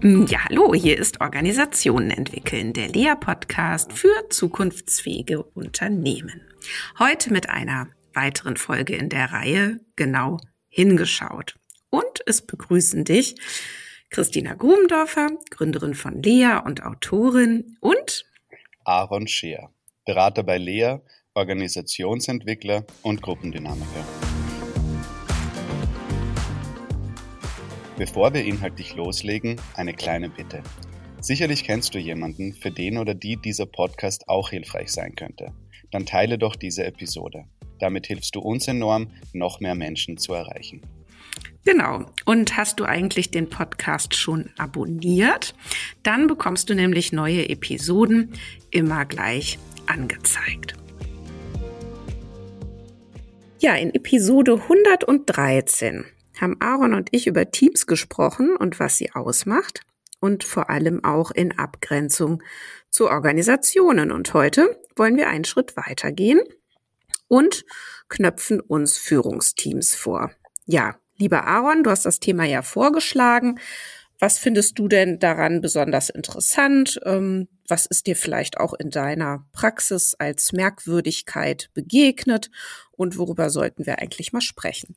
Ja, 0.00 0.44
hallo, 0.44 0.74
hier 0.74 0.96
ist 0.96 1.20
Organisationen 1.20 2.12
entwickeln, 2.12 2.72
der 2.72 2.86
Lea-Podcast 2.86 3.92
für 3.92 4.28
zukunftsfähige 4.30 5.42
Unternehmen. 5.42 6.40
Heute 7.00 7.32
mit 7.32 7.48
einer 7.48 7.88
weiteren 8.14 8.56
Folge 8.56 8.94
in 8.94 9.08
der 9.08 9.32
Reihe 9.32 9.80
genau 9.96 10.38
hingeschaut. 10.68 11.56
Und 11.90 12.22
es 12.26 12.42
begrüßen 12.42 13.04
dich 13.04 13.34
Christina 14.10 14.54
Grubendorfer, 14.54 15.30
Gründerin 15.50 15.94
von 15.94 16.22
Lea 16.22 16.60
und 16.64 16.84
Autorin 16.84 17.76
und 17.80 18.24
Aaron 18.84 19.26
Scheer, 19.26 19.72
Berater 20.04 20.44
bei 20.44 20.58
Lea, 20.58 20.98
Organisationsentwickler 21.34 22.84
und 23.02 23.20
Gruppendynamiker. 23.20 24.27
Bevor 27.98 28.32
wir 28.32 28.44
inhaltlich 28.44 28.94
loslegen, 28.94 29.60
eine 29.74 29.92
kleine 29.92 30.28
Bitte. 30.30 30.62
Sicherlich 31.20 31.64
kennst 31.64 31.96
du 31.96 31.98
jemanden, 31.98 32.54
für 32.54 32.70
den 32.70 32.96
oder 32.96 33.12
die 33.12 33.34
dieser 33.34 33.66
Podcast 33.66 34.28
auch 34.28 34.50
hilfreich 34.50 34.92
sein 34.92 35.16
könnte. 35.16 35.52
Dann 35.90 36.06
teile 36.06 36.38
doch 36.38 36.54
diese 36.54 36.84
Episode. 36.84 37.46
Damit 37.80 38.06
hilfst 38.06 38.36
du 38.36 38.38
uns 38.38 38.68
enorm, 38.68 39.10
noch 39.32 39.58
mehr 39.58 39.74
Menschen 39.74 40.16
zu 40.16 40.32
erreichen. 40.32 40.82
Genau. 41.64 42.06
Und 42.24 42.56
hast 42.56 42.78
du 42.78 42.84
eigentlich 42.84 43.32
den 43.32 43.50
Podcast 43.50 44.14
schon 44.14 44.50
abonniert? 44.58 45.56
Dann 46.04 46.28
bekommst 46.28 46.70
du 46.70 46.76
nämlich 46.76 47.10
neue 47.10 47.48
Episoden 47.48 48.32
immer 48.70 49.06
gleich 49.06 49.58
angezeigt. 49.86 50.74
Ja, 53.58 53.74
in 53.74 53.92
Episode 53.92 54.52
113 54.52 56.04
haben 56.40 56.56
Aaron 56.60 56.94
und 56.94 57.08
ich 57.12 57.26
über 57.26 57.50
Teams 57.50 57.86
gesprochen 57.86 58.56
und 58.56 58.80
was 58.80 58.96
sie 58.96 59.12
ausmacht 59.12 59.82
und 60.20 60.44
vor 60.44 60.70
allem 60.70 61.04
auch 61.04 61.30
in 61.30 61.58
Abgrenzung 61.58 62.42
zu 62.90 63.08
Organisationen. 63.08 64.10
Und 64.10 64.34
heute 64.34 64.80
wollen 64.96 65.16
wir 65.16 65.28
einen 65.28 65.44
Schritt 65.44 65.76
weitergehen 65.76 66.40
und 67.28 67.64
knöpfen 68.08 68.60
uns 68.60 68.98
Führungsteams 68.98 69.94
vor. 69.94 70.30
Ja, 70.66 70.96
lieber 71.16 71.44
Aaron, 71.44 71.82
du 71.82 71.90
hast 71.90 72.04
das 72.04 72.20
Thema 72.20 72.44
ja 72.44 72.62
vorgeschlagen. 72.62 73.60
Was 74.20 74.38
findest 74.38 74.78
du 74.78 74.88
denn 74.88 75.20
daran 75.20 75.60
besonders 75.60 76.08
interessant? 76.10 76.98
Ähm, 77.04 77.48
was 77.68 77.86
ist 77.86 78.08
dir 78.08 78.16
vielleicht 78.16 78.58
auch 78.58 78.74
in 78.74 78.90
deiner 78.90 79.46
Praxis 79.52 80.16
als 80.18 80.52
Merkwürdigkeit 80.52 81.70
begegnet? 81.72 82.50
Und 82.90 83.16
worüber 83.16 83.48
sollten 83.50 83.86
wir 83.86 84.00
eigentlich 84.00 84.32
mal 84.32 84.40
sprechen? 84.40 84.96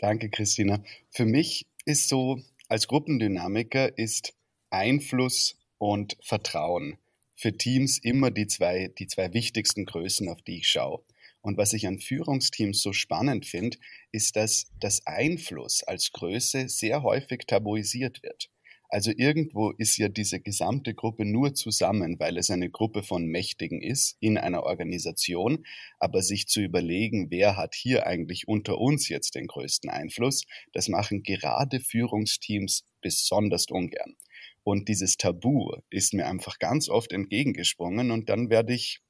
Danke, 0.00 0.30
Christina. 0.30 0.82
Für 1.10 1.26
mich 1.26 1.66
ist 1.84 2.08
so, 2.08 2.40
als 2.68 2.88
Gruppendynamiker 2.88 3.98
ist 3.98 4.32
Einfluss 4.70 5.58
und 5.76 6.16
Vertrauen 6.22 6.96
für 7.34 7.54
Teams 7.54 7.98
immer 7.98 8.30
die 8.30 8.46
zwei, 8.46 8.88
die 8.98 9.06
zwei 9.08 9.34
wichtigsten 9.34 9.84
Größen, 9.84 10.30
auf 10.30 10.40
die 10.40 10.60
ich 10.60 10.68
schaue. 10.68 11.04
Und 11.42 11.58
was 11.58 11.74
ich 11.74 11.86
an 11.86 11.98
Führungsteams 11.98 12.80
so 12.80 12.94
spannend 12.94 13.44
finde, 13.44 13.76
ist, 14.10 14.36
dass 14.36 14.70
das 14.80 15.06
Einfluss 15.06 15.82
als 15.82 16.12
Größe 16.12 16.70
sehr 16.70 17.02
häufig 17.02 17.40
tabuisiert 17.46 18.22
wird. 18.22 18.48
Also 18.90 19.12
irgendwo 19.16 19.70
ist 19.70 19.96
ja 19.98 20.08
diese 20.08 20.40
gesamte 20.40 20.94
Gruppe 20.94 21.24
nur 21.24 21.54
zusammen, 21.54 22.18
weil 22.18 22.36
es 22.36 22.50
eine 22.50 22.70
Gruppe 22.70 23.04
von 23.04 23.24
Mächtigen 23.26 23.80
ist 23.80 24.16
in 24.18 24.36
einer 24.36 24.64
Organisation. 24.64 25.64
Aber 26.00 26.22
sich 26.22 26.48
zu 26.48 26.60
überlegen, 26.60 27.30
wer 27.30 27.56
hat 27.56 27.76
hier 27.76 28.08
eigentlich 28.08 28.48
unter 28.48 28.78
uns 28.78 29.08
jetzt 29.08 29.36
den 29.36 29.46
größten 29.46 29.90
Einfluss, 29.90 30.44
das 30.72 30.88
machen 30.88 31.22
gerade 31.22 31.78
Führungsteams 31.78 32.84
besonders 33.00 33.66
ungern. 33.70 34.16
Und 34.64 34.88
dieses 34.88 35.16
Tabu 35.16 35.72
ist 35.88 36.12
mir 36.12 36.26
einfach 36.26 36.58
ganz 36.58 36.88
oft 36.88 37.12
entgegengesprungen 37.12 38.10
und 38.10 38.28
dann 38.28 38.50
werde 38.50 38.74
ich 38.74 39.00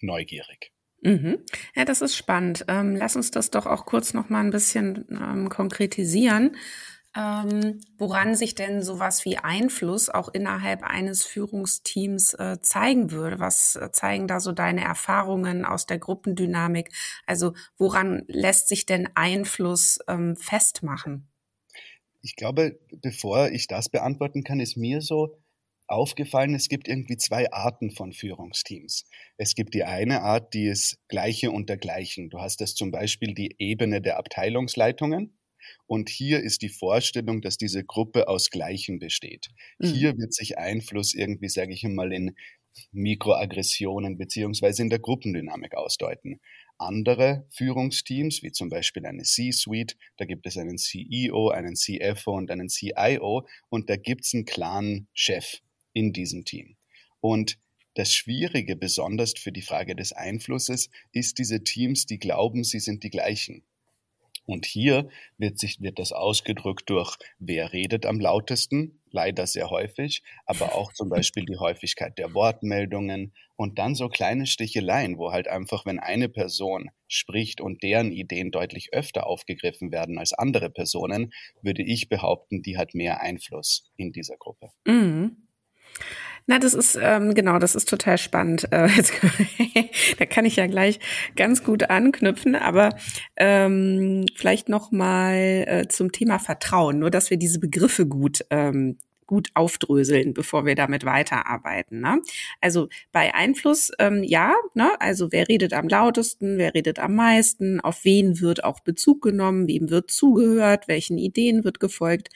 neugierig. 0.00 0.72
Mhm. 1.02 1.44
Ja, 1.76 1.84
das 1.84 2.00
ist 2.00 2.16
spannend. 2.16 2.64
Ähm, 2.68 2.96
lass 2.96 3.16
uns 3.16 3.30
das 3.30 3.50
doch 3.50 3.66
auch 3.66 3.84
kurz 3.84 4.14
noch 4.14 4.30
mal 4.30 4.40
ein 4.40 4.50
bisschen 4.50 5.06
ähm, 5.10 5.50
konkretisieren 5.50 6.56
ähm, 7.16 7.80
woran 7.96 8.34
sich 8.34 8.54
denn 8.54 8.82
sowas 8.82 9.24
wie 9.24 9.38
Einfluss 9.38 10.08
auch 10.08 10.28
innerhalb 10.28 10.82
eines 10.82 11.24
Führungsteams 11.24 12.34
äh, 12.34 12.58
zeigen 12.60 13.10
würde. 13.12 13.38
Was 13.38 13.76
äh, 13.76 13.92
zeigen 13.92 14.26
da 14.26 14.40
so 14.40 14.52
deine 14.52 14.82
Erfahrungen 14.82 15.64
aus 15.64 15.86
der 15.86 15.98
Gruppendynamik? 15.98 16.90
Also 17.26 17.54
woran 17.78 18.24
lässt 18.26 18.68
sich 18.68 18.86
denn 18.86 19.08
Einfluss 19.14 19.98
ähm, 20.08 20.36
festmachen? 20.36 21.28
Ich 22.20 22.36
glaube, 22.36 22.80
bevor 23.02 23.50
ich 23.50 23.68
das 23.68 23.88
beantworten 23.88 24.42
kann, 24.42 24.58
ist 24.58 24.76
mir 24.76 25.00
so 25.00 25.38
aufgefallen, 25.86 26.54
es 26.54 26.68
gibt 26.68 26.88
irgendwie 26.88 27.16
zwei 27.16 27.52
Arten 27.52 27.90
von 27.90 28.12
Führungsteams. 28.12 29.04
Es 29.36 29.54
gibt 29.54 29.74
die 29.74 29.84
eine 29.84 30.22
Art, 30.22 30.54
die 30.54 30.66
ist 30.66 30.98
Gleiche 31.08 31.50
unter 31.50 31.76
Gleichen. 31.76 32.30
Du 32.30 32.40
hast 32.40 32.60
das 32.60 32.74
zum 32.74 32.90
Beispiel 32.90 33.34
die 33.34 33.54
Ebene 33.58 34.00
der 34.00 34.16
Abteilungsleitungen. 34.16 35.38
Und 35.86 36.08
hier 36.08 36.40
ist 36.40 36.62
die 36.62 36.68
Vorstellung, 36.68 37.40
dass 37.40 37.56
diese 37.56 37.84
Gruppe 37.84 38.28
aus 38.28 38.50
Gleichen 38.50 38.98
besteht. 38.98 39.48
Mhm. 39.78 39.86
Hier 39.86 40.18
wird 40.18 40.34
sich 40.34 40.58
Einfluss 40.58 41.14
irgendwie, 41.14 41.48
sage 41.48 41.72
ich 41.72 41.84
mal, 41.84 42.12
in 42.12 42.34
Mikroaggressionen 42.92 44.16
beziehungsweise 44.16 44.82
in 44.82 44.90
der 44.90 44.98
Gruppendynamik 44.98 45.74
ausdeuten. 45.74 46.40
Andere 46.76 47.46
Führungsteams, 47.50 48.42
wie 48.42 48.50
zum 48.50 48.68
Beispiel 48.68 49.06
eine 49.06 49.22
C-Suite, 49.22 49.96
da 50.16 50.24
gibt 50.24 50.46
es 50.46 50.56
einen 50.56 50.76
CEO, 50.76 51.50
einen 51.50 51.76
CFO 51.76 52.32
und 52.32 52.50
einen 52.50 52.68
CIO 52.68 53.46
und 53.68 53.88
da 53.90 53.96
gibt 53.96 54.24
es 54.24 54.34
einen 54.34 54.44
klaren 54.44 55.06
Chef 55.12 55.60
in 55.92 56.12
diesem 56.12 56.44
Team. 56.44 56.76
Und 57.20 57.58
das 57.94 58.12
Schwierige, 58.12 58.74
besonders 58.74 59.34
für 59.38 59.52
die 59.52 59.62
Frage 59.62 59.94
des 59.94 60.12
Einflusses, 60.12 60.90
ist 61.12 61.38
diese 61.38 61.62
Teams, 61.62 62.06
die 62.06 62.18
glauben, 62.18 62.64
sie 62.64 62.80
sind 62.80 63.04
die 63.04 63.10
gleichen. 63.10 63.62
Und 64.46 64.66
hier 64.66 65.08
wird 65.38 65.58
sich, 65.58 65.80
wird 65.80 65.98
das 65.98 66.12
ausgedrückt 66.12 66.90
durch, 66.90 67.16
wer 67.38 67.72
redet 67.72 68.04
am 68.06 68.20
lautesten, 68.20 69.00
leider 69.10 69.46
sehr 69.46 69.70
häufig, 69.70 70.22
aber 70.44 70.74
auch 70.74 70.92
zum 70.92 71.08
Beispiel 71.10 71.44
die 71.44 71.56
Häufigkeit 71.56 72.18
der 72.18 72.34
Wortmeldungen 72.34 73.32
und 73.56 73.78
dann 73.78 73.94
so 73.94 74.08
kleine 74.08 74.46
Sticheleien, 74.46 75.16
wo 75.16 75.32
halt 75.32 75.48
einfach, 75.48 75.86
wenn 75.86 75.98
eine 75.98 76.28
Person 76.28 76.90
spricht 77.08 77.60
und 77.60 77.82
deren 77.82 78.12
Ideen 78.12 78.50
deutlich 78.50 78.92
öfter 78.92 79.26
aufgegriffen 79.26 79.92
werden 79.92 80.18
als 80.18 80.32
andere 80.32 80.70
Personen, 80.70 81.32
würde 81.62 81.82
ich 81.82 82.08
behaupten, 82.08 82.62
die 82.62 82.76
hat 82.76 82.94
mehr 82.94 83.20
Einfluss 83.20 83.90
in 83.96 84.12
dieser 84.12 84.36
Gruppe. 84.36 84.70
Mhm. 84.86 85.44
Na, 86.46 86.58
das 86.58 86.74
ist 86.74 86.98
ähm, 87.00 87.34
genau, 87.34 87.58
das 87.58 87.74
ist 87.74 87.88
total 87.88 88.18
spannend. 88.18 88.68
Äh, 88.74 88.88
jetzt, 88.88 89.12
da 90.18 90.26
kann 90.26 90.44
ich 90.44 90.56
ja 90.56 90.66
gleich 90.66 90.98
ganz 91.36 91.62
gut 91.62 91.90
anknüpfen, 91.90 92.56
aber 92.56 92.96
ähm, 93.36 94.26
vielleicht 94.34 94.68
noch 94.68 94.90
mal 94.90 95.64
äh, 95.66 95.88
zum 95.88 96.10
Thema 96.12 96.38
Vertrauen, 96.38 96.98
nur 96.98 97.10
dass 97.10 97.30
wir 97.30 97.36
diese 97.36 97.60
Begriffe 97.60 98.06
gut 98.06 98.44
ähm, 98.50 98.98
gut 99.26 99.48
aufdröseln, 99.54 100.34
bevor 100.34 100.66
wir 100.66 100.74
damit 100.74 101.04
weiterarbeiten. 101.04 102.00
Ne? 102.00 102.20
Also 102.60 102.88
bei 103.12 103.34
Einfluss, 103.34 103.90
ähm, 103.98 104.22
ja, 104.22 104.54
ne? 104.74 104.90
also 105.00 105.32
wer 105.32 105.48
redet 105.48 105.72
am 105.72 105.88
lautesten, 105.88 106.58
wer 106.58 106.74
redet 106.74 106.98
am 106.98 107.14
meisten, 107.14 107.80
auf 107.80 108.04
wen 108.04 108.40
wird 108.40 108.64
auch 108.64 108.80
Bezug 108.80 109.22
genommen, 109.22 109.68
wem 109.68 109.90
wird 109.90 110.10
zugehört, 110.10 110.88
welchen 110.88 111.18
Ideen 111.18 111.64
wird 111.64 111.80
gefolgt. 111.80 112.28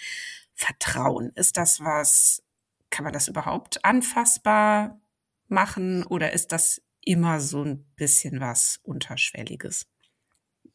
Vertrauen, 0.55 1.31
ist 1.37 1.57
das 1.57 1.81
was, 1.81 2.43
kann 2.91 3.05
man 3.05 3.13
das 3.13 3.29
überhaupt 3.29 3.85
anfassbar 3.85 5.01
machen 5.49 6.05
oder 6.05 6.33
ist 6.33 6.53
das 6.53 6.83
immer 7.05 7.41
so 7.41 7.65
ein 7.65 7.85
bisschen 7.97 8.41
was 8.41 8.81
Unterschwelliges? 8.83 9.87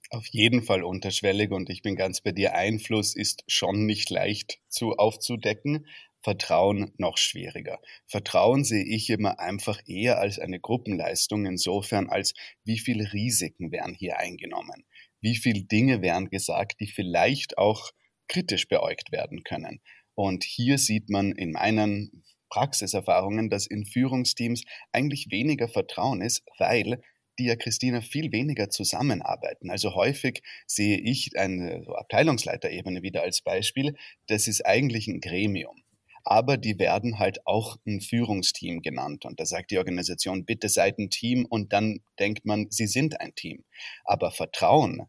Auf 0.10 0.28
jeden 0.28 0.62
Fall 0.62 0.84
unterschwellig 0.84 1.52
und 1.52 1.70
ich 1.70 1.82
bin 1.82 1.96
ganz 1.96 2.22
bei 2.22 2.32
dir. 2.32 2.56
Einfluss 2.56 3.16
ist 3.16 3.44
schon 3.48 3.86
nicht 3.86 4.10
leicht 4.10 4.60
zu 4.68 4.94
aufzudecken. 4.94 5.88
Vertrauen 6.22 6.94
noch 6.98 7.18
schwieriger. 7.18 7.80
Vertrauen 8.06 8.64
sehe 8.64 8.86
ich 8.86 9.10
immer 9.10 9.40
einfach 9.40 9.82
eher 9.86 10.20
als 10.20 10.40
eine 10.40 10.60
Gruppenleistung 10.60 11.46
insofern 11.46 12.10
als 12.10 12.34
wie 12.64 12.80
viele 12.80 13.12
Risiken 13.12 13.72
werden 13.72 13.94
hier 13.94 14.18
eingenommen. 14.18 14.86
Wie 15.20 15.36
viele 15.36 15.64
Dinge 15.64 16.02
werden 16.02 16.30
gesagt, 16.30 16.80
die 16.80 16.88
vielleicht 16.88 17.58
auch 17.58 17.92
kritisch 18.28 18.68
beäugt 18.68 19.12
werden 19.12 19.44
können. 19.44 19.82
Und 20.16 20.44
hier 20.44 20.78
sieht 20.78 21.10
man 21.10 21.32
in 21.32 21.54
meinen 21.54 22.24
Praxiserfahrungen, 22.50 23.50
dass 23.50 23.66
in 23.66 23.86
Führungsteams 23.86 24.64
eigentlich 24.92 25.32
weniger 25.32 25.68
Vertrauen 25.68 26.22
ist, 26.22 26.44
weil 26.60 27.02
die 27.40 27.46
ja 27.46 27.56
Christina 27.56 28.02
viel 28.02 28.32
weniger 28.32 28.70
zusammenarbeiten. 28.70 29.72
Also 29.72 29.96
häufig 29.96 30.44
sehe 30.68 31.00
ich 31.00 31.32
eine 31.38 31.86
Abteilungsleiterebene 31.88 33.02
wieder 33.02 33.24
als 33.24 33.42
Beispiel. 33.42 33.96
Das 34.28 34.48
ist 34.48 34.66
eigentlich 34.66 35.08
ein 35.08 35.20
Gremium. 35.20 35.82
Aber 36.26 36.58
die 36.58 36.80
werden 36.80 37.20
halt 37.20 37.46
auch 37.46 37.78
ein 37.86 38.00
Führungsteam 38.00 38.82
genannt. 38.82 39.26
Und 39.26 39.40
da 39.40 39.46
sagt 39.46 39.72
die 39.72 39.78
Organisation, 39.78 40.46
bitte 40.46 40.70
seid 40.70 40.98
ein 41.00 41.10
Team. 41.10 41.46
Und 41.46 41.74
dann 41.74 42.00
denkt 42.20 42.46
man, 42.46 42.68
sie 42.70 42.88
sind 42.88 43.20
ein 43.20 43.36
Team. 43.36 43.66
Aber 44.06 44.32
Vertrauen 44.32 45.08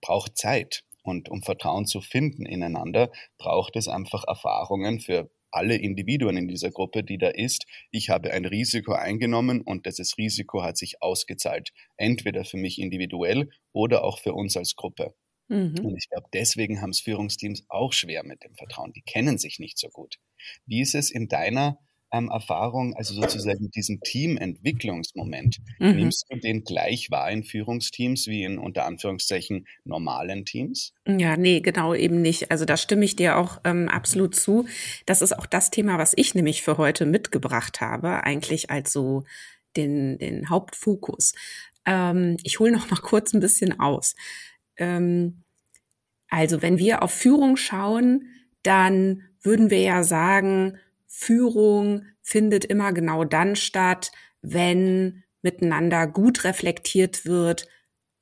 braucht 0.00 0.36
Zeit. 0.36 0.84
Und 1.04 1.28
um 1.28 1.42
Vertrauen 1.42 1.86
zu 1.86 2.00
finden 2.00 2.46
ineinander, 2.46 3.12
braucht 3.38 3.76
es 3.76 3.88
einfach 3.88 4.24
Erfahrungen 4.26 5.00
für 5.00 5.30
alle 5.50 5.76
Individuen 5.76 6.36
in 6.36 6.48
dieser 6.48 6.70
Gruppe, 6.70 7.04
die 7.04 7.18
da 7.18 7.28
ist. 7.28 7.66
Ich 7.92 8.10
habe 8.10 8.32
ein 8.32 8.44
Risiko 8.44 8.92
eingenommen 8.92 9.60
und 9.60 9.86
dieses 9.86 10.18
Risiko 10.18 10.62
hat 10.62 10.76
sich 10.76 11.00
ausgezahlt. 11.02 11.72
Entweder 11.96 12.44
für 12.44 12.56
mich 12.56 12.80
individuell 12.80 13.50
oder 13.72 14.02
auch 14.02 14.18
für 14.18 14.32
uns 14.32 14.56
als 14.56 14.74
Gruppe. 14.74 15.14
Mhm. 15.48 15.78
Und 15.84 15.96
ich 15.96 16.08
glaube, 16.08 16.26
deswegen 16.32 16.80
haben 16.80 16.90
es 16.90 17.00
Führungsteams 17.00 17.66
auch 17.68 17.92
schwer 17.92 18.24
mit 18.24 18.42
dem 18.42 18.54
Vertrauen. 18.54 18.92
Die 18.92 19.02
kennen 19.02 19.38
sich 19.38 19.58
nicht 19.58 19.78
so 19.78 19.88
gut. 19.90 20.16
Wie 20.66 20.80
ist 20.80 20.94
es 20.94 21.10
in 21.10 21.28
deiner 21.28 21.78
ähm, 22.14 22.30
Erfahrung, 22.30 22.94
also 22.94 23.14
sozusagen 23.14 23.70
diesen 23.70 24.00
Teamentwicklungsmoment, 24.00 25.58
mhm. 25.80 25.96
nimmst 25.96 26.26
du 26.30 26.38
den 26.38 26.62
gleich 26.62 27.10
wahr 27.10 27.30
in 27.30 27.42
Führungsteams 27.42 28.28
wie 28.28 28.44
in 28.44 28.58
unter 28.58 28.86
Anführungszeichen 28.86 29.66
normalen 29.84 30.44
Teams? 30.44 30.92
Ja, 31.06 31.36
nee, 31.36 31.60
genau 31.60 31.92
eben 31.92 32.22
nicht. 32.22 32.50
Also 32.52 32.64
da 32.64 32.76
stimme 32.76 33.04
ich 33.04 33.16
dir 33.16 33.36
auch 33.36 33.60
ähm, 33.64 33.88
absolut 33.88 34.36
zu. 34.36 34.66
Das 35.06 35.22
ist 35.22 35.36
auch 35.36 35.46
das 35.46 35.70
Thema, 35.70 35.98
was 35.98 36.12
ich 36.16 36.34
nämlich 36.34 36.62
für 36.62 36.78
heute 36.78 37.04
mitgebracht 37.04 37.80
habe, 37.80 38.22
eigentlich 38.22 38.70
als 38.70 38.92
so 38.92 39.24
den, 39.76 40.18
den 40.18 40.48
Hauptfokus. 40.48 41.34
Ähm, 41.84 42.36
ich 42.44 42.60
hole 42.60 42.70
noch 42.70 42.90
mal 42.90 43.00
kurz 43.00 43.32
ein 43.34 43.40
bisschen 43.40 43.80
aus. 43.80 44.14
Ähm, 44.76 45.42
also 46.28 46.62
wenn 46.62 46.78
wir 46.78 47.02
auf 47.02 47.12
Führung 47.12 47.56
schauen, 47.56 48.28
dann 48.62 49.22
würden 49.42 49.70
wir 49.70 49.80
ja 49.80 50.04
sagen, 50.04 50.78
Führung 51.16 52.06
findet 52.22 52.64
immer 52.64 52.92
genau 52.92 53.24
dann 53.24 53.54
statt, 53.54 54.10
wenn 54.42 55.22
miteinander 55.42 56.08
gut 56.08 56.42
reflektiert 56.42 57.24
wird, 57.24 57.68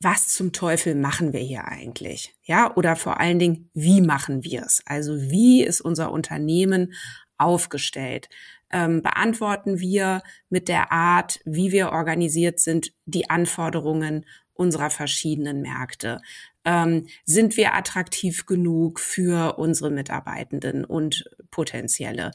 was 0.00 0.28
zum 0.28 0.52
Teufel 0.52 0.94
machen 0.94 1.32
wir 1.32 1.40
hier 1.40 1.66
eigentlich? 1.66 2.34
Ja, 2.42 2.76
oder 2.76 2.94
vor 2.94 3.18
allen 3.18 3.38
Dingen, 3.38 3.70
wie 3.72 4.02
machen 4.02 4.44
wir 4.44 4.62
es? 4.62 4.82
Also 4.84 5.14
wie 5.30 5.62
ist 5.62 5.80
unser 5.80 6.12
Unternehmen 6.12 6.92
aufgestellt? 7.38 8.28
Ähm, 8.70 9.00
beantworten 9.02 9.80
wir 9.80 10.22
mit 10.50 10.68
der 10.68 10.92
Art, 10.92 11.40
wie 11.44 11.72
wir 11.72 11.92
organisiert 11.92 12.60
sind, 12.60 12.92
die 13.06 13.30
Anforderungen 13.30 14.26
unserer 14.52 14.90
verschiedenen 14.90 15.62
Märkte? 15.62 16.20
ähm, 16.64 17.06
sind 17.24 17.56
wir 17.56 17.74
attraktiv 17.74 18.46
genug 18.46 19.00
für 19.00 19.58
unsere 19.58 19.90
Mitarbeitenden 19.90 20.84
und 20.84 21.28
potenzielle? 21.52 22.32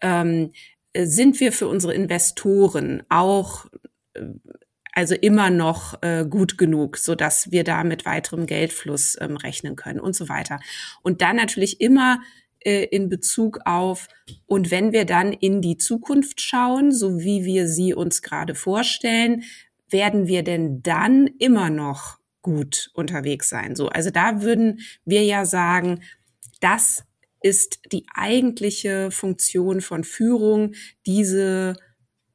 Ähm, 0.00 0.52
sind 0.96 1.38
wir 1.40 1.52
für 1.52 1.68
unsere 1.68 1.92
Investoren 1.92 3.02
auch 3.10 3.66
äh, 4.14 4.22
also 4.92 5.14
immer 5.14 5.50
noch 5.50 6.02
äh, 6.02 6.26
gut 6.28 6.58
genug, 6.58 6.96
so 6.96 7.14
dass 7.14 7.52
wir 7.52 7.64
da 7.64 7.84
mit 7.84 8.04
weiterem 8.06 8.46
Geldfluss 8.46 9.16
ähm, 9.20 9.36
rechnen 9.36 9.76
können 9.76 10.00
und 10.00 10.16
so 10.16 10.28
weiter. 10.28 10.58
Und 11.02 11.22
dann 11.22 11.36
natürlich 11.36 11.80
immer 11.80 12.20
äh, 12.60 12.84
in 12.84 13.08
Bezug 13.08 13.60
auf 13.64 14.08
und 14.46 14.70
wenn 14.70 14.92
wir 14.92 15.04
dann 15.04 15.32
in 15.32 15.62
die 15.62 15.76
Zukunft 15.76 16.40
schauen, 16.40 16.92
so 16.92 17.20
wie 17.20 17.44
wir 17.44 17.68
sie 17.68 17.94
uns 17.94 18.20
gerade 18.20 18.54
vorstellen, 18.54 19.44
werden 19.88 20.26
wir 20.26 20.42
denn 20.42 20.82
dann 20.82 21.28
immer 21.38 21.70
noch 21.70 22.18
gut 22.42 22.90
unterwegs 22.94 23.48
sein. 23.48 23.76
So, 23.76 23.88
also 23.88 24.10
da 24.10 24.42
würden 24.42 24.80
wir 25.04 25.22
ja 25.24 25.44
sagen, 25.44 26.02
das 26.60 27.04
ist 27.42 27.80
die 27.92 28.06
eigentliche 28.14 29.10
Funktion 29.10 29.80
von 29.80 30.04
Führung, 30.04 30.74
diese, 31.06 31.74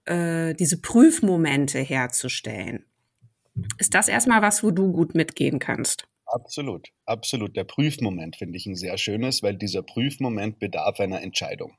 äh, 0.05 0.53
diese 0.55 0.81
Prüfmomente 0.81 1.79
herzustellen. 1.79 2.85
Ist 3.77 3.93
das 3.93 4.07
erstmal 4.07 4.41
was, 4.41 4.63
wo 4.63 4.71
du 4.71 4.91
gut 4.91 5.15
mitgehen 5.15 5.59
kannst? 5.59 6.07
Absolut, 6.25 6.89
absolut. 7.05 7.55
Der 7.55 7.63
Prüfmoment 7.63 8.35
finde 8.35 8.57
ich 8.57 8.65
ein 8.65 8.75
sehr 8.75 8.97
schönes, 8.97 9.43
weil 9.43 9.55
dieser 9.55 9.83
Prüfmoment 9.83 10.59
bedarf 10.59 10.99
einer 10.99 11.21
Entscheidung. 11.21 11.77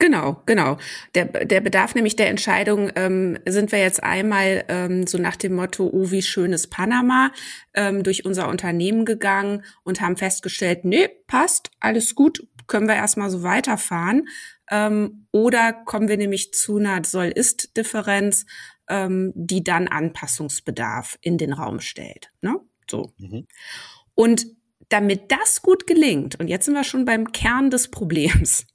Genau, 0.00 0.42
genau. 0.46 0.78
Der, 1.16 1.24
der 1.24 1.60
Bedarf 1.60 1.96
nämlich 1.96 2.14
der 2.14 2.28
Entscheidung, 2.28 2.90
ähm, 2.94 3.36
sind 3.46 3.72
wir 3.72 3.80
jetzt 3.80 4.02
einmal 4.02 4.64
ähm, 4.68 5.08
so 5.08 5.18
nach 5.18 5.34
dem 5.34 5.56
Motto, 5.56 5.90
oh, 5.92 6.12
wie 6.12 6.22
schön 6.22 6.52
ist 6.52 6.68
Panama, 6.68 7.32
ähm, 7.74 8.04
durch 8.04 8.24
unser 8.24 8.48
Unternehmen 8.48 9.04
gegangen 9.04 9.64
und 9.82 10.00
haben 10.00 10.16
festgestellt, 10.16 10.84
nee, 10.84 11.08
passt, 11.26 11.70
alles 11.80 12.14
gut, 12.14 12.46
können 12.68 12.86
wir 12.86 12.94
erstmal 12.94 13.28
so 13.30 13.42
weiterfahren. 13.42 14.28
Ähm, 14.70 15.26
oder 15.32 15.72
kommen 15.72 16.08
wir 16.08 16.16
nämlich 16.16 16.54
zu 16.54 16.76
einer 16.76 17.02
Soll-Ist-Differenz, 17.04 18.46
ähm, 18.88 19.32
die 19.34 19.64
dann 19.64 19.88
Anpassungsbedarf 19.88 21.18
in 21.22 21.38
den 21.38 21.52
Raum 21.52 21.80
stellt. 21.80 22.30
Ne? 22.40 22.60
So. 22.88 23.12
Mhm. 23.18 23.48
Und 24.14 24.46
damit 24.90 25.32
das 25.32 25.60
gut 25.62 25.86
gelingt, 25.86 26.38
und 26.38 26.48
jetzt 26.48 26.66
sind 26.66 26.74
wir 26.74 26.84
schon 26.84 27.04
beim 27.04 27.32
Kern 27.32 27.70
des 27.70 27.90
Problems, 27.90 28.66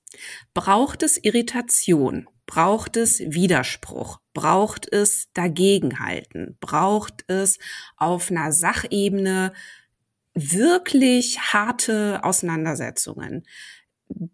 Braucht 0.53 1.03
es 1.03 1.17
Irritation? 1.17 2.27
Braucht 2.45 2.97
es 2.97 3.19
Widerspruch? 3.19 4.19
Braucht 4.33 4.91
es 4.91 5.31
Dagegenhalten? 5.33 6.57
Braucht 6.59 7.23
es 7.27 7.57
auf 7.97 8.29
einer 8.29 8.51
Sachebene 8.51 9.53
wirklich 10.33 11.39
harte 11.39 12.23
Auseinandersetzungen? 12.23 13.45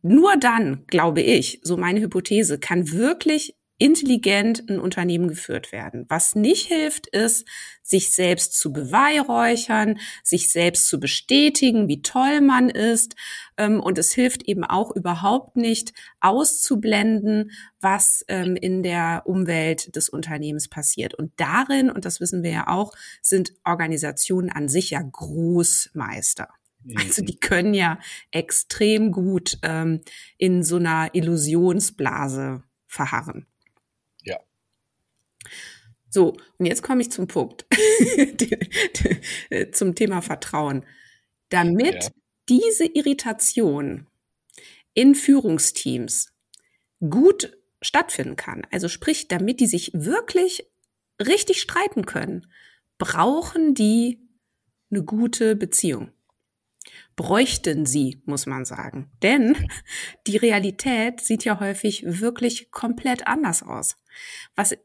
Nur 0.01 0.37
dann, 0.37 0.85
glaube 0.87 1.21
ich, 1.21 1.59
so 1.63 1.77
meine 1.77 2.01
Hypothese, 2.01 2.59
kann 2.59 2.91
wirklich 2.91 3.55
intelligent 3.79 4.69
ein 4.69 4.79
Unternehmen 4.79 5.27
geführt 5.27 5.71
werden. 5.71 6.05
Was 6.09 6.35
nicht 6.35 6.67
hilft, 6.67 7.07
ist, 7.07 7.47
sich 7.81 8.11
selbst 8.11 8.53
zu 8.53 8.71
beweihräuchern, 8.71 9.97
sich 10.23 10.51
selbst 10.51 10.87
zu 10.87 10.99
bestätigen, 10.99 11.87
wie 11.87 12.01
toll 12.01 12.41
man 12.41 12.69
ist. 12.69 13.15
Ähm, 13.57 13.79
und 13.79 13.97
es 13.97 14.11
hilft 14.11 14.43
eben 14.43 14.63
auch 14.63 14.95
überhaupt 14.95 15.55
nicht, 15.55 15.93
auszublenden, 16.19 17.51
was 17.79 18.23
ähm, 18.27 18.55
in 18.55 18.83
der 18.83 19.23
Umwelt 19.25 19.95
des 19.95 20.09
Unternehmens 20.09 20.67
passiert. 20.67 21.15
Und 21.15 21.31
darin, 21.37 21.89
und 21.89 22.05
das 22.05 22.19
wissen 22.19 22.43
wir 22.43 22.51
ja 22.51 22.67
auch, 22.67 22.93
sind 23.21 23.53
Organisationen 23.63 24.51
an 24.51 24.69
sich 24.69 24.91
ja 24.91 25.01
Großmeister. 25.01 26.49
Also 26.95 27.23
die 27.23 27.39
können 27.39 27.73
ja 27.73 27.99
extrem 28.31 29.11
gut 29.11 29.57
ähm, 29.63 30.01
in 30.37 30.63
so 30.63 30.77
einer 30.77 31.09
Illusionsblase 31.13 32.63
verharren. 32.87 33.45
So, 36.09 36.35
und 36.57 36.65
jetzt 36.65 36.81
komme 36.81 37.01
ich 37.01 37.11
zum 37.11 37.27
Punkt, 37.27 37.65
zum 39.71 39.95
Thema 39.95 40.21
Vertrauen. 40.21 40.83
Damit 41.49 42.03
ja. 42.03 42.09
diese 42.49 42.85
Irritation 42.85 44.07
in 44.93 45.13
Führungsteams 45.13 46.33
gut 46.99 47.55
stattfinden 47.81 48.35
kann, 48.35 48.63
also 48.71 48.87
sprich, 48.87 49.27
damit 49.27 49.59
die 49.59 49.67
sich 49.67 49.91
wirklich 49.93 50.65
richtig 51.19 51.61
streiten 51.61 52.05
können, 52.05 52.47
brauchen 52.97 53.73
die 53.73 54.19
eine 54.91 55.03
gute 55.03 55.55
Beziehung. 55.55 56.11
Bräuchten 57.15 57.85
sie, 57.85 58.21
muss 58.25 58.45
man 58.45 58.65
sagen. 58.65 59.11
Denn 59.21 59.69
die 60.27 60.37
Realität 60.37 61.21
sieht 61.21 61.43
ja 61.43 61.59
häufig 61.59 62.03
wirklich 62.05 62.71
komplett 62.71 63.27
anders 63.27 63.61
aus. 63.61 63.97
Was 64.55 64.75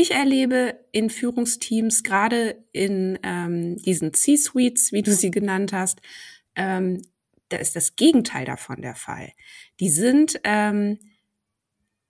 ich 0.00 0.12
erlebe 0.12 0.78
in 0.92 1.10
Führungsteams, 1.10 2.02
gerade 2.02 2.64
in 2.72 3.18
ähm, 3.22 3.76
diesen 3.76 4.14
C-Suites, 4.14 4.92
wie 4.92 5.02
du 5.02 5.12
sie 5.12 5.30
genannt 5.30 5.72
hast, 5.72 6.00
ähm, 6.54 7.02
da 7.48 7.56
ist 7.56 7.76
das 7.76 7.96
Gegenteil 7.96 8.44
davon 8.44 8.82
der 8.82 8.94
Fall. 8.94 9.32
Die 9.80 9.88
sind, 9.88 10.40
ähm, 10.44 10.98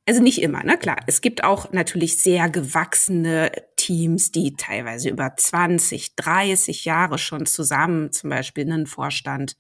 also 0.07 0.23
nicht 0.23 0.43
immer, 0.43 0.59
na 0.65 0.73
ne? 0.73 0.79
klar, 0.79 0.99
es 1.07 1.21
gibt 1.21 1.45
auch 1.45 1.73
natürlich 1.73 2.19
sehr 2.19 2.49
gewachsene 2.51 3.53
Teams, 3.77 4.33
die 4.33 4.57
teilweise 4.57 5.11
über 5.11 5.35
20, 5.37 6.17
30 6.17 6.85
Jahre 6.85 7.19
schon 7.19 7.47
zusammen 7.47 8.13
zum 8.13 8.31
Beispiel 8.31 8.65
einen 8.65 8.87
Vorstand 8.87 9.57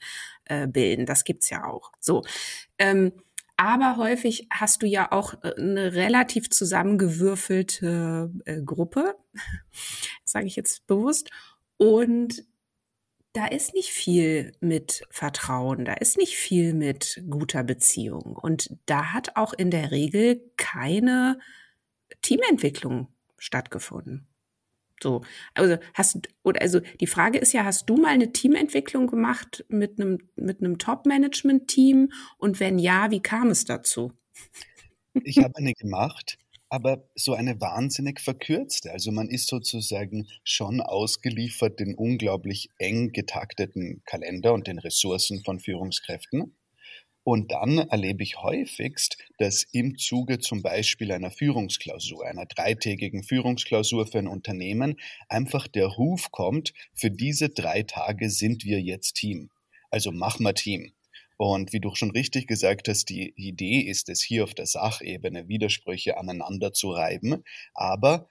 äh, 0.46 0.66
bilden. 0.66 1.06
Das 1.06 1.24
gibt's 1.24 1.50
ja 1.50 1.64
auch. 1.64 1.92
So. 2.00 2.24
Ähm, 2.78 3.12
aber 3.58 3.96
häufig 3.96 4.46
hast 4.50 4.82
du 4.82 4.86
ja 4.86 5.10
auch 5.10 5.34
äh, 5.42 5.52
eine 5.58 5.92
relativ 5.92 6.48
zusammengewürfelte 6.48 8.32
äh, 8.44 8.62
Gruppe, 8.62 9.16
sage 10.24 10.46
ich 10.46 10.56
jetzt 10.56 10.86
bewusst. 10.86 11.28
Und 11.76 12.44
da 13.32 13.46
ist 13.46 13.74
nicht 13.74 13.90
viel 13.90 14.52
mit 14.60 15.02
Vertrauen, 15.10 15.84
da 15.84 15.94
ist 15.94 16.16
nicht 16.16 16.36
viel 16.36 16.72
mit 16.72 17.22
guter 17.28 17.64
Beziehung. 17.64 18.36
Und 18.36 18.76
da 18.86 19.12
hat 19.12 19.36
auch 19.36 19.52
in 19.52 19.70
der 19.70 19.90
Regel 19.90 20.40
keine 20.56 21.38
Teamentwicklung 22.22 23.08
stattgefunden. 23.38 24.28
So, 25.02 25.22
also 25.54 25.76
hast 25.94 26.28
oder 26.42 26.60
also 26.60 26.80
die 27.00 27.06
Frage 27.06 27.38
ist 27.38 27.52
ja, 27.52 27.64
hast 27.64 27.88
du 27.88 27.96
mal 27.96 28.08
eine 28.08 28.32
Teamentwicklung 28.32 29.06
gemacht 29.06 29.64
mit 29.68 30.00
einem 30.00 30.18
mit 30.36 30.60
einem 30.60 30.78
Top-Management-Team 30.78 32.12
und 32.38 32.60
wenn 32.60 32.78
ja, 32.78 33.10
wie 33.10 33.20
kam 33.20 33.50
es 33.50 33.64
dazu? 33.64 34.12
Ich 35.24 35.38
habe 35.38 35.56
eine 35.56 35.72
gemacht 35.72 36.38
aber 36.68 37.08
so 37.14 37.34
eine 37.34 37.60
wahnsinnig 37.60 38.20
verkürzte. 38.20 38.92
Also 38.92 39.10
man 39.10 39.28
ist 39.28 39.48
sozusagen 39.48 40.28
schon 40.44 40.80
ausgeliefert 40.80 41.80
den 41.80 41.94
unglaublich 41.94 42.70
eng 42.78 43.12
getakteten 43.12 44.02
Kalender 44.04 44.52
und 44.52 44.66
den 44.66 44.78
Ressourcen 44.78 45.42
von 45.44 45.60
Führungskräften. 45.60 46.57
Und 47.28 47.52
dann 47.52 47.76
erlebe 47.76 48.22
ich 48.22 48.40
häufigst, 48.40 49.18
dass 49.36 49.64
im 49.72 49.98
Zuge 49.98 50.38
zum 50.38 50.62
Beispiel 50.62 51.12
einer 51.12 51.30
Führungsklausur, 51.30 52.24
einer 52.24 52.46
dreitägigen 52.46 53.22
Führungsklausur 53.22 54.06
für 54.06 54.20
ein 54.20 54.28
Unternehmen, 54.28 54.96
einfach 55.28 55.68
der 55.68 55.88
Ruf 55.88 56.30
kommt, 56.30 56.72
für 56.94 57.10
diese 57.10 57.50
drei 57.50 57.82
Tage 57.82 58.30
sind 58.30 58.64
wir 58.64 58.80
jetzt 58.80 59.12
Team. 59.12 59.50
Also 59.90 60.10
mach 60.10 60.38
mal 60.38 60.54
Team. 60.54 60.94
Und 61.36 61.74
wie 61.74 61.80
du 61.80 61.94
schon 61.94 62.12
richtig 62.12 62.46
gesagt 62.46 62.88
hast, 62.88 63.10
die 63.10 63.34
Idee 63.36 63.80
ist 63.80 64.08
es, 64.08 64.22
hier 64.22 64.44
auf 64.44 64.54
der 64.54 64.64
Sachebene 64.64 65.48
Widersprüche 65.48 66.16
aneinander 66.16 66.72
zu 66.72 66.92
reiben, 66.92 67.44
aber 67.74 68.30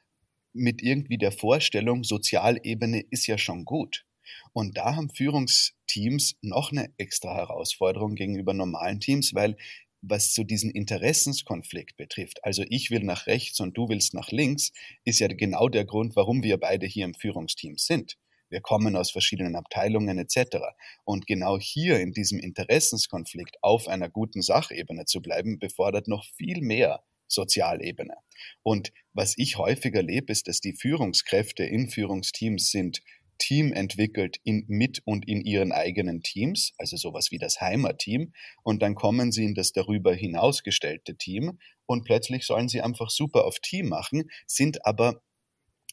mit 0.54 0.82
irgendwie 0.82 1.20
der 1.20 1.32
Vorstellung, 1.32 2.04
Sozialebene 2.04 3.02
ist 3.12 3.28
ja 3.28 3.38
schon 3.38 3.64
gut. 3.64 4.08
Und 4.54 4.78
da 4.78 4.96
haben 4.96 5.10
Führungsteams 5.10 6.36
noch 6.42 6.72
eine 6.72 6.92
extra 6.98 7.36
Herausforderung 7.36 8.16
gegenüber 8.16 8.54
normalen 8.54 9.00
Teams, 9.00 9.34
weil 9.34 9.58
was 10.02 10.34
so 10.34 10.44
diesen 10.44 10.72
Interessenskonflikt 10.72 11.98
betrifft, 11.98 12.44
also 12.44 12.64
ich 12.70 12.92
will 12.92 13.04
nach 13.04 13.28
rechts 13.28 13.60
und 13.60 13.78
du 13.78 13.90
willst 13.90 14.14
nach 14.14 14.32
links, 14.32 14.72
ist 15.04 15.20
ja 15.20 15.28
genau 15.28 15.70
der 15.70 15.86
Grund, 15.86 16.16
warum 16.16 16.44
wir 16.44 16.58
beide 16.58 16.86
hier 16.86 17.06
im 17.06 17.14
Führungsteam 17.14 17.78
sind. 17.78 18.18
Wir 18.50 18.62
kommen 18.62 18.96
aus 18.96 19.12
verschiedenen 19.12 19.56
Abteilungen 19.56 20.18
etc. 20.18 20.58
Und 21.04 21.28
genau 21.28 21.58
hier 21.60 22.00
in 22.00 22.14
diesem 22.14 22.40
Interessenskonflikt 22.40 23.58
auf 23.62 23.88
einer 23.88 24.10
guten 24.10 24.42
Sachebene 24.42 25.06
zu 25.06 25.22
bleiben, 25.22 25.60
befordert 25.60 26.08
noch 26.08 26.26
viel 26.26 26.62
mehr 26.62 27.04
Sozialebene. 27.28 28.16
Und 28.64 28.94
was 29.14 29.38
ich 29.38 29.58
häufig 29.58 29.94
erlebe, 29.94 30.32
ist, 30.32 30.48
dass 30.48 30.62
die 30.62 30.74
Führungskräfte 30.74 31.64
in 31.64 31.90
Führungsteams 31.90 32.72
sind 32.72 33.02
Team 33.38 33.74
entwickelt 33.74 34.38
in, 34.44 34.66
mit 34.68 35.02
und 35.06 35.28
in 35.28 35.42
ihren 35.42 35.72
eigenen 35.72 36.22
Teams, 36.22 36.74
also 36.78 36.98
sowas 36.98 37.32
wie 37.32 37.38
das 37.38 37.62
Heimatteam, 37.62 38.34
und 38.64 38.82
dann 38.82 38.96
kommen 38.96 39.32
sie 39.32 39.46
in 39.46 39.56
das 39.56 39.72
darüber 39.72 40.14
hinausgestellte 40.14 41.16
Team 41.16 41.60
und 41.86 42.04
plötzlich 42.04 42.46
sollen 42.46 42.70
sie 42.70 42.82
einfach 42.82 43.10
super 43.10 43.46
auf 43.46 43.60
Team 43.60 43.90
machen, 43.90 44.30
sind 44.46 44.86
aber 44.86 45.22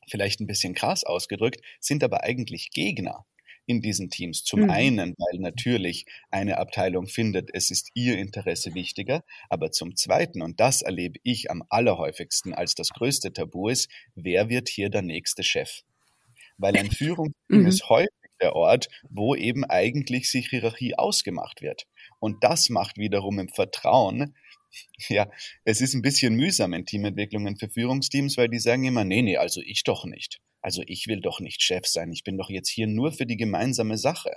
vielleicht 0.08 0.40
ein 0.40 0.46
bisschen 0.46 0.74
krass 0.74 1.04
ausgedrückt, 1.04 1.60
sind 1.80 2.04
aber 2.04 2.22
eigentlich 2.24 2.70
Gegner 2.70 3.24
in 3.66 3.80
diesen 3.80 4.10
Teams. 4.10 4.44
Zum 4.44 4.62
mhm. 4.62 4.70
einen, 4.70 5.14
weil 5.16 5.40
natürlich 5.40 6.04
eine 6.30 6.58
Abteilung 6.58 7.06
findet, 7.06 7.50
es 7.52 7.70
ist 7.70 7.90
ihr 7.94 8.18
Interesse 8.18 8.74
wichtiger, 8.74 9.24
aber 9.48 9.70
zum 9.70 9.96
zweiten, 9.96 10.42
und 10.42 10.60
das 10.60 10.82
erlebe 10.82 11.18
ich 11.22 11.50
am 11.50 11.64
allerhäufigsten 11.68 12.54
als 12.54 12.74
das 12.74 12.90
größte 12.90 13.32
Tabu 13.32 13.68
ist, 13.68 13.90
wer 14.14 14.48
wird 14.48 14.68
hier 14.68 14.90
der 14.90 15.02
nächste 15.02 15.42
Chef? 15.42 15.82
Weil 16.58 16.76
ein 16.76 16.90
Führungsteam 16.90 17.62
mhm. 17.62 17.66
ist 17.66 17.88
häufig 17.88 18.10
der 18.40 18.56
Ort, 18.56 18.88
wo 19.08 19.34
eben 19.34 19.64
eigentlich 19.64 20.30
sich 20.30 20.48
Hierarchie 20.48 20.96
ausgemacht 20.96 21.62
wird. 21.62 21.86
Und 22.18 22.42
das 22.42 22.68
macht 22.68 22.98
wiederum 22.98 23.38
im 23.38 23.48
Vertrauen, 23.48 24.34
ja, 25.08 25.30
es 25.64 25.80
ist 25.80 25.94
ein 25.94 26.02
bisschen 26.02 26.34
mühsam 26.34 26.72
in 26.72 26.84
Teamentwicklungen 26.84 27.56
für 27.56 27.68
Führungsteams, 27.68 28.36
weil 28.36 28.48
die 28.48 28.58
sagen 28.58 28.84
immer, 28.84 29.04
nee, 29.04 29.22
nee, 29.22 29.36
also 29.36 29.60
ich 29.60 29.84
doch 29.84 30.04
nicht. 30.04 30.40
Also 30.62 30.82
ich 30.86 31.06
will 31.06 31.20
doch 31.20 31.40
nicht 31.40 31.62
Chef 31.62 31.86
sein, 31.86 32.10
ich 32.12 32.24
bin 32.24 32.38
doch 32.38 32.48
jetzt 32.48 32.70
hier 32.70 32.86
nur 32.86 33.12
für 33.12 33.26
die 33.26 33.36
gemeinsame 33.36 33.98
Sache. 33.98 34.32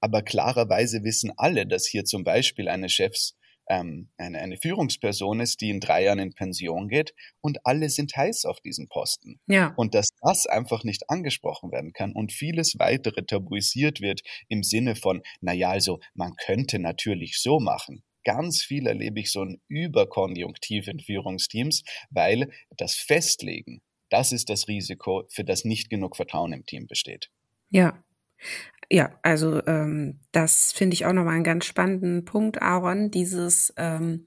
Aber 0.00 0.22
klarerweise 0.22 1.04
wissen 1.04 1.32
alle, 1.36 1.66
dass 1.66 1.86
hier 1.86 2.04
zum 2.04 2.24
Beispiel 2.24 2.68
eine 2.68 2.88
Chefs, 2.88 3.35
ähm, 3.68 4.08
eine, 4.16 4.38
eine 4.38 4.56
Führungsperson 4.56 5.40
ist, 5.40 5.60
die 5.60 5.70
in 5.70 5.80
drei 5.80 6.04
Jahren 6.04 6.18
in 6.18 6.34
Pension 6.34 6.88
geht 6.88 7.14
und 7.40 7.58
alle 7.64 7.88
sind 7.88 8.16
heiß 8.16 8.44
auf 8.44 8.60
diesen 8.60 8.88
Posten. 8.88 9.40
Ja. 9.46 9.72
Und 9.76 9.94
dass 9.94 10.08
das 10.20 10.46
einfach 10.46 10.84
nicht 10.84 11.10
angesprochen 11.10 11.72
werden 11.72 11.92
kann 11.92 12.12
und 12.12 12.32
vieles 12.32 12.78
weitere 12.78 13.24
tabuisiert 13.24 14.00
wird 14.00 14.22
im 14.48 14.62
Sinne 14.62 14.96
von, 14.96 15.22
na 15.40 15.52
ja, 15.52 15.70
also 15.70 16.00
man 16.14 16.34
könnte 16.36 16.78
natürlich 16.78 17.40
so 17.40 17.60
machen. 17.60 18.02
Ganz 18.24 18.62
viel 18.62 18.86
erlebe 18.86 19.20
ich 19.20 19.30
so 19.30 19.42
ein 19.42 19.60
Überkonjunktiv 19.68 20.88
in 20.88 20.98
Führungsteams, 20.98 21.84
weil 22.10 22.50
das 22.76 22.94
Festlegen, 22.96 23.82
das 24.08 24.32
ist 24.32 24.50
das 24.50 24.66
Risiko, 24.66 25.24
für 25.30 25.44
das 25.44 25.64
nicht 25.64 25.90
genug 25.90 26.16
Vertrauen 26.16 26.52
im 26.52 26.66
Team 26.66 26.86
besteht. 26.86 27.30
Ja, 27.70 28.02
ja, 28.90 29.10
also 29.22 29.64
ähm, 29.66 30.20
das 30.32 30.72
finde 30.72 30.94
ich 30.94 31.06
auch 31.06 31.12
nochmal 31.12 31.34
einen 31.34 31.44
ganz 31.44 31.64
spannenden 31.64 32.24
Punkt, 32.24 32.62
Aaron. 32.62 33.10
Dieses, 33.10 33.72
ähm, 33.76 34.26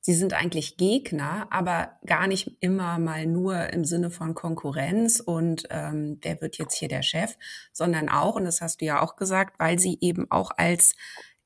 sie 0.00 0.14
sind 0.14 0.32
eigentlich 0.32 0.76
Gegner, 0.76 1.48
aber 1.50 1.98
gar 2.06 2.26
nicht 2.26 2.56
immer 2.60 2.98
mal 2.98 3.26
nur 3.26 3.72
im 3.72 3.84
Sinne 3.84 4.10
von 4.10 4.34
Konkurrenz 4.34 5.20
und 5.20 5.64
ähm, 5.70 6.18
wer 6.22 6.40
wird 6.40 6.58
jetzt 6.58 6.74
hier 6.74 6.88
der 6.88 7.02
Chef, 7.02 7.36
sondern 7.72 8.08
auch, 8.08 8.36
und 8.36 8.44
das 8.44 8.60
hast 8.60 8.80
du 8.80 8.84
ja 8.84 9.02
auch 9.02 9.16
gesagt, 9.16 9.58
weil 9.58 9.78
sie 9.78 9.98
eben 10.00 10.30
auch 10.30 10.50
als 10.56 10.94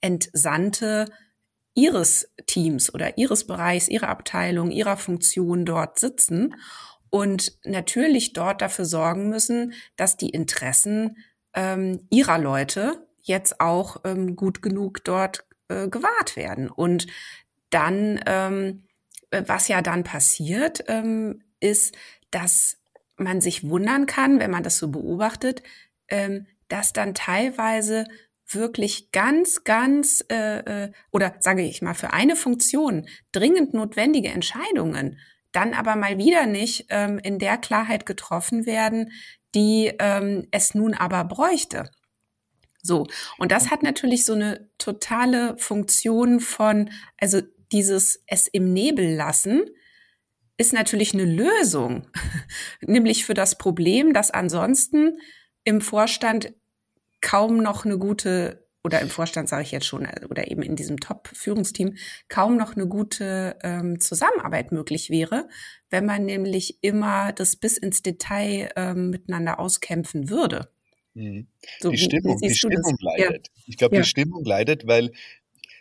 Entsandte 0.00 1.06
ihres 1.74 2.32
Teams 2.46 2.92
oder 2.94 3.18
ihres 3.18 3.46
Bereichs, 3.46 3.88
ihrer 3.88 4.08
Abteilung, 4.08 4.70
ihrer 4.70 4.96
Funktion 4.96 5.64
dort 5.64 5.98
sitzen 5.98 6.54
und 7.10 7.58
natürlich 7.64 8.32
dort 8.32 8.60
dafür 8.60 8.84
sorgen 8.84 9.28
müssen, 9.28 9.72
dass 9.96 10.16
die 10.16 10.30
Interessen 10.30 11.16
ähm, 11.54 12.06
ihrer 12.10 12.38
Leute 12.38 13.06
jetzt 13.22 13.60
auch 13.60 13.98
ähm, 14.04 14.36
gut 14.36 14.62
genug 14.62 15.04
dort 15.04 15.44
äh, 15.68 15.88
gewahrt 15.88 16.36
werden. 16.36 16.70
Und 16.70 17.06
dann, 17.70 18.20
ähm, 18.26 18.84
äh, 19.30 19.42
was 19.46 19.68
ja 19.68 19.82
dann 19.82 20.04
passiert, 20.04 20.84
ähm, 20.88 21.42
ist, 21.60 21.96
dass 22.30 22.78
man 23.16 23.40
sich 23.40 23.68
wundern 23.68 24.06
kann, 24.06 24.40
wenn 24.40 24.50
man 24.50 24.62
das 24.62 24.78
so 24.78 24.88
beobachtet, 24.88 25.62
ähm, 26.08 26.46
dass 26.68 26.92
dann 26.92 27.14
teilweise 27.14 28.04
wirklich 28.46 29.10
ganz, 29.12 29.64
ganz 29.64 30.24
äh, 30.30 30.84
äh, 30.84 30.92
oder 31.10 31.34
sage 31.40 31.62
ich 31.62 31.80
mal 31.80 31.94
für 31.94 32.12
eine 32.12 32.36
Funktion 32.36 33.06
dringend 33.32 33.72
notwendige 33.72 34.28
Entscheidungen 34.28 35.18
dann 35.54 35.72
aber 35.72 35.96
mal 35.96 36.18
wieder 36.18 36.46
nicht 36.46 36.86
ähm, 36.90 37.18
in 37.18 37.38
der 37.38 37.56
Klarheit 37.56 38.06
getroffen 38.06 38.66
werden, 38.66 39.12
die 39.54 39.92
ähm, 39.98 40.46
es 40.50 40.74
nun 40.74 40.94
aber 40.94 41.24
bräuchte. 41.24 41.90
So, 42.82 43.06
und 43.38 43.50
das 43.50 43.70
hat 43.70 43.82
natürlich 43.82 44.26
so 44.26 44.34
eine 44.34 44.68
totale 44.78 45.56
Funktion 45.56 46.40
von, 46.40 46.90
also 47.18 47.40
dieses 47.72 48.22
es 48.26 48.46
im 48.46 48.72
Nebel 48.72 49.14
lassen, 49.14 49.62
ist 50.56 50.72
natürlich 50.72 51.14
eine 51.14 51.24
Lösung, 51.24 52.08
nämlich 52.82 53.24
für 53.24 53.34
das 53.34 53.56
Problem, 53.58 54.12
dass 54.12 54.30
ansonsten 54.30 55.18
im 55.64 55.80
Vorstand 55.80 56.52
kaum 57.20 57.62
noch 57.62 57.84
eine 57.84 57.98
gute 57.98 58.63
oder 58.84 59.00
im 59.00 59.08
Vorstand 59.08 59.48
sage 59.48 59.62
ich 59.62 59.72
jetzt 59.72 59.86
schon, 59.86 60.06
oder 60.28 60.50
eben 60.50 60.62
in 60.62 60.76
diesem 60.76 61.00
Top-Führungsteam 61.00 61.96
kaum 62.28 62.56
noch 62.56 62.76
eine 62.76 62.86
gute 62.86 63.56
ähm, 63.62 63.98
Zusammenarbeit 63.98 64.72
möglich 64.72 65.08
wäre, 65.08 65.48
wenn 65.88 66.04
man 66.04 66.26
nämlich 66.26 66.78
immer 66.82 67.32
das 67.32 67.56
bis 67.56 67.78
ins 67.78 68.02
Detail 68.02 68.70
ähm, 68.76 69.08
miteinander 69.08 69.58
auskämpfen 69.58 70.28
würde. 70.28 70.68
Mhm. 71.14 71.46
So, 71.80 71.90
die 71.90 71.98
Stimmung, 71.98 72.38
die 72.38 72.54
Stimmung 72.54 72.96
leidet. 73.00 73.48
Ja. 73.48 73.62
Ich 73.66 73.76
glaube, 73.78 73.96
ja. 73.96 74.02
die 74.02 74.08
Stimmung 74.08 74.44
leidet, 74.44 74.86
weil 74.86 75.12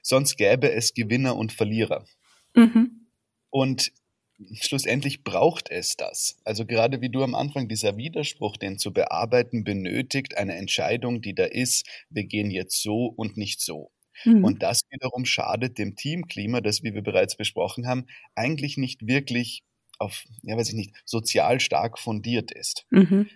sonst 0.02 0.38
gäbe 0.38 0.72
es 0.72 0.94
Gewinner 0.94 1.36
und 1.36 1.52
Verlierer. 1.52 2.06
Mhm. 2.56 3.08
Und 3.50 3.92
schlussendlich 4.62 5.24
braucht 5.24 5.70
es 5.70 5.96
das. 5.96 6.38
Also 6.44 6.66
gerade 6.66 7.02
wie 7.02 7.10
du 7.10 7.24
am 7.24 7.36
Anfang, 7.36 7.68
dieser 7.68 7.98
Widerspruch, 7.98 8.58
den 8.58 8.78
zu 8.78 8.94
bearbeiten, 8.94 9.64
benötigt 9.64 10.38
eine 10.38 10.56
Entscheidung, 10.56 11.22
die 11.22 11.36
da 11.36 11.46
ist, 11.46 11.88
wir 12.10 12.26
gehen 12.26 12.52
jetzt 12.52 12.82
so 12.82 13.06
und 13.06 13.38
nicht 13.38 13.62
so. 13.62 13.92
Mhm. 14.26 14.44
Und 14.44 14.64
das 14.64 14.82
wiederum 14.90 15.26
schadet 15.26 15.78
dem 15.78 15.96
Teamklima, 15.96 16.62
das, 16.62 16.84
wie 16.84 16.94
wir 16.94 17.02
bereits 17.02 17.36
besprochen 17.36 17.88
haben, 17.88 18.06
eigentlich 18.36 18.78
nicht 18.78 19.08
wirklich 19.08 19.64
auf, 20.00 20.24
ja 20.42 20.58
weiß 20.58 20.70
ich 20.70 20.76
nicht, 20.76 20.96
sozial 21.06 21.60
stark 21.60 22.00
fundiert 22.00 22.52
ist. 22.52 22.86
Mhm. 22.90 23.30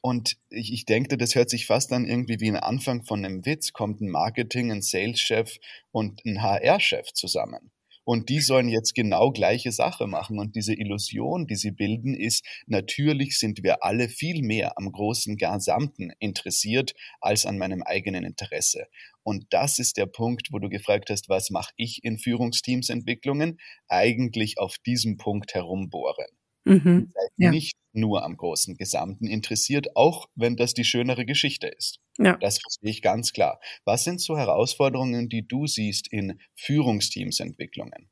Und 0.00 0.36
ich, 0.48 0.72
ich 0.72 0.84
denke, 0.84 1.16
das 1.16 1.34
hört 1.34 1.50
sich 1.50 1.66
fast 1.66 1.92
an 1.92 2.06
irgendwie 2.06 2.40
wie 2.40 2.48
ein 2.48 2.56
Anfang 2.56 3.02
von 3.04 3.24
einem 3.24 3.44
Witz, 3.44 3.72
kommt 3.72 4.00
ein 4.00 4.08
Marketing, 4.08 4.70
ein 4.70 4.82
Sales-Chef 4.82 5.58
und 5.90 6.24
ein 6.24 6.40
HR-Chef 6.40 7.12
zusammen. 7.12 7.72
Und 8.10 8.30
die 8.30 8.40
sollen 8.40 8.70
jetzt 8.70 8.94
genau 8.94 9.32
gleiche 9.32 9.70
Sache 9.70 10.06
machen. 10.06 10.38
Und 10.38 10.56
diese 10.56 10.72
Illusion, 10.72 11.46
die 11.46 11.56
sie 11.56 11.72
bilden, 11.72 12.14
ist, 12.14 12.42
natürlich 12.66 13.38
sind 13.38 13.62
wir 13.62 13.84
alle 13.84 14.08
viel 14.08 14.40
mehr 14.40 14.78
am 14.78 14.90
großen 14.90 15.36
Gesamten 15.36 16.12
interessiert 16.18 16.94
als 17.20 17.44
an 17.44 17.58
meinem 17.58 17.82
eigenen 17.82 18.24
Interesse. 18.24 18.86
Und 19.24 19.44
das 19.50 19.78
ist 19.78 19.98
der 19.98 20.06
Punkt, 20.06 20.48
wo 20.52 20.58
du 20.58 20.70
gefragt 20.70 21.10
hast, 21.10 21.28
was 21.28 21.50
mache 21.50 21.74
ich 21.76 22.02
in 22.02 22.16
Führungsteamsentwicklungen? 22.18 23.60
Eigentlich 23.88 24.56
auf 24.56 24.78
diesem 24.78 25.18
Punkt 25.18 25.52
herumbohren. 25.52 26.28
Mhm, 26.68 27.12
ja. 27.36 27.50
Nicht 27.50 27.76
nur 27.92 28.24
am 28.24 28.36
großen 28.36 28.76
Gesamten 28.76 29.26
interessiert, 29.26 29.96
auch 29.96 30.28
wenn 30.34 30.56
das 30.56 30.74
die 30.74 30.84
schönere 30.84 31.24
Geschichte 31.24 31.66
ist. 31.66 32.00
Ja. 32.18 32.36
Das 32.36 32.58
verstehe 32.58 32.90
ich 32.90 33.02
ganz 33.02 33.32
klar. 33.32 33.60
Was 33.84 34.04
sind 34.04 34.20
so 34.20 34.36
Herausforderungen, 34.36 35.28
die 35.28 35.46
du 35.46 35.66
siehst 35.66 36.08
in 36.12 36.40
Führungsteamsentwicklungen? 36.54 38.10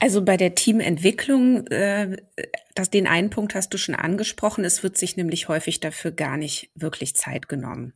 Also 0.00 0.24
bei 0.24 0.36
der 0.36 0.54
Teamentwicklung, 0.54 1.66
äh, 1.68 2.16
das, 2.74 2.90
den 2.90 3.06
einen 3.06 3.30
Punkt 3.30 3.54
hast 3.54 3.72
du 3.72 3.78
schon 3.78 3.94
angesprochen, 3.94 4.64
es 4.64 4.82
wird 4.82 4.98
sich 4.98 5.16
nämlich 5.16 5.48
häufig 5.48 5.80
dafür 5.80 6.10
gar 6.10 6.36
nicht 6.36 6.70
wirklich 6.74 7.14
Zeit 7.16 7.48
genommen. 7.48 7.94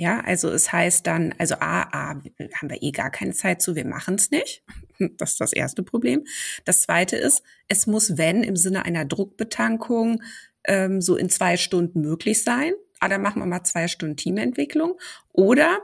Ja, 0.00 0.20
also 0.20 0.48
es 0.48 0.72
heißt 0.72 1.06
dann, 1.06 1.34
also 1.36 1.56
A, 1.56 1.82
A 1.82 2.08
haben 2.14 2.70
wir 2.70 2.82
eh 2.82 2.90
gar 2.90 3.10
keine 3.10 3.34
Zeit 3.34 3.60
zu, 3.60 3.76
wir 3.76 3.84
machen 3.84 4.14
es 4.14 4.30
nicht. 4.30 4.64
Das 5.18 5.32
ist 5.32 5.40
das 5.40 5.52
erste 5.52 5.82
Problem. 5.82 6.24
Das 6.64 6.82
zweite 6.82 7.16
ist, 7.16 7.42
es 7.68 7.86
muss, 7.86 8.16
wenn, 8.16 8.42
im 8.42 8.56
Sinne 8.56 8.86
einer 8.86 9.04
Druckbetankung 9.04 10.22
ähm, 10.64 11.02
so 11.02 11.16
in 11.16 11.28
zwei 11.28 11.58
Stunden 11.58 12.00
möglich 12.00 12.42
sein. 12.44 12.72
Ah, 12.98 13.08
dann 13.08 13.20
machen 13.20 13.40
wir 13.40 13.46
mal 13.46 13.64
zwei 13.64 13.88
Stunden 13.88 14.16
Teamentwicklung. 14.16 14.98
Oder 15.32 15.80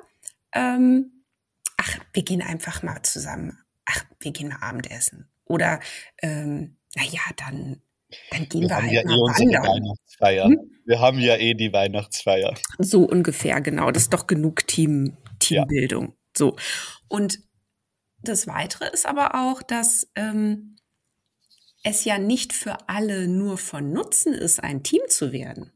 ähm, 0.52 1.24
ach, 1.76 1.98
wir 2.14 2.22
gehen 2.22 2.40
einfach 2.40 2.82
mal 2.82 3.02
zusammen. 3.02 3.58
Ach, 3.84 4.02
wir 4.20 4.32
gehen 4.32 4.48
mal 4.48 4.58
Abendessen. 4.60 5.28
Oder 5.44 5.80
ähm, 6.22 6.76
naja, 6.94 7.20
dann 7.36 7.82
dann 8.30 8.48
gehen 8.48 8.62
wir, 8.62 8.68
wir 8.68 8.76
haben 8.76 8.84
halt 8.84 8.92
ja 8.92 9.00
eh 9.02 9.20
unsere 9.20 9.62
Weihnachtsfeier. 9.62 10.44
Hm? 10.46 10.70
Wir 10.84 11.00
haben 11.00 11.18
ja 11.18 11.36
eh 11.36 11.54
die 11.54 11.72
Weihnachtsfeier. 11.72 12.54
So 12.78 13.02
ungefähr, 13.02 13.60
genau. 13.60 13.90
Das 13.90 14.04
ist 14.04 14.12
doch 14.12 14.26
genug 14.26 14.66
Team, 14.66 15.16
Teambildung. 15.38 16.08
Ja. 16.08 16.14
So. 16.36 16.56
Und 17.08 17.40
das 18.22 18.46
Weitere 18.46 18.88
ist 18.92 19.06
aber 19.06 19.34
auch, 19.34 19.62
dass 19.62 20.08
ähm, 20.14 20.76
es 21.82 22.04
ja 22.04 22.18
nicht 22.18 22.52
für 22.52 22.88
alle 22.88 23.28
nur 23.28 23.58
von 23.58 23.92
Nutzen 23.92 24.34
ist, 24.34 24.62
ein 24.62 24.82
Team 24.82 25.02
zu 25.08 25.32
werden. 25.32 25.72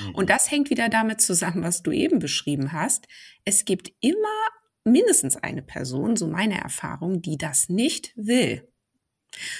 Mhm. 0.00 0.14
Und 0.14 0.30
das 0.30 0.50
hängt 0.50 0.70
wieder 0.70 0.88
damit 0.88 1.20
zusammen, 1.20 1.62
was 1.62 1.82
du 1.82 1.92
eben 1.92 2.18
beschrieben 2.18 2.72
hast. 2.72 3.06
Es 3.44 3.64
gibt 3.64 3.92
immer 4.00 4.28
mindestens 4.84 5.36
eine 5.36 5.62
Person, 5.62 6.16
so 6.16 6.26
meine 6.26 6.60
Erfahrung, 6.60 7.22
die 7.22 7.38
das 7.38 7.68
nicht 7.68 8.12
will, 8.16 8.68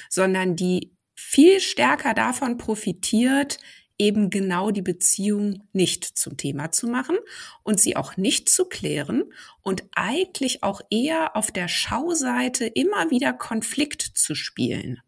sondern 0.09 0.57
die 0.57 0.97
viel 1.31 1.61
stärker 1.61 2.13
davon 2.13 2.57
profitiert, 2.57 3.59
eben 3.99 4.31
genau 4.31 4.73
die 4.73 4.83
Beziehung 4.83 5.63
nicht 5.73 6.05
zum 6.05 6.37
Thema 6.37 6.73
zu 6.73 6.89
machen 6.89 7.19
und 7.63 7.79
sie 7.79 7.95
auch 7.95 8.17
nicht 8.17 8.49
zu 8.49 8.65
klären 8.65 9.23
und 9.63 9.85
eigentlich 9.95 10.65
auch 10.65 10.81
eher 10.91 11.37
auf 11.37 11.53
der 11.53 11.69
Schauseite 11.69 12.67
immer 12.67 13.13
wieder 13.13 13.33
Konflikt 13.33 14.03
zu 14.03 14.35
spielen. 14.35 15.03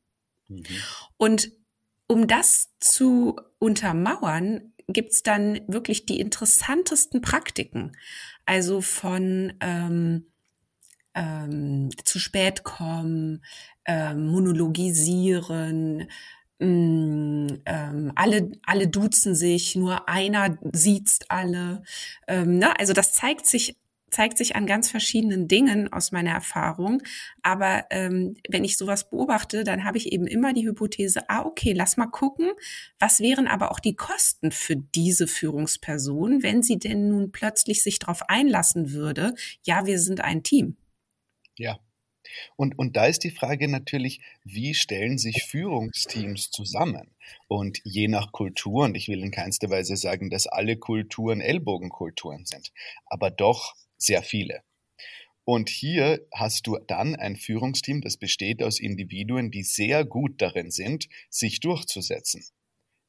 Mhm. 0.46 0.62
Und 1.16 1.50
um 2.06 2.28
das 2.28 2.70
zu 2.78 3.34
untermauern, 3.58 4.74
gibt's 4.86 5.24
dann 5.24 5.60
wirklich 5.66 6.06
die 6.06 6.20
interessantesten 6.20 7.20
Praktiken. 7.20 7.96
Also 8.46 8.80
von 8.80 9.54
ähm, 9.58 10.31
ähm, 11.14 11.90
zu 12.04 12.18
spät 12.18 12.64
kommen, 12.64 13.44
ähm, 13.84 14.26
monologisieren, 14.28 16.08
mm, 16.58 17.46
ähm, 17.66 18.12
alle, 18.14 18.52
alle 18.64 18.88
duzen 18.88 19.34
sich, 19.34 19.76
nur 19.76 20.08
einer 20.08 20.58
sieht's 20.72 21.20
alle. 21.28 21.82
Ähm, 22.28 22.58
ne? 22.58 22.78
Also 22.78 22.92
das 22.92 23.12
zeigt 23.12 23.46
sich 23.46 23.76
zeigt 24.12 24.38
sich 24.38 24.54
an 24.54 24.66
ganz 24.66 24.90
verschiedenen 24.90 25.48
Dingen 25.48 25.92
aus 25.92 26.12
meiner 26.12 26.30
Erfahrung. 26.30 27.02
Aber 27.42 27.86
ähm, 27.90 28.36
wenn 28.48 28.64
ich 28.64 28.76
sowas 28.76 29.10
beobachte, 29.10 29.64
dann 29.64 29.84
habe 29.84 29.98
ich 29.98 30.12
eben 30.12 30.26
immer 30.26 30.52
die 30.52 30.66
Hypothese, 30.66 31.28
ah, 31.28 31.44
okay, 31.44 31.72
lass 31.72 31.96
mal 31.96 32.06
gucken, 32.06 32.50
was 32.98 33.20
wären 33.20 33.48
aber 33.48 33.72
auch 33.72 33.80
die 33.80 33.96
Kosten 33.96 34.52
für 34.52 34.76
diese 34.76 35.26
Führungsperson, 35.26 36.42
wenn 36.42 36.62
sie 36.62 36.78
denn 36.78 37.08
nun 37.08 37.32
plötzlich 37.32 37.82
sich 37.82 37.98
darauf 37.98 38.28
einlassen 38.28 38.92
würde, 38.92 39.34
ja, 39.62 39.86
wir 39.86 39.98
sind 39.98 40.20
ein 40.20 40.42
Team. 40.42 40.76
Ja. 41.56 41.78
Und, 42.56 42.78
und 42.78 42.96
da 42.96 43.06
ist 43.06 43.24
die 43.24 43.30
Frage 43.30 43.68
natürlich, 43.68 44.20
wie 44.44 44.74
stellen 44.74 45.18
sich 45.18 45.44
Führungsteams 45.44 46.50
zusammen? 46.50 47.14
Und 47.48 47.80
je 47.84 48.08
nach 48.08 48.32
Kultur, 48.32 48.84
und 48.84 48.94
ich 48.94 49.08
will 49.08 49.22
in 49.22 49.30
keinster 49.30 49.70
Weise 49.70 49.96
sagen, 49.96 50.30
dass 50.30 50.46
alle 50.46 50.76
Kulturen 50.76 51.40
Ellbogenkulturen 51.40 52.46
sind, 52.46 52.72
aber 53.06 53.30
doch 53.30 53.74
sehr 53.96 54.22
viele. 54.22 54.62
Und 55.44 55.68
hier 55.68 56.24
hast 56.32 56.68
du 56.68 56.78
dann 56.78 57.16
ein 57.16 57.36
Führungsteam, 57.36 58.00
das 58.00 58.16
besteht 58.16 58.62
aus 58.62 58.78
Individuen, 58.78 59.50
die 59.50 59.64
sehr 59.64 60.04
gut 60.04 60.40
darin 60.40 60.70
sind, 60.70 61.08
sich 61.28 61.58
durchzusetzen 61.58 62.44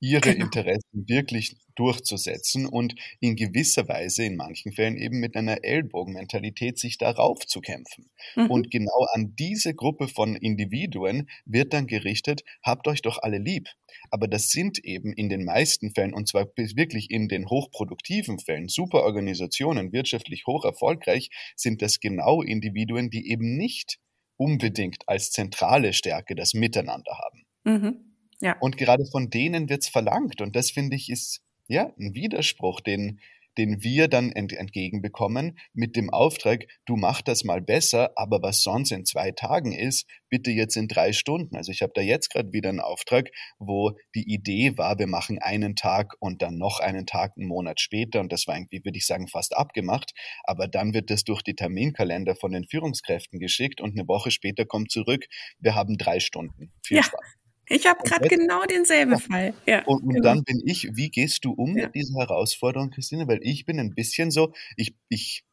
ihre 0.04 0.34
genau. 0.34 0.46
Interessen 0.46 1.08
wirklich 1.08 1.56
durchzusetzen 1.76 2.66
und 2.66 2.94
in 3.22 3.38
gewisser 3.38 3.88
Weise 3.88 4.26
in 4.26 4.36
manchen 4.36 4.74
Fällen 4.74 4.98
eben 4.98 5.22
mit 5.22 5.38
einer 5.38 5.64
Ellbogenmentalität 5.64 6.78
sich 6.78 6.98
darauf 6.98 7.48
zu 7.48 7.62
kämpfen. 7.62 8.12
Mhm. 8.36 8.52
Und 8.52 8.70
genau 8.70 9.08
an 9.14 9.34
diese 9.40 9.74
Gruppe 9.74 10.10
von 10.10 10.36
Individuen 10.36 11.30
wird 11.46 11.72
dann 11.72 11.88
gerichtet, 11.88 12.44
habt 12.62 12.88
euch 12.90 13.02
doch 13.02 13.20
alle 13.22 13.38
lieb. 13.38 13.70
Aber 14.12 14.28
das 14.28 14.50
sind 14.50 14.78
eben 14.84 15.14
in 15.14 15.30
den 15.30 15.46
meisten 15.46 15.94
Fällen, 15.94 16.14
und 16.14 16.28
zwar 16.28 16.48
wirklich 16.58 17.10
in 17.10 17.30
den 17.30 17.50
hochproduktiven 17.50 18.40
Fällen, 18.40 18.68
super 18.68 19.04
Organisationen, 19.04 19.94
wirtschaftlich 19.94 20.46
hoch 20.46 20.66
erfolgreich, 20.66 21.30
sind 21.56 21.82
das 21.82 22.02
genau 22.02 22.42
Individuen, 22.42 23.10
die 23.10 23.32
eben 23.32 23.56
nicht 23.56 24.00
unbedingt 24.36 25.08
als 25.08 25.32
zentrale 25.32 25.94
Stärke 25.94 26.36
das 26.36 26.54
Miteinander 26.54 27.18
haben. 27.18 27.46
Mhm. 27.64 28.13
Ja. 28.42 28.58
Und 28.60 28.78
gerade 28.78 29.06
von 29.06 29.30
denen 29.30 29.70
wird's 29.70 29.90
verlangt. 29.90 30.42
Und 30.42 30.56
das 30.56 30.72
finde 30.72 30.96
ich 30.96 31.10
ist 31.10 31.42
ja 31.68 31.92
ein 31.98 32.14
Widerspruch, 32.14 32.82
den, 32.82 33.20
den 33.58 33.84
wir 33.84 34.08
dann 34.08 34.32
ent 34.32 34.54
entgegenbekommen 34.54 35.58
mit 35.74 35.96
dem 35.96 36.10
Auftrag, 36.10 36.66
du 36.86 36.96
mach 36.96 37.22
das 37.22 37.44
mal 37.44 37.62
besser, 37.62 38.12
aber 38.16 38.42
was 38.42 38.64
sonst 38.64 38.92
in 38.92 39.06
zwei 39.06 39.32
Tagen 39.32 39.72
ist, 39.72 40.08
bitte 40.30 40.52
jetzt 40.52 40.76
in 40.76 40.88
drei 40.88 41.14
Stunden. 41.14 41.56
Also 41.56 41.72
ich 41.72 41.82
habe 41.82 41.94
da 41.96 42.02
jetzt 42.02 42.30
gerade 42.32 42.52
wieder 42.52 42.70
einen 42.70 42.80
Auftrag, 42.80 43.30
wo 43.60 43.92
die 44.16 44.34
Idee 44.34 44.78
war, 44.78 44.98
wir 44.98 45.08
machen 45.08 45.40
einen 45.40 45.76
Tag 45.76 46.14
und 46.20 46.42
dann 46.42 46.58
noch 46.58 46.80
einen 46.80 47.06
Tag 47.06 47.34
einen 47.38 47.48
Monat 47.48 47.80
später 47.80 48.20
und 48.20 48.32
das 48.32 48.48
war 48.48 48.56
irgendwie, 48.56 48.84
würde 48.84 48.98
ich 48.98 49.06
sagen, 49.06 49.28
fast 49.28 49.56
abgemacht. 49.56 50.14
Aber 50.44 50.68
dann 50.68 50.94
wird 50.94 51.10
das 51.10 51.24
durch 51.24 51.44
die 51.44 51.56
Terminkalender 51.56 52.36
von 52.36 52.52
den 52.52 52.66
Führungskräften 52.66 53.40
geschickt 53.40 53.82
und 53.82 53.98
eine 53.98 54.08
Woche 54.08 54.32
später 54.32 54.66
kommt 54.66 54.92
zurück, 54.92 55.26
wir 55.60 55.76
haben 55.76 55.98
drei 55.98 56.20
Stunden. 56.20 56.72
Viel 56.84 56.98
ja. 56.98 57.04
Spaß. 57.04 57.43
Ich 57.70 57.86
habe 57.88 58.04
gerade 58.04 58.28
genau 58.28 58.64
denselben 58.66 59.14
ja. 59.14 59.18
Fall. 59.20 59.54
Ja, 59.66 59.86
und, 59.86 60.04
und 60.04 60.14
genau. 60.14 60.24
dann 60.24 60.44
bin 60.44 60.62
ich, 60.66 60.90
wie 60.94 61.10
gehst 61.10 61.46
du 61.46 61.52
um 61.52 61.78
ja. 61.78 61.86
mit 61.86 61.96
dieser 61.96 62.20
Herausforderung, 62.20 62.90
Christine? 62.90 63.28
Weil 63.28 63.40
ich 63.42 63.66
bin 63.66 63.80
ein 63.80 63.94
bisschen 63.94 64.32
so, 64.32 64.54
ich, 64.76 64.96
ich, 65.10 65.44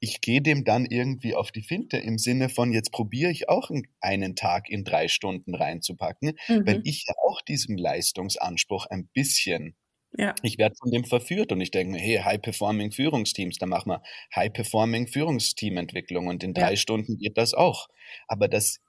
ich 0.00 0.20
gehe 0.20 0.42
dem 0.42 0.64
dann 0.64 0.86
irgendwie 0.86 1.34
auf 1.34 1.52
die 1.52 1.62
Finte 1.62 1.98
im 1.98 2.18
Sinne 2.18 2.48
von, 2.48 2.72
jetzt 2.72 2.90
probiere 2.90 3.30
ich 3.30 3.48
auch 3.48 3.70
einen 4.00 4.34
Tag 4.34 4.68
in 4.68 4.84
drei 4.84 5.08
Stunden 5.08 5.54
reinzupacken, 5.54 6.32
mhm. 6.48 6.66
weil 6.66 6.80
ich 6.84 7.04
ja 7.06 7.14
auch 7.28 7.40
diesem 7.42 7.76
Leistungsanspruch 7.76 8.86
ein 8.86 9.08
bisschen 9.12 9.76
ja. 10.16 10.34
Ich 10.42 10.58
werde 10.58 10.74
von 10.76 10.90
dem 10.90 11.04
verführt 11.04 11.52
und 11.52 11.60
ich 11.60 11.70
denke 11.70 11.92
mir, 11.92 12.00
hey, 12.00 12.18
High-Performing 12.18 12.90
Führungsteams, 12.90 13.58
da 13.58 13.66
machen 13.66 13.90
wir 13.90 14.02
High-Performing 14.34 15.06
Führungsteamentwicklung 15.06 16.26
und 16.26 16.42
in 16.42 16.52
drei 16.52 16.70
ja. 16.70 16.76
Stunden 16.76 17.16
geht 17.16 17.38
das 17.38 17.54
auch. 17.54 17.88
Aber 18.26 18.48
das, 18.48 18.80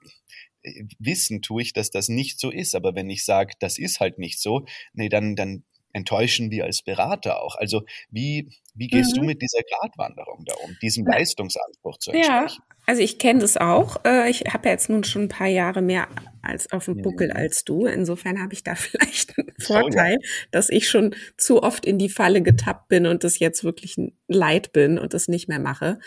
wissen 1.00 1.42
tue 1.42 1.62
ich, 1.62 1.74
dass 1.74 1.92
das 1.92 2.10
nicht 2.10 2.40
so 2.40 2.50
ist. 2.52 2.76
Aber 2.76 2.96
wenn 2.96 3.10
ich 3.10 3.26
sage, 3.26 3.54
das 3.60 3.78
ist 3.78 4.00
halt 4.00 4.20
nicht 4.20 4.42
so, 4.42 4.66
nee, 4.94 5.10
dann, 5.10 5.36
dann 5.36 5.64
enttäuschen 5.94 6.52
wir 6.52 6.66
als 6.66 6.82
Berater 6.82 7.42
auch. 7.42 7.56
Also 7.56 7.84
wie, 8.10 8.50
wie 8.74 8.88
gehst 8.88 9.16
mhm. 9.16 9.22
du 9.22 9.26
mit 9.28 9.42
dieser 9.42 9.62
Gratwanderung 9.64 10.44
da 10.46 10.54
um, 10.64 10.76
diesem 10.82 11.06
Leistungsanspruch 11.06 11.98
zu 11.98 12.12
entsprechen? 12.12 12.60
Ja, 12.60 12.76
also 12.86 13.02
ich 13.02 13.20
kenne 13.20 13.40
das 13.40 13.58
auch. 13.58 13.98
Äh, 14.06 14.30
ich 14.30 14.42
habe 14.42 14.68
ja 14.68 14.74
jetzt 14.74 14.90
nun 14.90 15.04
schon 15.04 15.24
ein 15.24 15.30
paar 15.30 15.48
Jahre 15.48 15.82
mehr 15.82 16.08
als 16.42 16.72
auf 16.72 16.86
dem 16.86 17.02
Buckel 17.02 17.32
als 17.32 17.64
du. 17.64 17.86
Insofern 17.86 18.42
habe 18.42 18.54
ich 18.54 18.64
da 18.64 18.76
vielleicht 18.76 19.38
einen 19.38 19.54
Vorteil, 19.60 20.18
oh, 20.20 20.24
ja. 20.24 20.48
dass 20.52 20.70
ich 20.70 20.90
schon 20.90 21.16
zu 21.38 21.62
oft 21.62 21.86
in 21.86 21.98
die 21.98 22.10
Falle 22.10 22.42
getappt 22.42 22.88
bin 22.88 23.06
und 23.06 23.24
das 23.24 23.40
jetzt 23.40 23.64
wirklich 23.64 23.96
leid 24.28 24.72
bin 24.74 24.98
und 24.98 25.14
das 25.14 25.28
nicht 25.28 25.48
mehr 25.48 25.60
mache. 25.60 26.00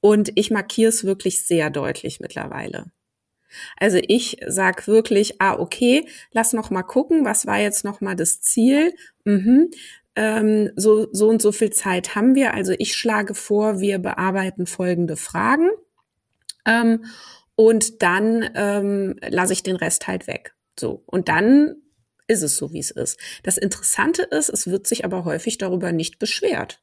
Und 0.00 0.32
ich 0.34 0.50
markiere 0.50 0.88
es 0.88 1.04
wirklich 1.04 1.46
sehr 1.46 1.70
deutlich 1.70 2.20
mittlerweile. 2.20 2.90
Also 3.76 3.98
ich 4.06 4.38
sag 4.46 4.86
wirklich, 4.86 5.40
ah, 5.40 5.58
okay, 5.58 6.06
lass 6.32 6.52
noch 6.52 6.70
mal 6.70 6.82
gucken, 6.82 7.24
was 7.24 7.46
war 7.46 7.58
jetzt 7.58 7.84
noch 7.84 8.00
mal 8.00 8.16
das 8.16 8.40
Ziel? 8.40 8.94
Mhm. 9.24 9.70
Ähm, 10.16 10.70
so, 10.76 11.08
so 11.12 11.28
und 11.28 11.40
so 11.40 11.52
viel 11.52 11.70
Zeit 11.70 12.14
haben 12.14 12.34
wir. 12.34 12.54
Also 12.54 12.72
ich 12.78 12.96
schlage 12.96 13.34
vor, 13.34 13.80
wir 13.80 13.98
bearbeiten 13.98 14.66
folgende 14.66 15.16
Fragen. 15.16 15.70
Ähm, 16.66 17.04
und 17.56 18.02
dann 18.02 18.48
ähm, 18.54 19.16
lasse 19.28 19.52
ich 19.52 19.62
den 19.62 19.76
Rest 19.76 20.08
halt 20.08 20.26
weg. 20.26 20.54
So. 20.78 21.02
Und 21.06 21.28
dann 21.28 21.76
ist 22.26 22.42
es 22.42 22.56
so, 22.56 22.72
wie 22.72 22.78
es 22.78 22.90
ist. 22.90 23.18
Das 23.42 23.58
Interessante 23.58 24.22
ist, 24.22 24.48
es 24.48 24.66
wird 24.66 24.86
sich 24.86 25.04
aber 25.04 25.24
häufig 25.24 25.58
darüber 25.58 25.92
nicht 25.92 26.18
beschwert. 26.18 26.80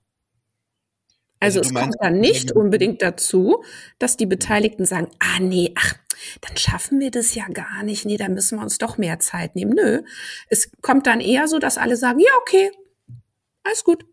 Also, 1.40 1.60
also 1.60 1.70
es 1.70 1.76
kommt 1.76 1.96
dann 2.00 2.20
nicht 2.20 2.52
unbedingt 2.52 3.02
dazu, 3.02 3.64
dass 4.00 4.18
die 4.18 4.26
Beteiligten 4.26 4.86
sagen, 4.86 5.10
ah 5.20 5.40
nee, 5.40 5.72
ach, 5.76 5.96
dann 6.42 6.58
schaffen 6.58 7.00
wir 7.00 7.12
das 7.12 7.36
ja 7.36 7.48
gar 7.48 7.84
nicht. 7.84 8.06
Nee, 8.06 8.18
da 8.18 8.28
müssen 8.28 8.58
wir 8.58 8.64
uns 8.64 8.78
doch 8.78 8.98
mehr 8.98 9.20
Zeit 9.20 9.56
nehmen. 9.56 9.74
Nö. 9.76 10.02
Es 10.50 10.72
kommt 10.82 11.08
dann 11.08 11.22
eher 11.22 11.48
so, 11.48 11.60
dass 11.60 11.78
alle 11.78 11.96
sagen, 11.96 12.20
ja, 12.20 12.32
okay, 12.42 12.72
alles 13.64 13.84
gut. 13.84 14.06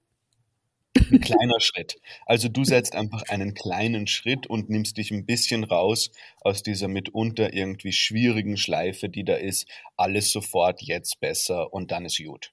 Ein 1.11 1.21
kleiner 1.21 1.61
Schritt. 1.61 1.97
Also 2.25 2.49
du 2.49 2.65
setzt 2.65 2.95
einfach 2.95 3.23
einen 3.29 3.55
kleinen 3.55 4.07
Schritt 4.07 4.47
und 4.47 4.71
nimmst 4.71 4.97
dich 4.97 5.11
ein 5.11 5.27
bisschen 5.27 5.65
raus 5.65 6.11
aus 6.41 6.63
dieser 6.63 6.89
mitunter 6.89 7.53
irgendwie 7.53 7.93
schwierigen 7.93 8.57
Schleife, 8.57 9.09
die 9.09 9.25
da 9.25 9.35
ist. 9.35 9.67
Alles 9.97 10.31
sofort 10.31 10.83
jetzt 10.83 11.21
besser 11.21 11.73
und 11.73 11.91
dann 11.91 12.05
ist 12.05 12.23
gut. 12.25 12.53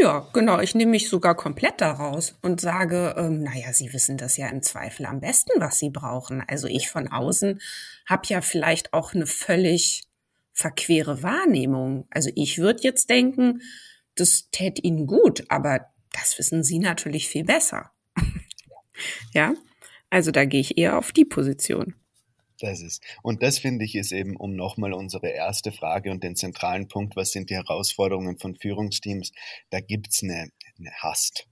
Ja, 0.00 0.28
genau. 0.32 0.60
Ich 0.60 0.74
nehme 0.74 0.92
mich 0.92 1.08
sogar 1.08 1.34
komplett 1.34 1.80
daraus 1.80 2.36
und 2.42 2.60
sage, 2.60 3.14
ähm, 3.16 3.42
naja, 3.42 3.72
Sie 3.72 3.92
wissen 3.92 4.16
das 4.16 4.36
ja 4.36 4.48
im 4.48 4.62
Zweifel 4.62 5.06
am 5.06 5.20
besten, 5.20 5.52
was 5.60 5.78
Sie 5.78 5.90
brauchen. 5.90 6.42
Also 6.46 6.66
ich 6.66 6.88
von 6.88 7.08
außen 7.08 7.60
habe 8.06 8.22
ja 8.26 8.40
vielleicht 8.40 8.92
auch 8.92 9.14
eine 9.14 9.26
völlig 9.26 10.04
verquere 10.52 11.22
Wahrnehmung. 11.22 12.06
Also 12.10 12.30
ich 12.34 12.58
würde 12.58 12.82
jetzt 12.82 13.10
denken, 13.10 13.62
das 14.16 14.48
täte 14.50 14.82
Ihnen 14.82 15.06
gut, 15.06 15.44
aber 15.50 15.86
das 16.12 16.38
wissen 16.38 16.64
Sie 16.64 16.78
natürlich 16.78 17.28
viel 17.28 17.44
besser. 17.44 17.90
ja, 19.34 19.54
also 20.10 20.30
da 20.30 20.44
gehe 20.44 20.60
ich 20.60 20.78
eher 20.78 20.98
auf 20.98 21.12
die 21.12 21.24
Position. 21.24 21.94
Das 22.58 22.80
ist. 22.80 23.02
Und 23.22 23.42
das 23.42 23.58
finde 23.58 23.84
ich 23.84 23.94
ist 23.94 24.12
eben, 24.12 24.36
um 24.36 24.56
nochmal 24.56 24.92
unsere 24.94 25.28
erste 25.28 25.72
Frage 25.72 26.10
und 26.10 26.24
den 26.24 26.36
zentralen 26.36 26.88
Punkt, 26.88 27.16
was 27.16 27.32
sind 27.32 27.50
die 27.50 27.54
Herausforderungen 27.54 28.38
von 28.38 28.56
Führungsteams? 28.56 29.32
Da 29.70 29.80
gibt's 29.80 30.22
eine, 30.22 30.50
eine 30.78 30.92
Hast. 31.00 31.46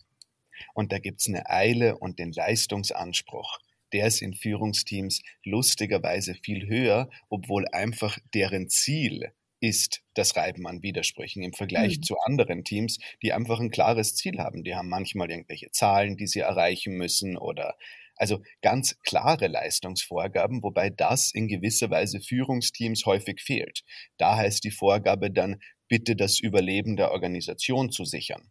Und 0.72 0.92
da 0.92 0.98
gibt's 0.98 1.28
eine 1.28 1.48
Eile 1.50 1.98
und 1.98 2.18
den 2.18 2.32
Leistungsanspruch. 2.32 3.58
Der 3.92 4.06
ist 4.06 4.22
in 4.22 4.34
Führungsteams 4.34 5.22
lustigerweise 5.44 6.34
viel 6.34 6.66
höher, 6.66 7.10
obwohl 7.28 7.66
einfach 7.68 8.18
deren 8.32 8.68
Ziel 8.68 9.32
ist 9.60 10.02
das 10.14 10.36
Reiben 10.36 10.66
an 10.66 10.82
Widersprüchen 10.82 11.42
im 11.42 11.52
Vergleich 11.52 11.98
mhm. 11.98 12.02
zu 12.02 12.18
anderen 12.18 12.64
Teams, 12.64 12.98
die 13.22 13.32
einfach 13.32 13.60
ein 13.60 13.70
klares 13.70 14.14
Ziel 14.14 14.38
haben. 14.38 14.62
Die 14.62 14.74
haben 14.74 14.88
manchmal 14.88 15.30
irgendwelche 15.30 15.70
Zahlen, 15.70 16.16
die 16.16 16.26
sie 16.26 16.40
erreichen 16.40 16.96
müssen 16.96 17.36
oder 17.36 17.76
also 18.16 18.42
ganz 18.62 18.98
klare 19.02 19.48
Leistungsvorgaben, 19.48 20.62
wobei 20.62 20.90
das 20.90 21.32
in 21.32 21.48
gewisser 21.48 21.90
Weise 21.90 22.20
Führungsteams 22.20 23.06
häufig 23.06 23.40
fehlt. 23.40 23.82
Da 24.16 24.36
heißt 24.36 24.64
die 24.64 24.70
Vorgabe 24.70 25.30
dann, 25.30 25.60
bitte 25.88 26.16
das 26.16 26.40
Überleben 26.40 26.96
der 26.96 27.12
Organisation 27.12 27.90
zu 27.90 28.04
sichern. 28.04 28.50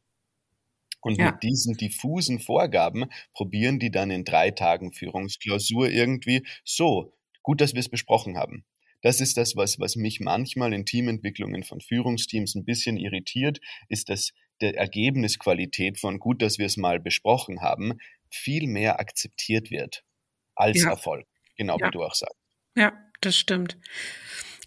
Und 1.02 1.18
ja. 1.18 1.32
mit 1.32 1.44
diesen 1.44 1.76
diffusen 1.76 2.40
Vorgaben 2.40 3.06
probieren 3.34 3.80
die 3.80 3.92
dann 3.92 4.10
in 4.10 4.24
drei 4.24 4.52
Tagen 4.52 4.94
Führungsklausur 4.94 5.90
irgendwie 5.90 6.46
so, 6.64 7.14
gut, 7.42 7.60
dass 7.60 7.74
wir 7.74 7.82
es 7.82 7.90
besprochen 7.90 8.38
haben. 8.38 8.64
Das 9.02 9.20
ist 9.20 9.36
das, 9.36 9.58
was, 9.58 9.80
was 9.80 9.98
mich 9.98 10.22
manchmal 10.22 10.72
in 10.74 10.86
Teamentwicklungen 10.86 11.64
von 11.64 11.82
Führungsteams 11.82 12.56
ein 12.56 12.64
bisschen 12.64 12.96
irritiert, 12.96 13.60
ist, 13.90 14.08
dass 14.08 14.32
der 14.62 14.78
Ergebnisqualität 14.78 16.00
von 16.00 16.20
gut, 16.20 16.42
dass 16.42 16.58
wir 16.58 16.66
es 16.66 16.78
mal 16.78 17.02
besprochen 17.02 17.62
haben, 17.62 18.00
viel 18.34 18.68
mehr 18.68 19.00
akzeptiert 19.00 19.72
wird 19.72 20.04
als 20.56 20.82
ja. 20.82 20.90
Erfolg. 20.90 21.26
Genau 21.56 21.78
ja. 21.80 21.88
wie 21.88 21.92
du 21.92 22.04
auch 22.04 22.16
sagst. 22.16 22.36
Ja, 22.76 22.94
das 23.22 23.38
stimmt. 23.38 23.78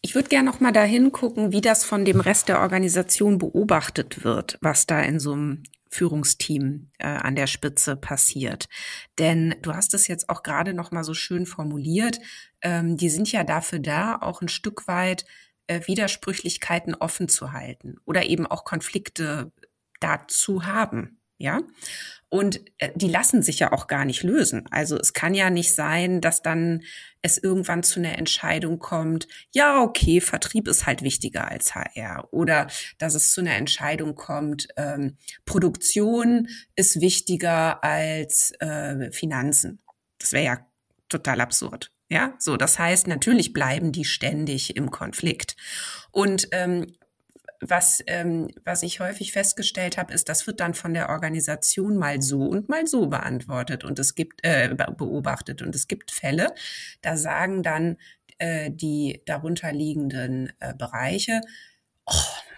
Ich 0.03 0.15
würde 0.15 0.29
gerne 0.29 0.49
noch 0.49 0.61
mal 0.61 0.73
dahin 0.73 1.11
gucken, 1.11 1.53
wie 1.53 1.61
das 1.61 1.85
von 1.85 2.05
dem 2.05 2.21
Rest 2.21 2.49
der 2.49 2.61
Organisation 2.61 3.39
beobachtet 3.39 4.25
wird, 4.25 4.59
was 4.61 4.87
da 4.87 5.01
in 5.01 5.19
so 5.19 5.33
einem 5.33 5.65
Führungsteam 5.91 6.91
äh, 6.99 7.07
an 7.07 7.35
der 7.35 7.47
Spitze 7.47 7.97
passiert. 7.97 8.69
Denn 9.19 9.57
du 9.63 9.75
hast 9.75 9.95
es 9.95 10.07
jetzt 10.09 10.29
auch 10.29 10.43
gerade 10.43 10.75
noch 10.75 10.91
mal 10.91 11.05
so 11.05 11.15
schön 11.15 11.47
formuliert. 11.47 12.19
Ähm, 12.61 12.97
die 12.97 13.09
sind 13.09 13.33
ja 13.33 13.45
dafür 13.45 13.79
da, 13.79 14.17
auch 14.21 14.43
ein 14.43 14.49
Stück 14.49 14.87
weit 14.87 15.25
äh, 15.67 15.81
Widersprüchlichkeiten 15.87 16.95
offen 16.95 17.29
zu 17.29 17.53
halten 17.53 17.97
oder 18.05 18.27
eben 18.27 18.47
auch 18.47 18.65
Konflikte 18.65 19.53
dazu 20.01 20.67
haben. 20.67 21.21
Ja. 21.39 21.61
Und 22.29 22.61
äh, 22.79 22.91
die 22.95 23.09
lassen 23.09 23.43
sich 23.43 23.61
ja 23.61 23.73
auch 23.73 23.87
gar 23.87 24.05
nicht 24.05 24.23
lösen. 24.23 24.67
Also 24.71 24.99
es 24.99 25.13
kann 25.13 25.35
ja 25.35 25.49
nicht 25.49 25.75
sein, 25.75 26.21
dass 26.21 26.43
dann 26.43 26.83
es 27.23 27.39
irgendwann 27.39 27.83
zu 27.83 28.01
einer 28.01 28.19
Entscheidung 28.19 28.79
kommt, 28.79 29.29
ja, 29.53 29.81
okay, 29.81 30.21
Vertrieb 30.21 30.69
ist 30.69 30.87
halt 30.87 31.03
wichtiger 31.03 31.49
als 31.49 31.75
HR. 31.75 32.29
Oder 32.33 32.69
dass 32.99 33.15
es 33.15 33.33
zu 33.33 33.41
einer 33.41 33.55
Entscheidung 33.55 34.15
kommt, 34.15 34.69
ähm, 34.77 35.17
Produktion 35.45 36.49
ist 36.75 37.01
wichtiger 37.01 37.83
als 37.85 38.53
äh, 38.61 39.11
Finanzen. 39.13 39.81
Das 40.19 40.33
wäre 40.33 40.45
ja 40.45 40.67
total 41.09 41.41
absurd. 41.41 41.93
Ja, 42.09 42.35
so, 42.39 42.57
das 42.57 42.79
heißt, 42.79 43.09
natürlich 43.09 43.53
bleiben 43.53 43.91
die 43.91 44.05
ständig 44.05 44.77
im 44.77 44.91
Konflikt. 44.91 45.57
Und 46.13 46.49
ähm, 46.53 46.97
was, 47.61 48.03
ähm, 48.07 48.49
was 48.65 48.83
ich 48.83 49.01
häufig 49.01 49.33
festgestellt 49.33 49.99
habe, 49.99 50.13
ist, 50.13 50.29
das 50.29 50.47
wird 50.47 50.61
dann 50.61 50.75
von 50.75 50.95
der 50.95 51.09
Organisation 51.09 51.97
mal 51.97 52.23
so 52.23 52.43
und 52.43 52.69
mal 52.69 52.87
so 52.87 53.07
beantwortet 53.09 53.85
und 53.85 53.99
es 53.99 54.15
gibt 54.15 54.41
äh, 54.45 54.75
beobachtet 54.97 55.63
und 55.63 55.75
es 55.75 55.89
gibt 55.89 56.11
Fälle, 56.11 56.55
da 57.03 57.17
sagen 57.17 57.63
dann 57.63 57.97
äh, 58.39 58.71
die 58.71 59.23
darunterliegenden 59.27 60.53
äh, 60.61 60.75
Bereiche, 60.75 61.41
oh, 62.07 62.13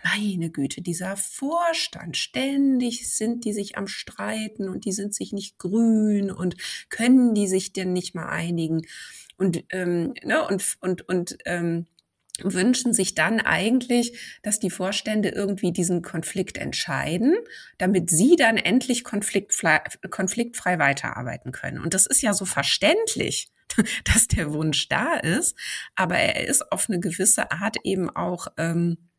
meine 0.05 0.51
Güte, 0.51 0.83
dieser 0.83 1.17
Vorstand, 1.17 2.17
ständig 2.17 3.13
sind 3.13 3.45
die 3.45 3.53
sich 3.53 3.77
am 3.77 3.87
Streiten 3.87 4.69
und 4.69 4.85
die 4.85 4.93
sind 4.93 5.15
sich 5.15 5.33
nicht 5.33 5.59
grün 5.59 6.31
und 6.31 6.57
können 6.89 7.35
die 7.35 7.49
sich 7.49 7.73
denn 7.73 7.93
nicht 7.93 8.15
mal 8.15 8.29
einigen? 8.29 8.83
Und 9.37 9.65
ähm, 9.71 10.15
ne, 10.25 10.47
und 10.47 10.77
und 10.81 11.09
und 11.09 11.39
ähm, 11.45 11.87
wünschen 12.43 12.93
sich 12.93 13.15
dann 13.15 13.41
eigentlich, 13.41 14.19
dass 14.43 14.59
die 14.59 14.71
Vorstände 14.71 15.31
irgendwie 15.31 15.73
diesen 15.73 16.03
Konflikt 16.03 16.59
entscheiden, 16.59 17.37
damit 17.79 18.11
sie 18.11 18.37
dann 18.37 18.57
endlich 18.57 19.05
konfliktfrei, 19.05 19.81
konfliktfrei 20.11 20.79
weiterarbeiten 20.79 21.53
können. 21.53 21.79
Und 21.79 21.95
das 21.95 22.07
ist 22.07 22.23
ja 22.23 22.35
so 22.35 22.45
verständlich, 22.45 23.51
dass 24.05 24.29
der 24.29 24.53
Wunsch 24.53 24.89
da 24.89 25.15
ist, 25.15 25.57
aber 25.95 26.17
er 26.17 26.47
ist 26.47 26.73
auf 26.73 26.89
eine 26.89 27.01
gewisse 27.01 27.51
Art 27.51 27.77
eben 27.85 28.11
auch 28.11 28.49
ähm, 28.57 29.11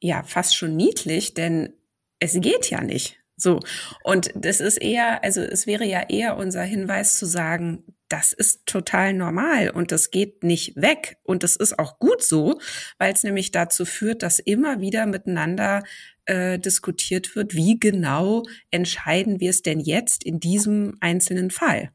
ja 0.00 0.22
fast 0.22 0.56
schon 0.56 0.76
niedlich, 0.76 1.34
denn 1.34 1.72
es 2.18 2.34
geht 2.40 2.70
ja 2.70 2.82
nicht. 2.82 3.18
So. 3.36 3.60
Und 4.02 4.30
das 4.34 4.60
ist 4.60 4.78
eher, 4.78 5.22
also 5.22 5.42
es 5.42 5.66
wäre 5.66 5.84
ja 5.84 6.04
eher 6.08 6.36
unser 6.36 6.62
Hinweis 6.62 7.18
zu 7.18 7.26
sagen, 7.26 7.84
das 8.08 8.32
ist 8.32 8.66
total 8.66 9.12
normal 9.12 9.70
und 9.70 9.90
das 9.92 10.10
geht 10.10 10.44
nicht 10.44 10.76
weg. 10.76 11.18
Und 11.24 11.42
das 11.42 11.56
ist 11.56 11.78
auch 11.78 11.98
gut 11.98 12.22
so, 12.22 12.60
weil 12.98 13.12
es 13.12 13.24
nämlich 13.24 13.50
dazu 13.50 13.84
führt, 13.84 14.22
dass 14.22 14.38
immer 14.38 14.80
wieder 14.80 15.06
miteinander 15.06 15.82
äh, 16.26 16.58
diskutiert 16.58 17.34
wird, 17.34 17.54
wie 17.54 17.78
genau 17.78 18.44
entscheiden 18.70 19.40
wir 19.40 19.50
es 19.50 19.62
denn 19.62 19.80
jetzt 19.80 20.24
in 20.24 20.40
diesem 20.40 20.96
einzelnen 21.00 21.50
Fall. 21.50 21.90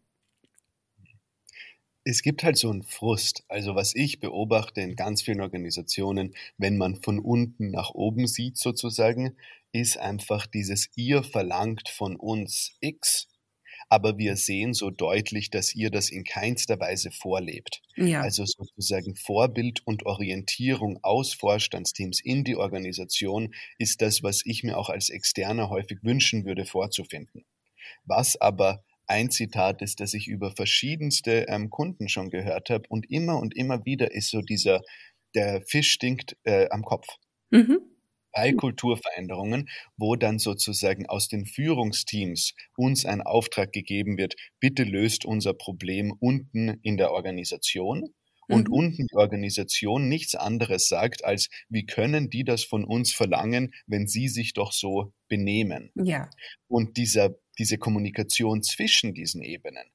Es 2.03 2.23
gibt 2.23 2.43
halt 2.43 2.57
so 2.57 2.69
einen 2.69 2.83
Frust. 2.83 3.43
Also 3.47 3.75
was 3.75 3.95
ich 3.95 4.19
beobachte 4.19 4.81
in 4.81 4.95
ganz 4.95 5.21
vielen 5.21 5.39
Organisationen, 5.39 6.33
wenn 6.57 6.77
man 6.77 6.95
von 6.95 7.19
unten 7.19 7.69
nach 7.71 7.91
oben 7.91 8.25
sieht 8.27 8.57
sozusagen, 8.57 9.37
ist 9.71 9.97
einfach 9.97 10.47
dieses 10.47 10.89
ihr 10.95 11.23
verlangt 11.23 11.89
von 11.89 12.15
uns 12.15 12.75
X 12.79 13.27
aber 13.91 14.17
wir 14.17 14.37
sehen 14.37 14.73
so 14.73 14.89
deutlich, 14.89 15.49
dass 15.49 15.75
ihr 15.75 15.91
das 15.91 16.09
in 16.09 16.23
keinster 16.23 16.79
Weise 16.79 17.11
vorlebt. 17.11 17.81
Ja. 17.97 18.21
Also 18.21 18.45
sozusagen 18.45 19.15
Vorbild 19.15 19.85
und 19.85 20.05
Orientierung 20.05 20.99
aus 21.03 21.33
Vorstandsteams 21.33 22.21
in 22.21 22.45
die 22.45 22.55
Organisation 22.55 23.53
ist 23.77 24.01
das, 24.01 24.23
was 24.23 24.43
ich 24.45 24.63
mir 24.63 24.77
auch 24.77 24.89
als 24.89 25.09
Externer 25.09 25.69
häufig 25.69 25.99
wünschen 26.03 26.45
würde 26.45 26.65
vorzufinden. 26.65 27.43
Was 28.05 28.39
aber 28.39 28.81
ein 29.07 29.29
Zitat 29.29 29.81
ist, 29.81 29.99
das 29.99 30.13
ich 30.13 30.29
über 30.29 30.51
verschiedenste 30.51 31.47
ähm, 31.49 31.69
Kunden 31.69 32.07
schon 32.07 32.29
gehört 32.29 32.69
habe 32.69 32.87
und 32.87 33.11
immer 33.11 33.39
und 33.39 33.57
immer 33.57 33.83
wieder 33.83 34.13
ist 34.13 34.29
so 34.29 34.41
dieser, 34.41 34.79
der 35.35 35.63
Fisch 35.67 35.91
stinkt 35.91 36.37
äh, 36.43 36.69
am 36.69 36.83
Kopf. 36.83 37.07
Mhm 37.49 37.91
bei 38.31 38.53
Kulturveränderungen, 38.53 39.69
wo 39.97 40.15
dann 40.15 40.39
sozusagen 40.39 41.05
aus 41.05 41.27
den 41.27 41.45
Führungsteams 41.45 42.53
uns 42.75 43.05
ein 43.05 43.21
Auftrag 43.21 43.71
gegeben 43.71 44.17
wird, 44.17 44.35
bitte 44.59 44.83
löst 44.83 45.25
unser 45.25 45.53
Problem 45.53 46.13
unten 46.19 46.79
in 46.81 46.97
der 46.97 47.11
Organisation. 47.11 48.13
Und 48.47 48.67
mhm. 48.67 48.73
unten 48.73 49.07
die 49.07 49.15
Organisation 49.15 50.09
nichts 50.09 50.35
anderes 50.35 50.89
sagt, 50.89 51.23
als 51.23 51.49
wie 51.69 51.85
können 51.85 52.29
die 52.29 52.43
das 52.43 52.65
von 52.65 52.83
uns 52.83 53.13
verlangen, 53.13 53.73
wenn 53.87 54.07
sie 54.07 54.27
sich 54.27 54.53
doch 54.53 54.73
so 54.73 55.13
benehmen. 55.29 55.91
Ja. 55.95 56.29
Und 56.67 56.97
dieser, 56.97 57.35
diese 57.57 57.77
Kommunikation 57.77 58.61
zwischen 58.61 59.13
diesen 59.13 59.41
Ebenen, 59.41 59.85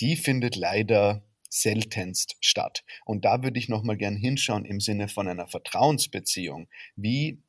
die 0.00 0.16
findet 0.16 0.56
leider 0.56 1.24
seltenst 1.52 2.36
statt. 2.40 2.82
Und 3.04 3.24
da 3.24 3.42
würde 3.42 3.58
ich 3.58 3.68
nochmal 3.68 3.98
gern 3.98 4.16
hinschauen 4.16 4.64
im 4.64 4.80
Sinne 4.80 5.08
von 5.08 5.28
einer 5.28 5.46
Vertrauensbeziehung. 5.46 6.68
Wie 6.96 7.42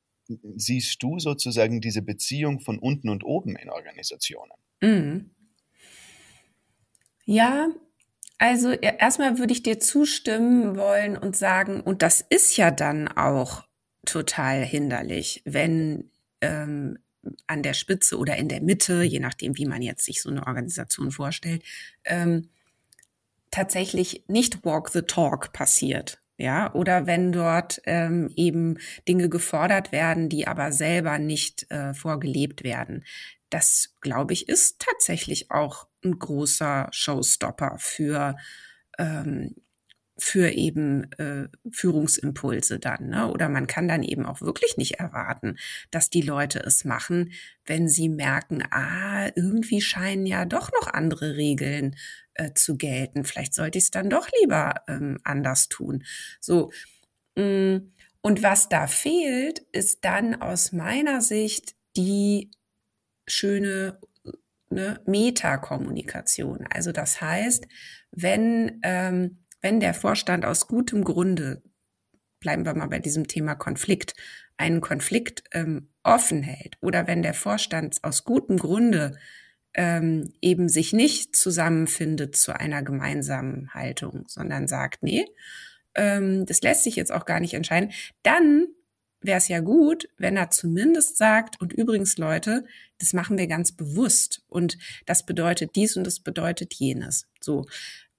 siehst 0.55 1.01
du 1.01 1.19
sozusagen 1.19 1.79
diese 1.79 2.01
Beziehung 2.01 2.59
von 2.59 2.79
unten 2.79 3.09
und 3.09 3.23
oben 3.23 3.55
in 3.55 3.69
Organisationen? 3.69 4.51
Mhm. 4.81 5.31
Ja, 7.25 7.69
also 8.37 8.71
erstmal 8.71 9.37
würde 9.37 9.53
ich 9.53 9.63
dir 9.63 9.79
zustimmen 9.79 10.75
wollen 10.75 11.17
und 11.17 11.37
sagen, 11.37 11.79
und 11.79 12.01
das 12.01 12.19
ist 12.19 12.57
ja 12.57 12.71
dann 12.71 13.07
auch 13.07 13.63
total 14.05 14.65
hinderlich, 14.65 15.41
wenn 15.45 16.11
ähm, 16.41 16.97
an 17.47 17.63
der 17.63 17.73
Spitze 17.73 18.17
oder 18.17 18.35
in 18.35 18.49
der 18.49 18.61
Mitte, 18.61 19.03
je 19.03 19.21
nachdem, 19.21 19.57
wie 19.57 19.65
man 19.65 19.81
jetzt 19.81 20.03
sich 20.03 20.21
so 20.21 20.29
eine 20.29 20.45
Organisation 20.45 21.11
vorstellt, 21.11 21.63
ähm, 22.03 22.49
tatsächlich 23.53 24.25
nicht 24.27 24.65
Walk 24.65 24.89
the 24.89 25.03
Talk 25.03 25.53
passiert. 25.53 26.19
Ja, 26.37 26.73
oder 26.73 27.05
wenn 27.05 27.31
dort 27.31 27.79
ähm, 27.85 28.29
eben 28.35 28.79
Dinge 29.07 29.29
gefordert 29.29 29.91
werden, 29.91 30.29
die 30.29 30.47
aber 30.47 30.71
selber 30.71 31.19
nicht 31.19 31.69
äh, 31.69 31.93
vorgelebt 31.93 32.63
werden. 32.63 33.05
Das, 33.51 33.93
glaube 34.01 34.33
ich, 34.33 34.49
ist 34.49 34.79
tatsächlich 34.79 35.51
auch 35.51 35.87
ein 36.03 36.17
großer 36.17 36.87
Showstopper 36.91 37.75
für 37.77 38.35
ähm, 38.97 39.55
für 40.17 40.49
eben 40.49 41.12
äh, 41.13 41.47
Führungsimpulse 41.71 42.80
dann. 42.80 43.10
Ne? 43.10 43.32
Oder 43.32 43.49
man 43.49 43.67
kann 43.67 43.88
dann 43.88 44.04
eben 44.04 44.26
auch 44.26 44.41
wirklich 44.41 44.78
nicht 44.78 44.99
erwarten, 44.99 45.58
dass 45.91 46.10
die 46.10 46.21
Leute 46.21 46.60
es 46.60 46.86
machen, 46.86 47.32
wenn 47.65 47.89
sie 47.89 48.10
merken, 48.10 48.63
ah, 48.69 49.30
irgendwie 49.36 49.82
scheinen 49.82 50.26
ja 50.26 50.45
doch 50.45 50.71
noch 50.71 50.88
andere 50.88 51.36
Regeln 51.36 51.95
äh, 52.36 52.54
zu 52.54 52.78
gelten. 52.78 53.23
Vielleicht 53.23 53.56
sollte 53.56 53.78
ich 53.78 53.86
es 53.86 53.91
dann 53.91 54.10
doch 54.10 54.28
lieber 54.41 54.76
ähm, 54.88 55.19
anders 55.23 55.69
tun. 55.69 56.04
So. 56.39 56.71
Mh, 57.36 57.43
mm, 57.43 57.91
und 58.26 58.41
was 58.41 58.69
da 58.69 58.88
fehlt, 58.88 59.60
ist 59.73 60.06
dann 60.06 60.41
aus 60.41 60.71
meiner 60.71 61.19
Sicht 61.19 61.76
die 61.97 62.52
schöne 63.28 63.99
ne, 64.69 65.02
Metakommunikation. 65.06 66.65
Also 66.69 66.93
das 66.93 67.19
heißt, 67.19 67.67
wenn 68.12 68.80
ähm, 68.84 69.42
wenn 69.63 69.80
der 69.80 69.95
Vorstand 69.95 70.45
aus 70.45 70.67
gutem 70.67 71.04
Grunde, 71.04 71.63
bleiben 72.39 72.65
wir 72.65 72.76
mal 72.76 72.89
bei 72.89 72.99
diesem 72.99 73.28
Thema 73.28 73.56
Konflikt, 73.56 74.13
einen 74.58 74.82
Konflikt 74.82 75.43
ähm, 75.54 75.89
offen 76.04 76.43
hält 76.43 76.78
oder 76.82 77.08
wenn 77.08 77.23
der 77.23 77.34
Vorstand 77.34 78.04
aus 78.04 78.26
gutem 78.26 78.58
Grunde 78.58 79.17
ähm, 79.73 80.34
eben 80.41 80.69
sich 80.69 80.93
nicht 80.93 81.36
zusammenfindet 81.36 82.36
zu 82.36 82.56
einer 82.56 82.84
gemeinsamen 82.84 83.73
Haltung, 83.73 84.26
sondern 84.28 84.67
sagt, 84.67 85.02
nee, 85.02 85.26
ähm, 85.95 86.45
das 86.45 86.62
lässt 86.62 86.84
sich 86.84 86.95
jetzt 86.95 87.12
auch 87.12 87.26
gar 87.26 87.39
nicht 87.39 87.54
entscheiden, 87.54 87.91
dann 88.21 88.67
wäre 89.21 89.38
es 89.38 89.47
ja 89.47 89.62
gut, 89.62 90.10
wenn 90.17 90.36
er 90.36 90.52
zumindest 90.52 91.17
sagt, 91.17 91.60
und 91.62 91.71
übrigens 91.71 92.17
Leute, 92.17 92.65
das 92.99 93.13
machen 93.13 93.38
wir 93.38 93.47
ganz 93.47 93.71
bewusst 93.71 94.43
und 94.47 94.78
das 95.06 95.26
bedeutet 95.26 95.78
dies 95.78 95.95
und 95.95 96.04
das 96.06 96.19
bedeutet 96.19 96.73
jenes. 96.73 97.28
So. 97.39 97.65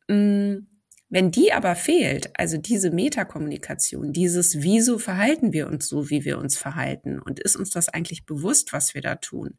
Mh, 0.09 0.17
mm, 0.17 0.67
wenn 1.09 1.31
die 1.31 1.53
aber 1.53 1.77
fehlt, 1.77 2.31
also 2.39 2.57
diese 2.57 2.91
Metakommunikation, 2.91 4.13
dieses 4.13 4.63
wieso 4.63 4.99
verhalten 4.99 5.53
wir 5.53 5.69
uns 5.69 5.89
so, 5.89 6.11
wie 6.11 6.25
wir 6.25 6.39
uns 6.39 6.57
verhalten 6.57 7.19
und 7.19 7.41
ist 7.41 7.57
uns 7.57 7.71
das 7.71 7.89
eigentlich 7.89 8.27
bewusst, 8.27 8.73
was 8.73 8.95
wir 8.95 9.03
da 9.03 9.17
tun, 9.17 9.59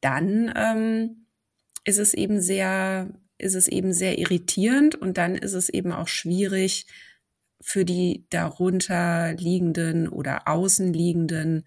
dann 0.00 0.52
ähm, 0.54 1.26
ist 1.84 1.98
es 1.98 2.14
eben 2.14 2.40
sehr, 2.40 3.10
ist 3.38 3.54
es 3.54 3.68
eben 3.68 3.92
sehr 3.92 4.18
irritierend 4.18 4.94
und 4.94 5.18
dann 5.18 5.34
ist 5.34 5.54
es 5.54 5.68
eben 5.68 5.92
auch 5.92 6.08
schwierig 6.08 6.86
für 7.60 7.84
die 7.84 8.26
darunter 8.30 9.34
liegenden 9.34 10.08
oder 10.08 10.48
außenliegenden 10.48 11.64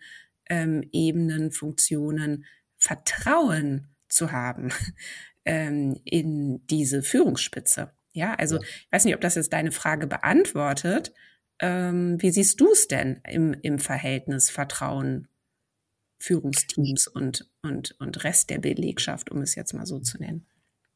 ähm, 0.50 0.84
Ebenen, 0.92 1.52
Funktionen 1.52 2.46
Vertrauen 2.78 3.88
zu 4.08 4.32
haben 4.32 4.70
ähm, 5.46 6.00
in 6.04 6.66
diese 6.68 7.02
Führungsspitze. 7.02 7.95
Ja, 8.16 8.34
also 8.34 8.56
ja. 8.56 8.62
ich 8.62 8.92
weiß 8.92 9.06
nicht, 9.06 9.16
ob 9.16 9.22
das 9.22 9.36
jetzt 9.36 9.52
deine 9.52 9.72
Frage 9.72 10.08
beantwortet. 10.08 11.14
Ähm, 11.60 12.22
wie 12.22 12.32
siehst 12.32 12.60
du 12.60 12.72
es 12.72 12.88
denn 12.88 13.22
im, 13.30 13.54
im 13.62 13.78
Verhältnis 13.78 14.50
Vertrauen 14.50 15.28
Führungsteams 16.18 17.08
und, 17.08 17.50
und, 17.62 17.96
und 18.00 18.24
Rest 18.24 18.50
der 18.50 18.60
Belegschaft, 18.60 19.32
um 19.32 19.42
es 19.42 19.56
jetzt 19.56 19.74
mal 19.74 19.86
so 19.86 20.00
zu 20.00 20.18
nennen? 20.18 20.48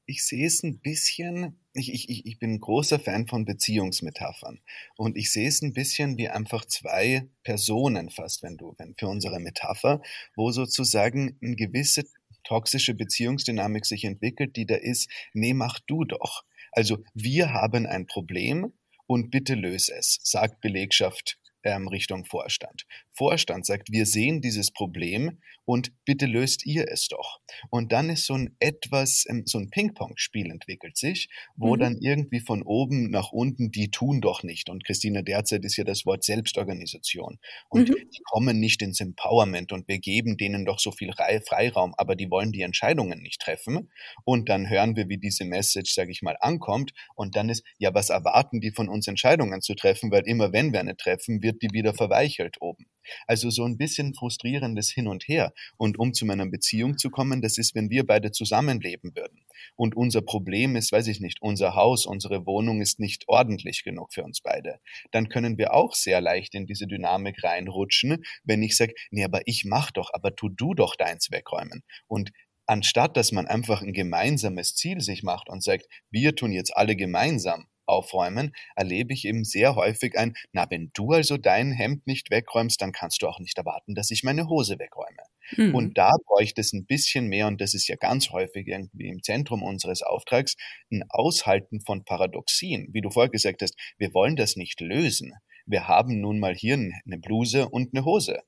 Ich 0.06 0.26
sehe 0.26 0.48
es 0.48 0.64
ein 0.64 0.80
bisschen, 0.80 1.60
ich, 1.74 1.94
ich, 1.94 2.26
ich 2.26 2.40
bin 2.40 2.54
ein 2.54 2.60
großer 2.60 3.00
Fan 3.00 3.28
von 3.28 3.46
Beziehungsmetaphern. 3.46 4.62
Und 4.96 5.18
ich 5.18 5.32
sehe 5.32 5.48
es 5.48 5.62
ein 5.62 5.74
bisschen 5.74 6.18
wie 6.18 6.30
einfach 6.30 6.66
zwei 6.66 7.28
Personen 7.44 8.10
fast, 8.10 8.42
wenn 8.44 8.58
du, 8.58 8.76
wenn 8.78 8.96
für 8.96 9.08
unsere 9.08 9.40
Metapher, 9.40 10.02
wo 10.36 10.52
sozusagen 10.52 11.38
eine 11.44 11.56
gewisse 11.56 12.06
toxische 12.44 12.96
Beziehungsdynamik 12.96 13.86
sich 13.86 14.06
entwickelt, 14.06 14.56
die 14.56 14.66
da 14.66 14.76
ist, 14.76 15.10
nee, 15.34 15.54
mach 15.54 15.80
du 15.82 16.06
doch. 16.06 16.46
Also 16.72 17.00
wir 17.14 17.54
haben 17.54 17.86
ein 17.86 18.08
Problem 18.08 18.74
und 19.08 19.32
bitte 19.32 19.56
löse 19.56 19.94
es, 19.98 20.20
sagt 20.24 20.62
Belegschaft 20.62 21.38
ähm, 21.64 21.88
Richtung 21.88 22.26
Vorstand. 22.26 22.86
Vorstand 23.12 23.66
sagt, 23.66 23.92
wir 23.92 24.06
sehen 24.06 24.42
dieses 24.42 24.72
Problem 24.72 25.40
und 25.70 25.92
bitte 26.04 26.26
löst 26.26 26.66
ihr 26.66 26.88
es 26.90 27.10
doch. 27.10 27.42
Und 27.70 27.92
dann 27.92 28.10
ist 28.10 28.26
so 28.26 28.34
ein 28.34 28.56
etwas, 28.60 29.26
ähm, 29.30 29.44
so 29.46 29.60
ein 29.60 29.70
Ping-Pong-Spiel 29.70 30.50
entwickelt 30.50 30.98
sich, 30.98 31.30
wo 31.56 31.76
mhm. 31.76 31.80
dann 31.80 31.98
irgendwie 32.02 32.40
von 32.40 32.64
oben 32.64 33.12
nach 33.12 33.32
unten, 33.32 33.70
die 33.70 33.92
tun 33.92 34.20
doch 34.20 34.42
nicht. 34.42 34.72
Und 34.72 34.84
Christina, 34.84 35.22
derzeit 35.22 35.64
ist 35.64 35.78
ja 35.78 35.84
das 35.84 36.08
Wort 36.08 36.24
Selbstorganisation. 36.24 37.38
Und 37.70 37.88
mhm. 37.88 37.94
die 37.94 38.22
kommen 38.32 38.60
nicht 38.60 38.82
ins 38.82 39.00
Empowerment 39.00 39.72
und 39.72 39.88
wir 39.88 40.00
geben 40.00 40.38
denen 40.38 40.66
doch 40.66 40.80
so 40.80 40.92
viel 40.92 41.14
Freiraum, 41.14 41.94
aber 41.98 42.16
die 42.16 42.32
wollen 42.32 42.52
die 42.52 42.64
Entscheidungen 42.64 43.22
nicht 43.22 43.40
treffen. 43.40 43.92
Und 44.26 44.50
dann 44.50 44.72
hören 44.72 44.96
wir, 44.96 45.08
wie 45.08 45.20
diese 45.20 45.46
Message, 45.46 45.94
sage 45.94 46.10
ich 46.10 46.24
mal, 46.24 46.36
ankommt. 46.40 46.94
Und 47.14 47.36
dann 47.36 47.48
ist, 47.48 47.64
ja, 47.78 47.94
was 47.94 48.10
erwarten 48.10 48.60
die 48.60 48.72
von 48.72 48.90
uns, 48.90 49.08
Entscheidungen 49.08 49.62
zu 49.62 49.76
treffen? 49.76 50.10
Weil 50.10 50.24
immer 50.26 50.52
wenn 50.52 50.74
wir 50.74 50.80
eine 50.80 50.98
treffen, 50.98 51.44
wird 51.44 51.62
die 51.62 51.70
wieder 51.74 51.94
verweichelt 51.94 52.58
oben. 52.60 52.88
Also 53.28 53.50
so 53.50 53.66
ein 53.66 53.78
bisschen 53.78 54.14
frustrierendes 54.14 54.90
Hin 54.92 55.08
und 55.08 55.28
Her. 55.28 55.54
Und 55.78 56.00
um 56.00 56.14
zu 56.14 56.26
meiner 56.26 56.46
Beziehung 56.46 56.98
zu 56.98 57.10
kommen, 57.10 57.42
das 57.42 57.58
ist, 57.58 57.76
wenn 57.76 57.90
wir 57.90 58.06
beide 58.06 58.32
zusammenleben 58.32 59.16
würden. 59.16 59.46
Und 59.76 59.96
unser 59.96 60.22
Problem 60.22 60.76
ist, 60.76 60.92
weiß 60.92 61.08
ich 61.08 61.20
nicht, 61.20 61.42
unser 61.42 61.76
Haus, 61.76 62.06
unsere 62.06 62.46
Wohnung 62.46 62.82
ist 62.82 63.00
nicht 63.00 63.26
ordentlich 63.28 63.84
genug 63.84 64.14
für 64.14 64.24
uns 64.24 64.42
beide. 64.42 64.80
Dann 65.12 65.30
können 65.30 65.58
wir 65.58 65.74
auch 65.74 65.94
sehr 65.94 66.22
leicht 66.22 66.56
in 66.56 66.66
diese 66.66 66.88
Dynamik 66.88 67.44
reinrutschen, 67.44 68.24
wenn 68.44 68.64
ich 68.64 68.78
sage, 68.78 68.94
nee, 69.12 69.24
aber 69.24 69.42
ich 69.46 69.66
mach 69.66 69.92
doch, 69.92 70.10
aber 70.14 70.36
tu 70.36 70.50
du 70.50 70.74
doch 70.74 70.96
deins 70.96 71.32
wegräumen. 71.32 71.84
Und 72.08 72.32
anstatt 72.66 73.18
dass 73.18 73.32
man 73.32 73.48
einfach 73.48 73.82
ein 73.82 73.94
gemeinsames 73.94 74.76
Ziel 74.76 75.02
sich 75.02 75.24
macht 75.24 75.50
und 75.50 75.64
sagt, 75.64 75.88
wir 76.12 76.36
tun 76.36 76.52
jetzt 76.52 76.76
alle 76.76 76.96
gemeinsam 76.96 77.66
aufräumen, 77.90 78.54
erlebe 78.76 79.14
ich 79.14 79.26
eben 79.26 79.44
sehr 79.44 79.76
häufig 79.76 80.18
ein, 80.18 80.36
na, 80.52 80.70
wenn 80.70 80.92
du 80.94 81.12
also 81.12 81.38
dein 81.38 81.72
Hemd 81.72 82.08
nicht 82.08 82.32
wegräumst, 82.32 82.82
dann 82.82 82.92
kannst 82.92 83.22
du 83.22 83.28
auch 83.28 83.40
nicht 83.40 83.58
erwarten, 83.58 83.96
dass 83.96 84.12
ich 84.12 84.24
meine 84.24 84.48
Hose 84.48 84.80
wegräume. 84.80 85.24
Mhm. 85.58 85.76
Und 85.76 85.98
da 85.98 86.12
bräuchte 86.28 86.62
es 86.62 86.74
ein 86.74 86.86
bisschen 86.86 87.28
mehr, 87.28 87.48
und 87.48 87.62
das 87.62 87.74
ist 87.74 87.88
ja 87.88 87.96
ganz 87.96 88.30
häufig 88.30 88.68
irgendwie 88.68 89.10
im 89.10 89.24
Zentrum 89.24 89.64
unseres 89.64 90.02
Auftrags, 90.04 90.56
ein 90.92 91.04
Aushalten 91.10 91.82
von 91.82 92.04
Paradoxien. 92.06 92.88
Wie 92.92 93.02
du 93.02 93.10
vorher 93.10 93.30
gesagt 93.30 93.62
hast, 93.62 93.76
wir 93.98 94.14
wollen 94.14 94.36
das 94.36 94.56
nicht 94.56 94.80
lösen. 94.80 95.34
Wir 95.66 95.88
haben 95.88 96.20
nun 96.20 96.40
mal 96.40 96.56
hier 96.56 96.76
eine 96.76 97.18
Bluse 97.20 97.70
und 97.70 97.94
eine 97.94 98.06
Hose. 98.06 98.42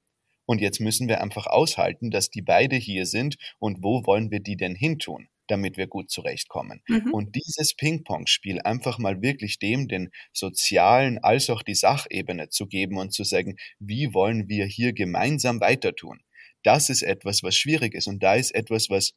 Und 0.46 0.60
jetzt 0.60 0.80
müssen 0.80 1.08
wir 1.08 1.22
einfach 1.22 1.48
aushalten, 1.48 2.12
dass 2.12 2.30
die 2.30 2.42
beide 2.42 2.76
hier 2.76 3.06
sind 3.06 3.38
und 3.60 3.84
wo 3.84 4.06
wollen 4.06 4.32
wir 4.32 4.40
die 4.40 4.58
denn 4.58 4.76
hintun? 4.76 5.28
Damit 5.52 5.78
wir 5.78 5.88
gut 5.88 6.10
zurechtkommen. 6.10 6.82
Mhm. 6.88 7.14
Und 7.14 7.36
dieses 7.36 7.76
Ping-Pong-Spiel 7.76 8.62
einfach 8.62 8.98
mal 8.98 9.22
wirklich 9.22 9.60
dem 9.60 9.88
den 9.88 10.10
sozialen 10.34 11.20
als 11.20 11.50
auch 11.50 11.62
die 11.62 11.76
Sachebene 11.76 12.50
zu 12.50 12.68
geben 12.68 12.98
und 12.98 13.14
zu 13.14 13.24
sagen, 13.24 13.58
wie 13.80 14.14
wollen 14.14 14.48
wir 14.48 14.66
hier 14.66 14.94
gemeinsam 14.94 15.60
weiter 15.60 15.94
tun? 15.94 16.22
Das 16.64 16.90
ist 16.90 17.02
etwas, 17.04 17.44
was 17.44 17.56
schwierig 17.56 17.94
ist. 17.94 18.08
Und 18.08 18.24
da 18.24 18.36
ist 18.36 18.52
etwas, 18.52 18.90
was 18.90 19.14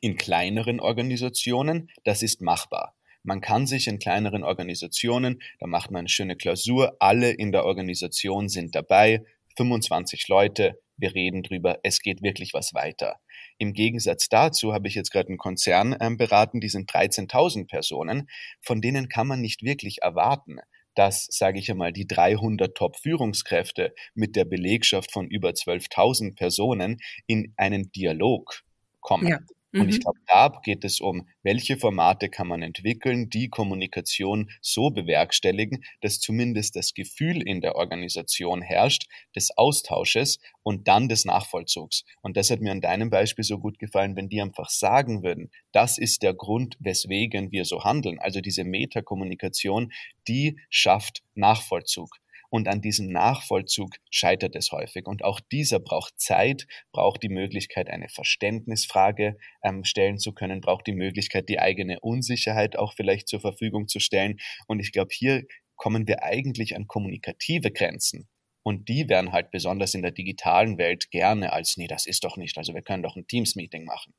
in 0.00 0.16
kleineren 0.16 0.80
Organisationen, 0.80 1.90
das 2.04 2.22
ist 2.22 2.40
machbar. 2.40 2.94
Man 3.24 3.40
kann 3.40 3.66
sich 3.66 3.88
in 3.88 3.98
kleineren 3.98 4.44
Organisationen, 4.44 5.42
da 5.58 5.66
macht 5.66 5.90
man 5.90 6.00
eine 6.00 6.08
schöne 6.08 6.36
Klausur, 6.36 6.96
alle 7.00 7.30
in 7.30 7.52
der 7.52 7.64
Organisation 7.64 8.48
sind 8.48 8.74
dabei, 8.74 9.24
25 9.56 10.28
Leute, 10.28 10.78
wir 10.96 11.14
reden 11.14 11.42
drüber, 11.42 11.78
es 11.82 12.00
geht 12.00 12.22
wirklich 12.22 12.54
was 12.54 12.74
weiter. 12.74 13.16
Im 13.58 13.72
Gegensatz 13.72 14.28
dazu 14.28 14.72
habe 14.72 14.88
ich 14.88 14.94
jetzt 14.94 15.10
gerade 15.10 15.28
einen 15.28 15.38
Konzern 15.38 15.96
ähm, 16.00 16.16
beraten, 16.16 16.60
die 16.60 16.68
sind 16.68 16.90
13.000 16.90 17.66
Personen, 17.66 18.28
von 18.60 18.80
denen 18.80 19.08
kann 19.08 19.26
man 19.26 19.40
nicht 19.40 19.62
wirklich 19.62 20.02
erwarten, 20.02 20.58
dass, 20.94 21.26
sage 21.30 21.58
ich 21.58 21.70
einmal, 21.70 21.92
die 21.92 22.06
300 22.06 22.76
Top-Führungskräfte 22.76 23.94
mit 24.14 24.34
der 24.36 24.44
Belegschaft 24.44 25.12
von 25.12 25.28
über 25.28 25.50
12.000 25.50 26.34
Personen 26.34 26.98
in 27.26 27.52
einen 27.56 27.92
Dialog 27.92 28.62
kommen. 29.00 29.28
Ja. 29.28 29.38
Und 29.72 29.90
ich 29.90 29.96
mhm. 29.96 30.00
glaube, 30.00 30.18
da 30.26 30.60
geht 30.64 30.84
es 30.84 31.00
um, 31.00 31.28
welche 31.42 31.76
Formate 31.76 32.30
kann 32.30 32.48
man 32.48 32.62
entwickeln, 32.62 33.28
die 33.28 33.48
Kommunikation 33.48 34.50
so 34.62 34.90
bewerkstelligen, 34.90 35.84
dass 36.00 36.20
zumindest 36.20 36.74
das 36.74 36.94
Gefühl 36.94 37.42
in 37.42 37.60
der 37.60 37.76
Organisation 37.76 38.62
herrscht, 38.62 39.08
des 39.36 39.56
Austausches 39.58 40.38
und 40.62 40.88
dann 40.88 41.08
des 41.08 41.26
Nachvollzugs. 41.26 42.04
Und 42.22 42.36
das 42.38 42.50
hat 42.50 42.60
mir 42.60 42.72
an 42.72 42.80
deinem 42.80 43.10
Beispiel 43.10 43.44
so 43.44 43.58
gut 43.58 43.78
gefallen, 43.78 44.16
wenn 44.16 44.30
die 44.30 44.40
einfach 44.40 44.70
sagen 44.70 45.22
würden, 45.22 45.50
das 45.72 45.98
ist 45.98 46.22
der 46.22 46.32
Grund, 46.32 46.76
weswegen 46.80 47.52
wir 47.52 47.66
so 47.66 47.84
handeln. 47.84 48.18
Also 48.18 48.40
diese 48.40 48.64
Metakommunikation, 48.64 49.92
die 50.26 50.58
schafft 50.70 51.22
Nachvollzug. 51.34 52.16
Und 52.50 52.68
an 52.68 52.80
diesem 52.80 53.08
Nachvollzug 53.08 53.96
scheitert 54.10 54.56
es 54.56 54.72
häufig. 54.72 55.06
Und 55.06 55.22
auch 55.24 55.40
dieser 55.40 55.80
braucht 55.80 56.18
Zeit, 56.18 56.66
braucht 56.92 57.22
die 57.22 57.28
Möglichkeit, 57.28 57.90
eine 57.90 58.08
Verständnisfrage 58.08 59.36
ähm, 59.62 59.84
stellen 59.84 60.18
zu 60.18 60.32
können, 60.32 60.60
braucht 60.60 60.86
die 60.86 60.94
Möglichkeit, 60.94 61.48
die 61.48 61.58
eigene 61.58 62.00
Unsicherheit 62.00 62.76
auch 62.76 62.94
vielleicht 62.94 63.28
zur 63.28 63.40
Verfügung 63.40 63.88
zu 63.88 64.00
stellen. 64.00 64.38
Und 64.66 64.80
ich 64.80 64.92
glaube, 64.92 65.10
hier 65.12 65.44
kommen 65.76 66.08
wir 66.08 66.22
eigentlich 66.22 66.74
an 66.74 66.86
kommunikative 66.86 67.70
Grenzen. 67.70 68.28
Und 68.62 68.88
die 68.88 69.08
werden 69.08 69.32
halt 69.32 69.50
besonders 69.50 69.94
in 69.94 70.02
der 70.02 70.10
digitalen 70.10 70.76
Welt 70.76 71.10
gerne 71.10 71.52
als, 71.52 71.76
nee, 71.76 71.86
das 71.86 72.06
ist 72.06 72.24
doch 72.24 72.36
nicht. 72.36 72.58
Also 72.58 72.74
wir 72.74 72.82
können 72.82 73.02
doch 73.02 73.16
ein 73.16 73.26
Teams-Meeting 73.26 73.84
machen. 73.84 74.14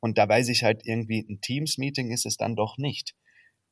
Und 0.00 0.18
da 0.18 0.28
weiß 0.28 0.48
ich 0.48 0.64
halt 0.64 0.82
irgendwie, 0.84 1.24
ein 1.28 1.40
Teams-Meeting 1.40 2.10
ist 2.10 2.26
es 2.26 2.36
dann 2.36 2.56
doch 2.56 2.78
nicht. 2.78 3.14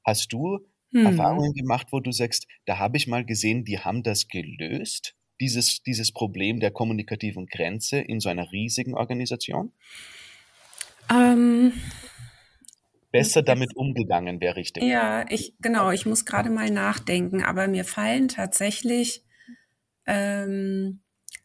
Hast 0.04 0.32
du 0.32 0.60
hm. 0.92 1.06
Erfahrungen 1.06 1.52
gemacht, 1.54 1.88
wo 1.90 2.00
du 2.00 2.12
sagst, 2.12 2.46
da 2.66 2.78
habe 2.78 2.96
ich 2.96 3.06
mal 3.06 3.24
gesehen, 3.24 3.64
die 3.64 3.78
haben 3.78 4.02
das 4.02 4.28
gelöst, 4.28 5.14
dieses, 5.40 5.82
dieses 5.82 6.12
Problem 6.12 6.60
der 6.60 6.70
kommunikativen 6.70 7.46
Grenze 7.46 7.98
in 7.98 8.20
so 8.20 8.28
einer 8.28 8.52
riesigen 8.52 8.94
Organisation? 8.94 9.72
Ähm, 11.10 11.72
Besser 13.10 13.42
damit 13.42 13.76
umgegangen 13.76 14.40
wäre 14.40 14.56
richtig. 14.56 14.84
Ja, 14.84 15.24
ich, 15.28 15.54
genau, 15.60 15.90
ich 15.90 16.06
muss 16.06 16.24
gerade 16.24 16.50
mal 16.50 16.70
nachdenken, 16.70 17.42
aber 17.42 17.66
mir 17.66 17.84
fallen 17.84 18.28
tatsächlich 18.28 19.24
ähm, 20.06 21.00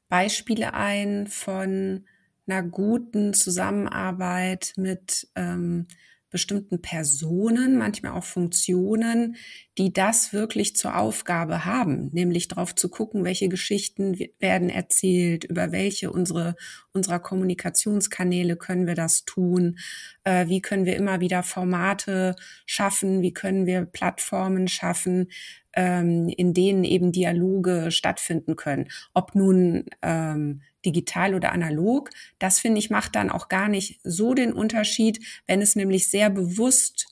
Beispiele 0.07 0.73
ein 0.73 1.25
von 1.25 2.05
einer 2.47 2.61
guten 2.61 3.33
Zusammenarbeit 3.33 4.73
mit 4.77 5.27
ähm, 5.35 5.87
bestimmten 6.35 6.81
Personen, 6.81 7.77
manchmal 7.77 8.11
auch 8.11 8.25
Funktionen, 8.25 9.37
die 9.77 9.91
das 9.91 10.31
wirklich 10.31 10.75
zur 10.75 10.97
Aufgabe 10.97 11.65
haben, 11.65 12.09
nämlich 12.13 12.47
darauf 12.47 12.75
zu 12.75 12.89
gucken, 12.89 13.25
welche 13.25 13.49
Geschichten 13.49 14.17
werden 14.39 14.69
erzählt, 14.69 15.43
über 15.43 15.71
welche 15.71 16.11
unsere, 16.11 16.55
unserer 16.93 17.19
Kommunikationskanäle 17.19 18.55
können 18.55 18.87
wir 18.87 18.95
das 18.95 19.25
tun, 19.25 19.77
äh, 20.23 20.47
wie 20.47 20.61
können 20.61 20.85
wir 20.85 20.95
immer 20.95 21.19
wieder 21.19 21.43
Formate 21.43 22.35
schaffen, 22.65 23.21
wie 23.21 23.33
können 23.33 23.65
wir 23.65 23.85
Plattformen 23.85 24.69
schaffen, 24.69 25.27
ähm, 25.73 26.29
in 26.29 26.53
denen 26.53 26.85
eben 26.85 27.11
Dialoge 27.11 27.91
stattfinden 27.91 28.55
können. 28.55 28.87
Ob 29.13 29.35
nun 29.35 29.85
ähm, 30.01 30.61
digital 30.85 31.33
oder 31.33 31.51
analog. 31.51 32.11
Das 32.39 32.59
finde 32.59 32.79
ich 32.79 32.89
macht 32.89 33.15
dann 33.15 33.29
auch 33.29 33.49
gar 33.49 33.67
nicht 33.67 33.99
so 34.03 34.33
den 34.33 34.53
Unterschied, 34.53 35.19
wenn 35.47 35.61
es 35.61 35.75
nämlich 35.75 36.09
sehr 36.09 36.29
bewusst 36.29 37.07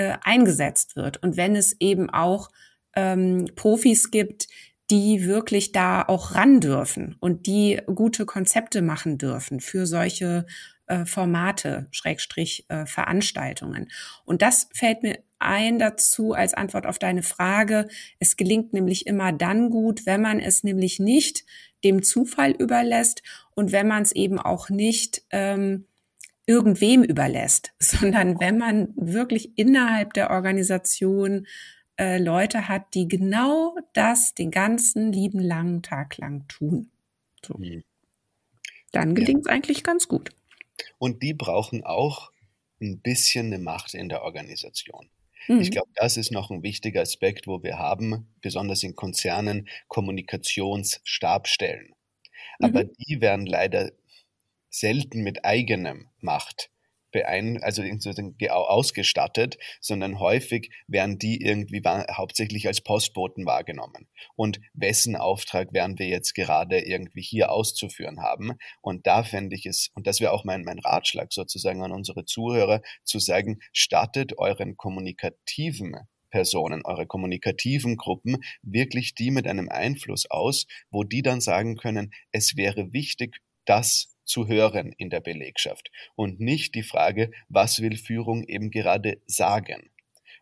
äh, 0.00 0.16
eingesetzt 0.22 0.96
wird 0.96 1.22
und 1.22 1.36
wenn 1.36 1.54
es 1.54 1.76
eben 1.78 2.08
auch 2.08 2.48
ähm, 2.96 3.48
Profis 3.54 4.10
gibt, 4.10 4.48
die 4.90 5.24
wirklich 5.24 5.72
da 5.72 6.02
auch 6.02 6.34
ran 6.34 6.60
dürfen 6.60 7.16
und 7.20 7.46
die 7.46 7.80
gute 7.86 8.24
Konzepte 8.24 8.80
machen 8.82 9.18
dürfen 9.18 9.60
für 9.60 9.86
solche 9.86 10.46
äh, 10.86 11.04
Formate, 11.04 11.86
Schrägstrich 11.90 12.64
äh, 12.68 12.86
Veranstaltungen. 12.86 13.88
Und 14.24 14.42
das 14.42 14.68
fällt 14.74 15.02
mir 15.02 15.18
ein 15.38 15.78
dazu 15.78 16.32
als 16.32 16.54
Antwort 16.54 16.86
auf 16.86 16.98
deine 16.98 17.22
Frage. 17.22 17.88
Es 18.18 18.36
gelingt 18.36 18.72
nämlich 18.72 19.06
immer 19.06 19.32
dann 19.32 19.70
gut, 19.70 20.06
wenn 20.06 20.22
man 20.22 20.40
es 20.40 20.64
nämlich 20.64 20.98
nicht 20.98 21.44
dem 21.84 22.02
Zufall 22.02 22.52
überlässt 22.52 23.22
und 23.52 23.70
wenn 23.70 23.86
man 23.86 24.02
es 24.02 24.12
eben 24.12 24.38
auch 24.38 24.70
nicht 24.70 25.22
ähm, 25.30 25.86
irgendwem 26.46 27.02
überlässt, 27.02 27.72
sondern 27.78 28.40
wenn 28.40 28.58
man 28.58 28.92
wirklich 28.96 29.56
innerhalb 29.56 30.14
der 30.14 30.30
Organisation 30.30 31.46
äh, 31.98 32.18
Leute 32.18 32.68
hat, 32.68 32.94
die 32.94 33.08
genau 33.08 33.76
das 33.92 34.34
den 34.34 34.50
ganzen 34.50 35.12
lieben 35.12 35.40
langen 35.40 35.82
Tag 35.82 36.16
lang 36.18 36.46
tun. 36.48 36.90
So. 37.44 37.54
Mhm. 37.58 37.84
Dann 38.92 39.14
gelingt 39.14 39.42
es 39.42 39.46
ja. 39.46 39.54
eigentlich 39.54 39.84
ganz 39.84 40.08
gut. 40.08 40.30
Und 40.98 41.22
die 41.22 41.34
brauchen 41.34 41.84
auch 41.84 42.32
ein 42.80 43.00
bisschen 43.00 43.46
eine 43.46 43.58
Macht 43.58 43.94
in 43.94 44.08
der 44.08 44.22
Organisation. 44.22 45.10
Mhm. 45.48 45.60
Ich 45.60 45.70
glaube, 45.70 45.90
das 45.94 46.16
ist 46.16 46.32
noch 46.32 46.50
ein 46.50 46.62
wichtiger 46.62 47.02
Aspekt, 47.02 47.46
wo 47.46 47.62
wir 47.62 47.78
haben, 47.78 48.26
besonders 48.40 48.82
in 48.82 48.96
Konzernen, 48.96 49.68
Kommunikationsstabstellen. 49.88 51.92
Aber 52.58 52.84
mhm. 52.84 52.92
die 52.98 53.20
werden 53.20 53.44
leider 53.46 53.92
selten 54.70 55.22
mit 55.22 55.44
eigenem 55.44 56.08
Macht 56.20 56.70
beein 57.12 57.62
also 57.62 57.82
ausgestattet, 58.50 59.58
sondern 59.80 60.18
häufig 60.18 60.70
werden 60.86 61.18
die 61.18 61.42
irgendwie 61.42 61.82
hauptsächlich 61.84 62.66
als 62.66 62.80
Postboten 62.80 63.46
wahrgenommen. 63.46 64.08
Und 64.36 64.60
wessen 64.74 65.16
Auftrag 65.16 65.72
werden 65.72 65.98
wir 65.98 66.06
jetzt 66.06 66.34
gerade 66.34 66.80
irgendwie 66.80 67.22
hier 67.22 67.50
auszuführen 67.50 68.20
haben? 68.22 68.52
Und 68.80 69.06
da 69.06 69.22
fände 69.22 69.56
ich 69.56 69.66
es, 69.66 69.90
und 69.94 70.06
das 70.06 70.20
wäre 70.20 70.32
auch 70.32 70.44
mein, 70.44 70.62
mein 70.62 70.78
Ratschlag 70.78 71.32
sozusagen 71.32 71.82
an 71.82 71.92
unsere 71.92 72.24
Zuhörer, 72.24 72.80
zu 73.04 73.18
sagen, 73.18 73.60
stattet 73.72 74.38
euren 74.38 74.76
kommunikativen 74.76 75.96
Personen, 76.30 76.82
eure 76.84 77.06
kommunikativen 77.06 77.96
Gruppen, 77.96 78.36
wirklich 78.62 79.14
die 79.16 79.32
mit 79.32 79.48
einem 79.48 79.68
Einfluss 79.68 80.30
aus, 80.30 80.66
wo 80.90 81.02
die 81.02 81.22
dann 81.22 81.40
sagen 81.40 81.76
können, 81.76 82.12
es 82.30 82.56
wäre 82.56 82.92
wichtig, 82.92 83.40
dass 83.64 84.09
zu 84.30 84.46
hören 84.46 84.92
in 84.96 85.10
der 85.10 85.20
Belegschaft 85.20 85.90
und 86.14 86.40
nicht 86.40 86.74
die 86.74 86.82
Frage, 86.82 87.30
was 87.48 87.80
will 87.82 87.96
Führung 87.96 88.44
eben 88.44 88.70
gerade 88.70 89.20
sagen. 89.26 89.90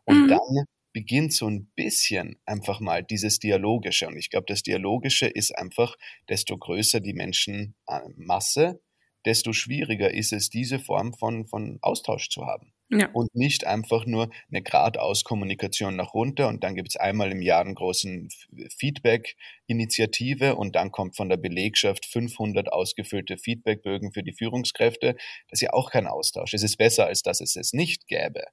Und 0.04 0.24
mhm. 0.24 0.28
dann 0.28 0.64
beginnt 0.92 1.32
so 1.32 1.48
ein 1.48 1.70
bisschen 1.74 2.38
einfach 2.44 2.80
mal 2.80 3.02
dieses 3.02 3.38
Dialogische. 3.38 4.06
Und 4.06 4.16
ich 4.16 4.30
glaube, 4.30 4.46
das 4.48 4.62
Dialogische 4.62 5.26
ist 5.26 5.56
einfach, 5.56 5.96
desto 6.28 6.56
größer 6.58 7.00
die 7.00 7.14
Menschenmasse, 7.14 8.80
desto 9.24 9.52
schwieriger 9.52 10.12
ist 10.12 10.32
es, 10.32 10.50
diese 10.50 10.78
Form 10.78 11.14
von, 11.14 11.46
von 11.46 11.78
Austausch 11.82 12.30
zu 12.30 12.46
haben. 12.46 12.72
Ja. 12.90 13.10
Und 13.12 13.34
nicht 13.34 13.66
einfach 13.66 14.06
nur 14.06 14.30
eine 14.50 14.62
geradeaus-Kommunikation 14.62 15.94
nach 15.96 16.14
runter 16.14 16.48
und 16.48 16.64
dann 16.64 16.74
gibt 16.74 16.88
es 16.88 16.96
einmal 16.96 17.30
im 17.32 17.42
Jahr 17.42 17.60
einen 17.60 17.74
großen 17.74 18.30
Feedback-Initiative 18.78 20.56
und 20.56 20.74
dann 20.74 20.90
kommt 20.90 21.14
von 21.14 21.28
der 21.28 21.36
Belegschaft 21.36 22.06
500 22.06 22.72
ausgefüllte 22.72 23.36
Feedbackbögen 23.36 24.12
für 24.12 24.22
die 24.22 24.32
Führungskräfte. 24.32 25.16
Das 25.48 25.58
ist 25.58 25.60
ja 25.60 25.74
auch 25.74 25.90
kein 25.90 26.06
Austausch. 26.06 26.54
Es 26.54 26.62
ist 26.62 26.78
besser, 26.78 27.06
als 27.06 27.22
dass 27.22 27.42
es 27.42 27.56
es 27.56 27.74
nicht 27.74 28.06
gäbe. 28.06 28.44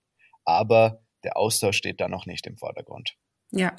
Aber 0.44 1.02
der 1.24 1.38
Austausch 1.38 1.78
steht 1.78 2.02
da 2.02 2.10
noch 2.10 2.26
nicht 2.26 2.46
im 2.46 2.58
Vordergrund. 2.58 3.16
Ja, 3.52 3.76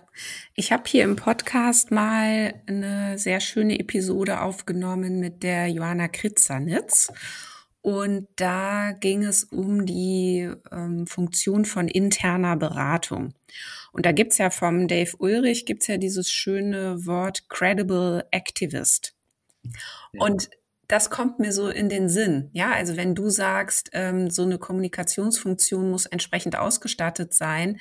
ich 0.55 0.73
habe 0.73 0.85
hier 0.87 1.05
im 1.05 1.17
Podcast 1.17 1.91
mal 1.91 2.55
eine 2.67 3.19
sehr 3.19 3.41
schöne 3.41 3.79
Episode 3.79 4.41
aufgenommen 4.41 5.21
mit 5.21 5.43
der 5.43 5.69
Johanna 5.69 6.09
Kritzernitz. 6.09 7.13
Und 7.87 8.27
da 8.35 8.91
ging 8.99 9.23
es 9.23 9.45
um 9.45 9.87
die 9.87 10.51
ähm, 10.73 11.07
Funktion 11.07 11.65
von 11.65 11.87
interner 11.87 12.57
Beratung. 12.57 13.33
Und 13.93 14.05
da 14.05 14.11
gibt's 14.11 14.39
ja 14.39 14.51
vom 14.51 14.89
Dave 14.89 15.17
Ulrich, 15.19 15.67
gibt's 15.67 15.87
ja 15.87 15.97
dieses 15.97 16.29
schöne 16.29 17.07
Wort 17.07 17.49
Credible 17.49 18.27
Activist. 18.33 19.15
Ja. 19.63 19.71
Und 20.19 20.51
das 20.89 21.11
kommt 21.11 21.39
mir 21.39 21.53
so 21.53 21.69
in 21.69 21.89
den 21.89 22.09
Sinn. 22.09 22.51
Ja, 22.55 22.73
also 22.73 22.97
wenn 22.97 23.15
du 23.15 23.31
sagst, 23.31 23.91
ähm, 23.93 24.31
so 24.31 24.43
eine 24.43 24.59
Kommunikationsfunktion 24.59 25.89
muss 25.89 26.07
entsprechend 26.07 26.59
ausgestattet 26.59 27.35
sein, 27.35 27.79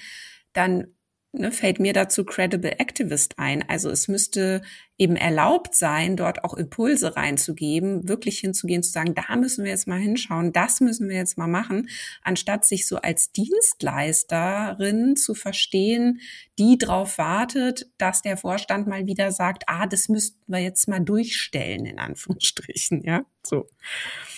dann 0.53 0.93
ne, 1.31 1.51
fällt 1.51 1.79
mir 1.79 1.93
dazu 1.93 2.25
Credible 2.25 2.79
Activist 2.79 3.39
ein. 3.39 3.67
Also 3.67 3.89
es 3.89 4.07
müsste 4.07 4.61
eben 4.97 5.15
erlaubt 5.15 5.75
sein, 5.75 6.15
dort 6.15 6.43
auch 6.43 6.53
Impulse 6.53 7.15
reinzugeben, 7.15 8.07
wirklich 8.07 8.39
hinzugehen, 8.39 8.81
zu 8.81 8.91
sagen, 8.91 9.13
da 9.13 9.35
müssen 9.35 9.65
wir 9.65 9.71
jetzt 9.71 9.87
mal 9.87 9.99
hinschauen, 9.99 10.53
das 10.53 10.79
müssen 10.79 11.09
wir 11.09 11.17
jetzt 11.17 11.37
mal 11.37 11.47
machen, 11.47 11.89
anstatt 12.21 12.65
sich 12.65 12.87
so 12.87 12.97
als 12.97 13.31
Dienstleisterin 13.31 15.15
zu 15.15 15.33
verstehen, 15.33 16.21
die 16.57 16.77
darauf 16.77 17.17
wartet, 17.17 17.87
dass 17.97 18.21
der 18.21 18.37
Vorstand 18.37 18.87
mal 18.87 19.05
wieder 19.05 19.31
sagt, 19.31 19.63
ah, 19.67 19.85
das 19.85 20.07
müssten 20.07 20.41
wir 20.47 20.59
jetzt 20.59 20.87
mal 20.87 21.01
durchstellen, 21.01 21.85
in 21.85 21.99
Anführungsstrichen, 21.99 23.01
ja, 23.03 23.25
so. 23.45 23.67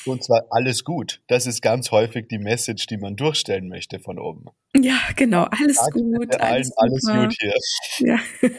Und 0.06 0.24
zwar 0.24 0.46
alles 0.50 0.84
gut. 0.84 1.22
Das 1.28 1.48
ist 1.48 1.62
ganz 1.62 1.92
häufig 1.92 2.28
die 2.30 2.38
Message, 2.38 2.88
die 2.88 2.98
man 2.98 3.16
durchstellen 3.16 3.68
möchte 3.68 4.00
von 4.00 4.20
oben. 4.20 4.46
Ja, 4.76 5.00
genau, 5.16 5.44
alles 5.44 5.78
gut. 5.92 6.40
Alles, 6.40 6.72
alles 6.78 7.02
gut 7.02 7.36
hier. 7.40 7.54
Ja, 8.00 8.20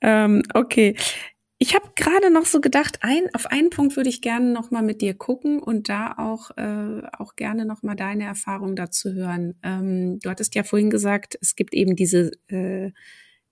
ähm, 0.00 0.42
okay. 0.54 0.96
Ich 1.62 1.76
habe 1.76 1.92
gerade 1.94 2.28
noch 2.28 2.44
so 2.44 2.60
gedacht, 2.60 2.98
ein, 3.02 3.32
auf 3.34 3.46
einen 3.46 3.70
Punkt 3.70 3.94
würde 3.94 4.08
ich 4.08 4.20
gerne 4.20 4.50
noch 4.52 4.72
mal 4.72 4.82
mit 4.82 5.00
dir 5.00 5.14
gucken 5.14 5.62
und 5.62 5.88
da 5.88 6.12
auch, 6.18 6.50
äh, 6.56 7.02
auch 7.16 7.36
gerne 7.36 7.64
noch 7.64 7.84
mal 7.84 7.94
deine 7.94 8.24
Erfahrung 8.24 8.74
dazu 8.74 9.12
hören. 9.12 9.54
Ähm, 9.62 10.18
du 10.18 10.28
hattest 10.28 10.56
ja 10.56 10.64
vorhin 10.64 10.90
gesagt, 10.90 11.38
es 11.40 11.54
gibt 11.54 11.72
eben 11.72 11.94
diese, 11.94 12.32
äh, 12.48 12.90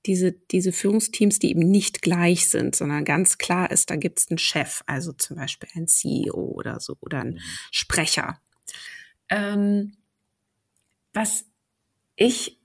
diese, 0.06 0.32
diese 0.32 0.72
Führungsteams, 0.72 1.38
die 1.38 1.50
eben 1.50 1.70
nicht 1.70 2.02
gleich 2.02 2.48
sind, 2.48 2.74
sondern 2.74 3.04
ganz 3.04 3.38
klar 3.38 3.70
ist, 3.70 3.90
da 3.90 3.94
gibt 3.94 4.18
es 4.18 4.28
einen 4.28 4.38
Chef, 4.38 4.82
also 4.86 5.12
zum 5.12 5.36
Beispiel 5.36 5.68
ein 5.76 5.86
CEO 5.86 6.34
oder 6.34 6.80
so 6.80 6.96
oder 7.00 7.20
einen 7.20 7.34
mhm. 7.34 7.40
Sprecher. 7.70 8.40
Ähm, 9.28 9.92
was 11.12 11.44
ich 12.16 12.59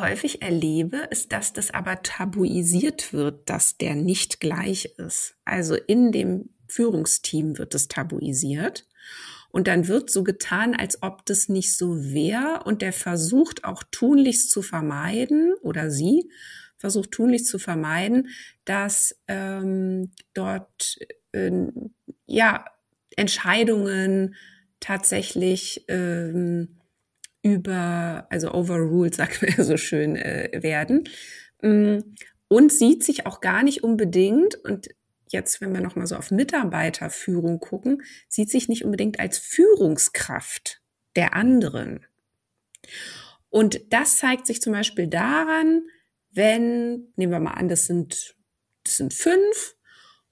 häufig 0.00 0.42
erlebe, 0.42 1.08
ist, 1.10 1.32
dass 1.32 1.52
das 1.52 1.70
aber 1.70 2.02
tabuisiert 2.02 3.12
wird, 3.12 3.48
dass 3.48 3.76
der 3.76 3.94
nicht 3.94 4.40
gleich 4.40 4.94
ist. 4.98 5.36
Also 5.44 5.74
in 5.74 6.12
dem 6.12 6.50
Führungsteam 6.68 7.58
wird 7.58 7.74
es 7.74 7.88
tabuisiert. 7.88 8.86
Und 9.50 9.68
dann 9.68 9.88
wird 9.88 10.10
so 10.10 10.22
getan, 10.22 10.74
als 10.74 11.02
ob 11.02 11.24
das 11.24 11.48
nicht 11.48 11.76
so 11.76 11.96
wäre. 12.02 12.64
Und 12.64 12.82
der 12.82 12.92
versucht 12.92 13.64
auch 13.64 13.82
tunlichst 13.90 14.50
zu 14.50 14.62
vermeiden, 14.62 15.54
oder 15.62 15.90
sie 15.90 16.30
versucht 16.76 17.12
tunlichst 17.12 17.46
zu 17.46 17.58
vermeiden, 17.58 18.28
dass 18.64 19.18
ähm, 19.28 20.10
dort 20.34 20.98
äh, 21.32 21.50
ja 22.26 22.66
Entscheidungen 23.16 24.34
tatsächlich 24.80 25.84
ähm, 25.88 26.76
über, 27.46 28.26
also 28.28 28.52
overruled, 28.52 29.14
sagt 29.14 29.42
man 29.42 29.52
ja 29.56 29.64
so 29.64 29.76
schön, 29.76 30.16
äh, 30.16 30.50
werden. 30.62 31.08
Mm, 31.62 31.98
und 32.48 32.72
sieht 32.72 33.04
sich 33.04 33.26
auch 33.26 33.40
gar 33.40 33.62
nicht 33.62 33.82
unbedingt, 33.84 34.56
und 34.56 34.88
jetzt, 35.28 35.60
wenn 35.60 35.72
wir 35.72 35.80
nochmal 35.80 36.06
so 36.06 36.16
auf 36.16 36.30
Mitarbeiterführung 36.30 37.60
gucken, 37.60 38.02
sieht 38.28 38.50
sich 38.50 38.68
nicht 38.68 38.84
unbedingt 38.84 39.20
als 39.20 39.38
Führungskraft 39.38 40.80
der 41.14 41.34
anderen. 41.34 42.06
Und 43.48 43.92
das 43.92 44.16
zeigt 44.16 44.46
sich 44.46 44.60
zum 44.60 44.72
Beispiel 44.72 45.06
daran, 45.06 45.82
wenn, 46.30 47.12
nehmen 47.16 47.32
wir 47.32 47.40
mal 47.40 47.52
an, 47.52 47.68
das 47.68 47.86
sind, 47.86 48.36
das 48.84 48.96
sind 48.96 49.14
fünf 49.14 49.75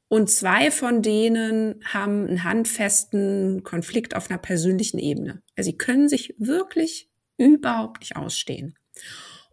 und 0.09 0.31
zwei 0.31 0.71
von 0.71 1.03
denen 1.03 1.83
haben 1.85 2.27
einen 2.27 2.45
handfesten 2.45 3.63
Konflikt 3.63 4.15
auf 4.15 4.31
einer 4.31 4.39
persönlichen 4.39 4.99
Ebene. 4.99 5.43
Also 5.57 5.71
sie 5.71 5.79
können 5.79 6.09
sich 6.09 6.35
wirklich 6.39 7.11
überhaupt 7.37 8.01
nicht 8.01 8.17
ausstehen. 8.17 8.79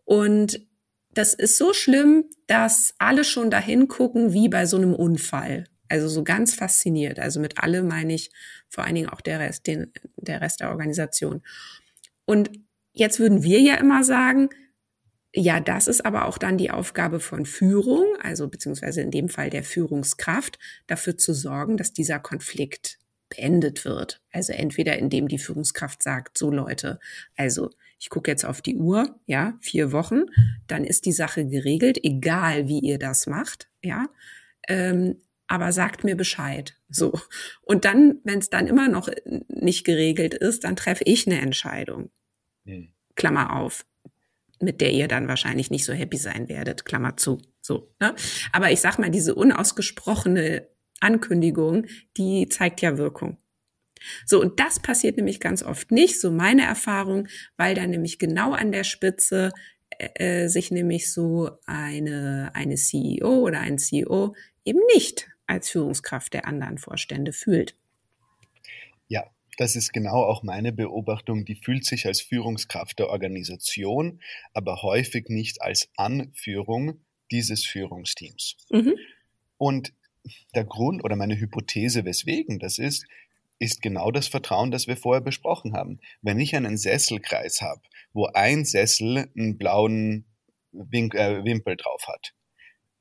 Und 0.04 0.62
das 1.14 1.34
ist 1.34 1.58
so 1.58 1.74
schlimm, 1.74 2.26
dass 2.48 2.94
alle 3.00 3.24
schon 3.24 3.50
dahin 3.50 3.88
gucken 3.88 4.34
wie 4.34 4.50
bei 4.50 4.66
so 4.66 4.78
einem 4.78 4.94
Unfall. 4.94 5.66
Also 5.90 6.08
so 6.08 6.24
ganz 6.24 6.54
fasziniert. 6.54 7.20
Also 7.20 7.40
mit 7.40 7.58
alle 7.58 7.84
meine 7.84 8.14
ich 8.14 8.32
vor 8.70 8.86
allen 8.86 8.96
Dingen 8.96 9.10
auch 9.10 9.22
der 9.22 9.40
Rest, 9.40 9.68
den, 9.68 9.92
der 10.16 10.42
Rest 10.42 10.62
der 10.62 10.70
Organisation. 10.70 11.42
Und 12.26 12.50
jetzt 12.94 13.20
würden 13.20 13.44
wir 13.44 13.60
ja 13.60 13.76
immer 13.76 14.04
sagen, 14.04 14.50
ja, 15.34 15.60
das 15.60 15.88
ist 15.88 16.06
aber 16.06 16.26
auch 16.26 16.38
dann 16.38 16.58
die 16.58 16.72
Aufgabe 16.72 17.20
von 17.20 17.46
Führung, 17.46 18.06
also 18.22 18.50
beziehungsweise 18.50 19.02
in 19.02 19.12
dem 19.12 19.30
Fall 19.30 19.50
der 19.50 19.64
Führungskraft, 19.64 20.60
dafür 20.88 21.18
zu 21.18 21.34
sorgen, 21.34 21.78
dass 21.78 21.94
dieser 21.94 22.20
Konflikt 22.20 23.00
beendet 23.30 23.86
wird. 23.86 24.22
Also 24.32 24.52
entweder 24.52 24.98
indem 24.98 25.30
die 25.30 25.38
Führungskraft 25.38 26.04
sagt, 26.04 26.38
so 26.38 26.52
Leute, 26.52 27.00
also 27.38 27.70
ich 27.98 28.10
gucke 28.10 28.30
jetzt 28.30 28.46
auf 28.46 28.62
die 28.62 28.76
Uhr, 28.76 29.20
ja, 29.26 29.58
vier 29.62 29.92
Wochen, 29.92 30.24
dann 30.68 30.84
ist 30.84 31.06
die 31.06 31.12
Sache 31.14 31.48
geregelt, 31.48 32.04
egal 32.04 32.68
wie 32.68 32.80
ihr 32.80 33.00
das 33.00 33.28
macht, 33.28 33.70
ja. 33.82 34.08
Ähm, 34.68 35.22
aber 35.48 35.72
sagt 35.72 36.04
mir 36.04 36.16
Bescheid. 36.16 36.78
So. 36.90 37.14
Und 37.62 37.86
dann, 37.86 38.20
wenn 38.24 38.40
es 38.40 38.50
dann 38.50 38.68
immer 38.68 38.88
noch 38.88 39.10
nicht 39.48 39.86
geregelt 39.86 40.34
ist, 40.34 40.64
dann 40.64 40.76
treffe 40.76 41.04
ich 41.06 41.28
eine 41.28 41.42
Entscheidung. 41.42 42.10
Hm. 42.66 42.94
Klammer 43.16 43.56
auf. 43.56 43.86
Mit 44.62 44.82
der 44.82 44.92
ihr 44.92 45.08
dann 45.08 45.28
wahrscheinlich 45.28 45.72
nicht 45.72 45.86
so 45.86 45.94
happy 45.94 46.18
sein 46.18 46.50
werdet. 46.50 46.86
Klammer 46.86 47.18
zu. 47.18 47.42
So. 47.62 47.94
Ne? 48.00 48.16
Aber 48.52 48.72
ich 48.72 48.80
sag 48.82 49.00
mal, 49.00 49.10
diese 49.10 49.36
unausgesprochene 49.36 50.68
Ankündigung, 51.00 51.88
die 52.18 52.48
zeigt 52.50 52.82
ja 52.82 52.98
Wirkung. 52.98 53.38
So, 54.26 54.42
und 54.42 54.60
das 54.60 54.80
passiert 54.80 55.18
nämlich 55.18 55.40
ganz 55.40 55.64
oft 55.64 55.92
nicht, 55.92 56.20
so 56.20 56.32
meine 56.32 56.64
Erfahrung, 56.64 57.28
weil 57.58 57.76
dann 57.76 57.92
nämlich 57.92 58.20
genau 58.20 58.54
an 58.54 58.72
der 58.72 58.84
Spitze 58.84 59.52
äh, 59.90 60.44
äh 60.44 60.48
sich 60.48 60.72
nämlich 60.72 61.12
so 61.12 61.52
eine, 61.66 62.52
eine 62.54 62.76
CEO 62.76 63.42
oder 63.42 63.60
ein 63.60 63.78
CEO 63.78 64.36
eben 64.66 64.80
nicht 64.96 65.30
als 65.46 65.70
Führungskraft 65.70 66.34
der 66.34 66.48
anderen 66.48 66.78
Vorstände 66.78 67.34
fühlt. 67.34 67.76
Ja, 69.08 69.26
das 69.62 69.76
ist 69.76 69.94
genau 69.94 70.24
auch 70.24 70.42
meine 70.42 70.72
Beobachtung. 70.72 71.46
Die 71.46 71.54
fühlt 71.54 71.86
sich 71.86 72.08
als 72.08 72.20
Führungskraft 72.20 72.98
der 72.98 73.10
Organisation, 73.10 74.20
aber 74.56 74.82
häufig 74.82 75.30
nicht 75.30 75.62
als 75.62 75.88
Anführung 75.96 77.06
dieses 77.30 77.64
Führungsteams. 77.64 78.58
Mhm. 78.72 78.96
Und 79.58 79.94
der 80.56 80.66
Grund 80.66 81.04
oder 81.04 81.16
meine 81.16 81.40
Hypothese, 81.40 82.06
weswegen 82.06 82.58
das 82.58 82.80
ist, 82.80 83.06
ist 83.60 83.84
genau 83.84 84.10
das 84.10 84.28
Vertrauen, 84.28 84.72
das 84.72 84.88
wir 84.88 84.98
vorher 84.98 85.22
besprochen 85.22 85.76
haben. 85.76 86.00
Wenn 86.24 86.40
ich 86.40 86.56
einen 86.56 86.76
Sesselkreis 86.78 87.62
habe, 87.62 87.82
wo 88.14 88.26
ein 88.26 88.66
Sessel 88.66 89.30
einen 89.38 89.60
blauen 89.60 90.26
äh, 90.74 91.44
Wimpel 91.44 91.78
drauf 91.78 92.08
hat, 92.08 92.34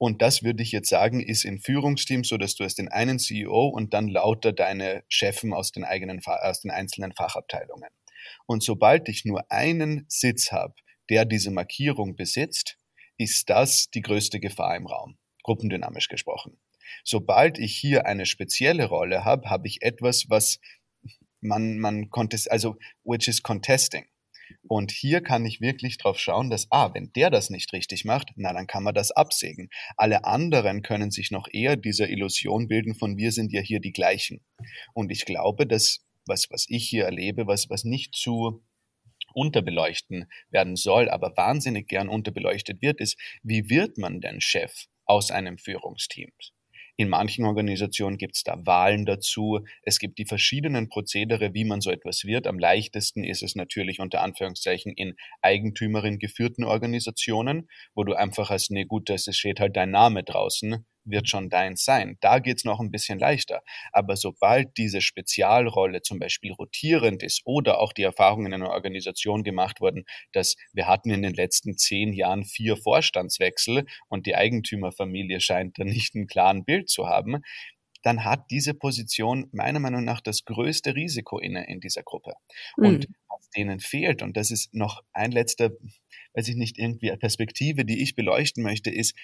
und 0.02 0.22
das 0.22 0.42
würde 0.42 0.62
ich 0.62 0.72
jetzt 0.72 0.88
sagen, 0.88 1.20
ist 1.20 1.44
in 1.44 1.58
Führungsteams 1.58 2.28
so, 2.28 2.38
dass 2.38 2.54
du 2.54 2.64
hast 2.64 2.78
den 2.78 2.88
einen 2.88 3.18
CEO 3.18 3.68
und 3.68 3.92
dann 3.92 4.08
lauter 4.08 4.50
deine 4.50 5.04
Chefen 5.10 5.52
aus 5.52 5.72
den 5.72 5.84
eigenen, 5.84 6.22
aus 6.24 6.62
den 6.62 6.70
einzelnen 6.70 7.12
Fachabteilungen. 7.12 7.90
Und 8.46 8.62
sobald 8.62 9.10
ich 9.10 9.26
nur 9.26 9.52
einen 9.52 10.06
Sitz 10.08 10.52
habe, 10.52 10.72
der 11.10 11.26
diese 11.26 11.50
Markierung 11.50 12.16
besitzt, 12.16 12.78
ist 13.18 13.50
das 13.50 13.90
die 13.90 14.00
größte 14.00 14.40
Gefahr 14.40 14.74
im 14.74 14.86
Raum, 14.86 15.18
gruppendynamisch 15.42 16.08
gesprochen. 16.08 16.58
Sobald 17.04 17.58
ich 17.58 17.76
hier 17.76 18.06
eine 18.06 18.24
spezielle 18.24 18.86
Rolle 18.86 19.26
habe, 19.26 19.50
habe 19.50 19.68
ich 19.68 19.82
etwas, 19.82 20.30
was 20.30 20.60
man, 21.42 21.78
man 21.78 22.08
contest, 22.08 22.50
also 22.50 22.78
which 23.04 23.28
is 23.28 23.42
contesting. 23.42 24.06
Und 24.68 24.90
hier 24.90 25.20
kann 25.20 25.44
ich 25.46 25.60
wirklich 25.60 25.98
drauf 25.98 26.18
schauen, 26.18 26.50
dass, 26.50 26.70
ah, 26.70 26.92
wenn 26.94 27.12
der 27.12 27.30
das 27.30 27.50
nicht 27.50 27.72
richtig 27.72 28.04
macht, 28.04 28.30
na, 28.36 28.52
dann 28.52 28.66
kann 28.66 28.82
man 28.82 28.94
das 28.94 29.10
absägen. 29.10 29.70
Alle 29.96 30.24
anderen 30.24 30.82
können 30.82 31.10
sich 31.10 31.30
noch 31.30 31.48
eher 31.50 31.76
dieser 31.76 32.08
Illusion 32.08 32.68
bilden 32.68 32.94
von, 32.94 33.16
wir 33.16 33.32
sind 33.32 33.52
ja 33.52 33.60
hier 33.60 33.80
die 33.80 33.92
gleichen. 33.92 34.40
Und 34.94 35.10
ich 35.10 35.24
glaube, 35.24 35.66
dass, 35.66 36.04
was, 36.26 36.48
was 36.50 36.66
ich 36.68 36.88
hier 36.88 37.04
erlebe, 37.04 37.46
was, 37.46 37.70
was 37.70 37.84
nicht 37.84 38.14
zu 38.14 38.62
unterbeleuchten 39.34 40.26
werden 40.50 40.76
soll, 40.76 41.08
aber 41.08 41.36
wahnsinnig 41.36 41.88
gern 41.88 42.08
unterbeleuchtet 42.08 42.82
wird, 42.82 43.00
ist, 43.00 43.18
wie 43.42 43.68
wird 43.68 43.98
man 43.98 44.20
denn 44.20 44.40
Chef 44.40 44.86
aus 45.04 45.30
einem 45.30 45.58
Führungsteam? 45.58 46.30
In 47.00 47.08
manchen 47.08 47.46
Organisationen 47.46 48.18
gibt 48.18 48.36
es 48.36 48.42
da 48.44 48.58
Wahlen 48.66 49.06
dazu. 49.06 49.60
Es 49.84 49.98
gibt 49.98 50.18
die 50.18 50.26
verschiedenen 50.26 50.90
Prozedere, 50.90 51.54
wie 51.54 51.64
man 51.64 51.80
so 51.80 51.90
etwas 51.90 52.24
wird. 52.24 52.46
Am 52.46 52.58
leichtesten 52.58 53.24
ist 53.24 53.42
es 53.42 53.54
natürlich 53.54 54.00
unter 54.00 54.20
Anführungszeichen 54.20 54.92
in 54.92 55.16
Eigentümerin 55.40 56.18
geführten 56.18 56.62
Organisationen, 56.62 57.70
wo 57.94 58.04
du 58.04 58.12
einfach 58.12 58.50
hast, 58.50 58.70
nee 58.70 58.84
gut, 58.84 59.08
es 59.08 59.34
steht 59.34 59.60
halt 59.60 59.78
dein 59.78 59.90
Name 59.90 60.24
draußen 60.24 60.84
wird 61.04 61.28
schon 61.28 61.48
deins 61.48 61.84
sein. 61.84 62.16
Da 62.20 62.38
geht's 62.38 62.64
noch 62.64 62.80
ein 62.80 62.90
bisschen 62.90 63.18
leichter. 63.18 63.62
Aber 63.92 64.16
sobald 64.16 64.76
diese 64.76 65.00
Spezialrolle 65.00 66.02
zum 66.02 66.18
Beispiel 66.18 66.52
rotierend 66.52 67.22
ist 67.22 67.42
oder 67.44 67.80
auch 67.80 67.92
die 67.92 68.02
Erfahrung 68.02 68.46
in 68.46 68.54
einer 68.54 68.70
Organisation 68.70 69.44
gemacht 69.44 69.80
wurden, 69.80 70.04
dass 70.32 70.56
wir 70.72 70.86
hatten 70.86 71.10
in 71.10 71.22
den 71.22 71.34
letzten 71.34 71.76
zehn 71.76 72.12
Jahren 72.12 72.44
vier 72.44 72.76
Vorstandswechsel 72.76 73.86
und 74.08 74.26
die 74.26 74.36
Eigentümerfamilie 74.36 75.40
scheint 75.40 75.78
da 75.78 75.84
nicht 75.84 76.14
einen 76.14 76.26
klaren 76.26 76.64
Bild 76.64 76.88
zu 76.88 77.06
haben, 77.06 77.42
dann 78.02 78.24
hat 78.24 78.50
diese 78.50 78.74
Position 78.74 79.48
meiner 79.52 79.80
Meinung 79.80 80.04
nach 80.04 80.20
das 80.20 80.44
größte 80.44 80.94
Risiko 80.94 81.38
inne 81.38 81.66
in 81.68 81.80
dieser 81.80 82.02
Gruppe. 82.02 82.34
Mhm. 82.76 82.86
Und 82.86 83.08
was 83.28 83.50
denen 83.50 83.80
fehlt, 83.80 84.22
und 84.22 84.36
das 84.36 84.50
ist 84.50 84.74
noch 84.74 85.02
ein 85.12 85.32
letzter, 85.32 85.70
weiß 86.34 86.48
ich 86.48 86.56
nicht, 86.56 86.78
irgendwie 86.78 87.14
Perspektive, 87.16 87.84
die 87.84 88.02
ich 88.02 88.14
beleuchten 88.14 88.62
möchte, 88.62 88.90
ist, 88.90 89.14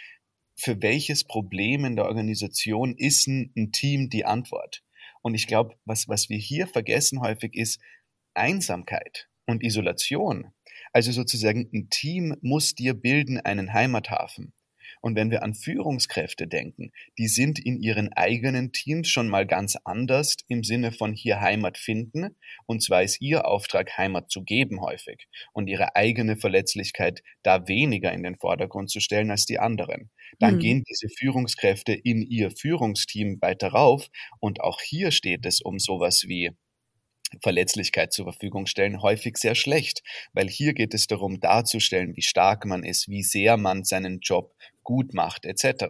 für 0.57 0.83
welches 0.83 1.25
Problem 1.25 1.85
in 1.85 1.97
der 1.97 2.07
Organisation 2.07 2.97
ist 2.97 3.29
ein, 3.29 3.53
ein 3.57 3.73
Team 3.73 4.09
die 4.09 4.25
Antwort? 4.25 4.83
Und 5.23 5.35
ich 5.35 5.47
glaube, 5.47 5.77
was, 5.85 6.09
was 6.09 6.29
wir 6.29 6.39
hier 6.39 6.67
vergessen 6.67 7.21
häufig 7.21 7.55
ist 7.55 7.81
Einsamkeit 8.35 9.29
und 9.47 9.63
Isolation. 9.63 10.53
Also 10.93 11.13
sozusagen 11.13 11.69
ein 11.73 11.89
Team 11.91 12.37
muss 12.41 12.75
dir 12.75 12.95
bilden 12.95 13.41
einen 13.41 13.73
Heimathafen. 13.73 14.53
Und 15.07 15.15
wenn 15.15 15.31
wir 15.31 15.45
an 15.45 15.55
Führungskräfte 15.55 16.49
denken, 16.49 16.91
die 17.17 17.29
sind 17.29 17.61
in 17.61 17.81
ihren 17.81 18.13
eigenen 18.15 18.73
Teams 18.73 19.09
schon 19.09 19.29
mal 19.29 19.47
ganz 19.47 19.77
anders 19.85 20.35
im 20.49 20.65
Sinne 20.65 20.91
von 20.91 21.13
hier 21.13 21.41
Heimat 21.41 21.79
finden. 21.79 22.35
Und 22.67 22.83
zwar 22.83 23.05
ist 23.05 23.21
ihr 23.21 23.47
Auftrag, 23.47 23.97
Heimat 23.97 24.33
zu 24.33 24.43
geben 24.43 24.81
häufig 24.81 25.29
und 25.53 25.69
ihre 25.69 25.95
eigene 25.95 26.37
Verletzlichkeit 26.37 27.23
da 27.45 27.69
weniger 27.69 28.13
in 28.13 28.25
den 28.25 28.35
Vordergrund 28.35 28.91
zu 28.91 28.99
stellen 28.99 29.31
als 29.31 29.45
die 29.45 29.61
anderen. 29.61 30.11
Dann 30.41 30.57
mhm. 30.57 30.59
gehen 30.59 30.83
diese 30.83 31.09
Führungskräfte 31.17 31.93
in 31.93 32.23
ihr 32.23 32.51
Führungsteam 32.51 33.41
weiter 33.41 33.69
rauf. 33.69 34.09
Und 34.41 34.61
auch 34.61 34.81
hier 34.81 35.13
steht 35.13 35.47
es 35.47 35.61
um 35.61 35.79
sowas 35.79 36.25
wie 36.27 36.51
Verletzlichkeit 37.43 38.13
zur 38.13 38.25
Verfügung 38.25 38.67
stellen, 38.67 39.03
häufig 39.03 39.37
sehr 39.37 39.55
schlecht, 39.55 40.03
weil 40.33 40.49
hier 40.49 40.75
geht 40.75 40.95
es 40.95 41.07
darum 41.07 41.41
darzustellen, 41.41 42.17
wie 42.17 42.23
stark 42.23 42.65
man 42.65 42.85
ist, 42.85 43.09
wie 43.09 43.23
sehr 43.23 43.57
man 43.57 43.85
seinen 43.85 44.21
Job 44.21 44.55
gut 44.87 45.13
macht, 45.13 45.45
etc. 45.45 45.87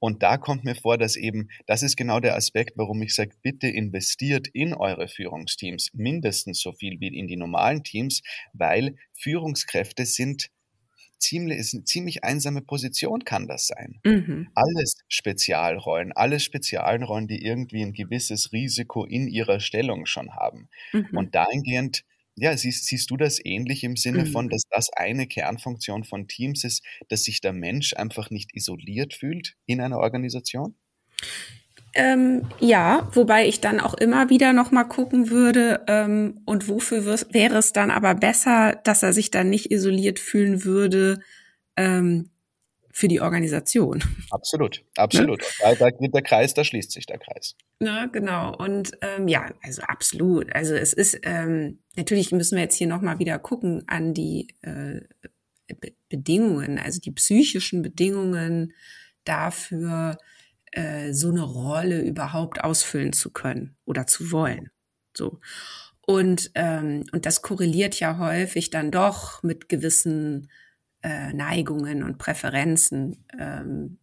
Und 0.00 0.22
da 0.22 0.38
kommt 0.38 0.64
mir 0.64 0.74
vor, 0.74 0.98
dass 0.98 1.16
eben, 1.16 1.48
das 1.66 1.82
ist 1.82 1.96
genau 1.96 2.18
der 2.18 2.34
Aspekt, 2.34 2.72
warum 2.76 3.02
ich 3.02 3.14
sage, 3.14 3.36
bitte 3.42 3.68
investiert 3.68 4.48
in 4.48 4.74
eure 4.74 5.06
Führungsteams 5.06 5.90
mindestens 5.92 6.60
so 6.60 6.72
viel 6.72 6.98
wie 7.00 7.08
in 7.08 7.28
die 7.28 7.36
normalen 7.36 7.84
Teams, 7.84 8.22
weil 8.52 8.96
Führungskräfte 9.12 10.06
sind 10.06 10.50
ziemlich, 11.18 11.58
ist 11.58 11.74
eine 11.74 11.84
ziemlich 11.84 12.24
einsame 12.24 12.62
Position 12.62 13.24
kann 13.24 13.46
das 13.46 13.68
sein. 13.68 14.00
Mhm. 14.04 14.48
Alles 14.54 14.96
Spezialrollen, 15.08 16.12
alles 16.12 16.42
Spezialrollen, 16.42 17.28
die 17.28 17.44
irgendwie 17.44 17.82
ein 17.82 17.92
gewisses 17.92 18.52
Risiko 18.52 19.04
in 19.04 19.28
ihrer 19.28 19.60
Stellung 19.60 20.06
schon 20.06 20.34
haben. 20.34 20.68
Mhm. 20.92 21.16
Und 21.16 21.34
dahingehend 21.34 22.04
ja, 22.36 22.56
siehst, 22.56 22.86
siehst 22.86 23.10
du 23.10 23.16
das 23.16 23.38
ähnlich 23.44 23.84
im 23.84 23.96
Sinne 23.96 24.26
von, 24.26 24.46
mhm. 24.46 24.50
dass 24.50 24.62
das 24.70 24.90
eine 24.94 25.26
Kernfunktion 25.26 26.04
von 26.04 26.28
Teams 26.28 26.64
ist, 26.64 26.82
dass 27.08 27.24
sich 27.24 27.40
der 27.40 27.52
Mensch 27.52 27.94
einfach 27.94 28.30
nicht 28.30 28.54
isoliert 28.54 29.14
fühlt 29.14 29.56
in 29.66 29.80
einer 29.80 29.98
Organisation? 29.98 30.74
Ähm, 31.94 32.48
ja, 32.58 33.10
wobei 33.12 33.46
ich 33.46 33.60
dann 33.60 33.78
auch 33.78 33.92
immer 33.94 34.30
wieder 34.30 34.54
noch 34.54 34.70
mal 34.70 34.84
gucken 34.84 35.28
würde, 35.28 35.84
ähm, 35.88 36.40
und 36.46 36.68
wofür 36.68 37.04
wäre 37.04 37.58
es 37.58 37.72
dann 37.72 37.90
aber 37.90 38.14
besser, 38.14 38.80
dass 38.84 39.02
er 39.02 39.12
sich 39.12 39.30
dann 39.30 39.50
nicht 39.50 39.70
isoliert 39.70 40.18
fühlen 40.18 40.64
würde, 40.64 41.20
ähm, 41.76 42.30
für 42.92 43.08
die 43.08 43.20
Organisation. 43.20 44.02
Absolut, 44.30 44.84
absolut. 44.96 45.40
Ne? 45.40 45.46
Da, 45.60 45.74
da 45.74 45.90
geht 45.90 46.14
der 46.14 46.22
Kreis, 46.22 46.54
da 46.54 46.62
schließt 46.62 46.92
sich 46.92 47.06
der 47.06 47.18
Kreis. 47.18 47.56
Na, 47.80 48.06
genau. 48.06 48.54
Und 48.56 48.92
ähm, 49.00 49.28
ja, 49.28 49.52
also 49.62 49.82
absolut. 49.82 50.54
Also 50.54 50.74
es 50.74 50.92
ist 50.92 51.18
ähm, 51.22 51.78
natürlich 51.96 52.30
müssen 52.32 52.56
wir 52.56 52.62
jetzt 52.62 52.76
hier 52.76 52.86
nochmal 52.86 53.18
wieder 53.18 53.38
gucken 53.38 53.82
an 53.88 54.14
die 54.14 54.48
äh, 54.62 55.00
Be 55.80 55.92
Bedingungen, 56.10 56.78
also 56.78 57.00
die 57.00 57.12
psychischen 57.12 57.80
Bedingungen 57.80 58.74
dafür, 59.24 60.18
äh, 60.72 61.12
so 61.14 61.30
eine 61.30 61.42
Rolle 61.42 62.02
überhaupt 62.02 62.62
ausfüllen 62.62 63.14
zu 63.14 63.30
können 63.30 63.76
oder 63.86 64.06
zu 64.06 64.30
wollen. 64.30 64.70
So. 65.16 65.40
Und, 66.06 66.50
ähm, 66.54 67.04
und 67.12 67.26
das 67.26 67.42
korreliert 67.42 67.98
ja 68.00 68.18
häufig 68.18 68.70
dann 68.70 68.90
doch 68.90 69.42
mit 69.42 69.68
gewissen 69.68 70.50
äh, 71.02 71.32
Neigungen 71.32 72.02
und 72.02 72.18
Präferenzen 72.18 73.24
ähm, 73.38 73.98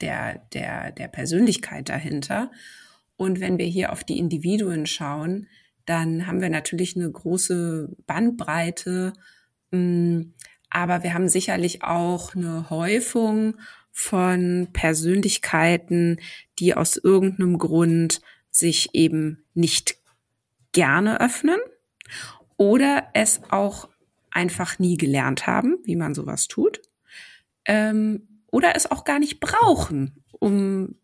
der, 0.00 0.38
der, 0.52 0.92
der 0.92 1.08
Persönlichkeit 1.08 1.88
dahinter. 1.88 2.50
Und 3.16 3.40
wenn 3.40 3.58
wir 3.58 3.66
hier 3.66 3.92
auf 3.92 4.04
die 4.04 4.18
Individuen 4.18 4.86
schauen, 4.86 5.46
dann 5.84 6.26
haben 6.26 6.40
wir 6.40 6.50
natürlich 6.50 6.96
eine 6.96 7.10
große 7.10 7.94
Bandbreite, 8.06 9.12
mh, 9.70 9.78
mm, 9.78 10.34
aber 10.72 11.02
wir 11.02 11.14
haben 11.14 11.28
sicherlich 11.28 11.82
auch 11.82 12.36
eine 12.36 12.70
Häufung 12.70 13.56
von 13.90 14.68
Persönlichkeiten, 14.72 16.20
die 16.60 16.74
aus 16.74 16.96
irgendeinem 16.96 17.58
Grund 17.58 18.20
sich 18.50 18.94
eben 18.94 19.44
nicht 19.52 19.96
gerne 20.72 21.20
öffnen 21.20 21.58
oder 22.56 23.08
es 23.14 23.40
auch 23.50 23.88
einfach 24.30 24.78
nie 24.78 24.96
gelernt 24.96 25.46
haben, 25.46 25.78
wie 25.84 25.96
man 25.96 26.14
sowas 26.14 26.48
tut, 26.48 26.80
ähm, 27.66 28.28
oder 28.50 28.74
es 28.74 28.90
auch 28.90 29.04
gar 29.04 29.18
nicht 29.18 29.40
brauchen, 29.40 30.24
um 30.30 30.96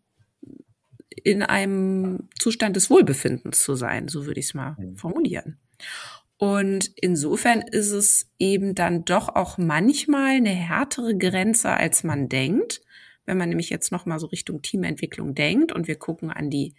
in 1.23 1.43
einem 1.43 2.29
Zustand 2.39 2.75
des 2.75 2.89
Wohlbefindens 2.89 3.59
zu 3.59 3.75
sein, 3.75 4.07
so 4.07 4.25
würde 4.25 4.39
ich 4.39 4.47
es 4.47 4.53
mal 4.53 4.75
mhm. 4.77 4.95
formulieren. 4.95 5.59
Und 6.37 6.91
insofern 6.95 7.61
ist 7.61 7.91
es 7.91 8.29
eben 8.37 8.75
dann 8.75 9.05
doch 9.05 9.29
auch 9.29 9.57
manchmal 9.57 10.35
eine 10.35 10.51
härtere 10.51 11.17
Grenze, 11.17 11.71
als 11.71 12.03
man 12.03 12.29
denkt. 12.29 12.81
Wenn 13.25 13.37
man 13.37 13.49
nämlich 13.49 13.69
jetzt 13.69 13.91
noch 13.91 14.05
mal 14.05 14.19
so 14.19 14.27
Richtung 14.27 14.61
Teamentwicklung 14.61 15.33
denkt 15.33 15.71
und 15.71 15.87
wir 15.87 15.95
gucken 15.95 16.29
an 16.29 16.49
die 16.49 16.75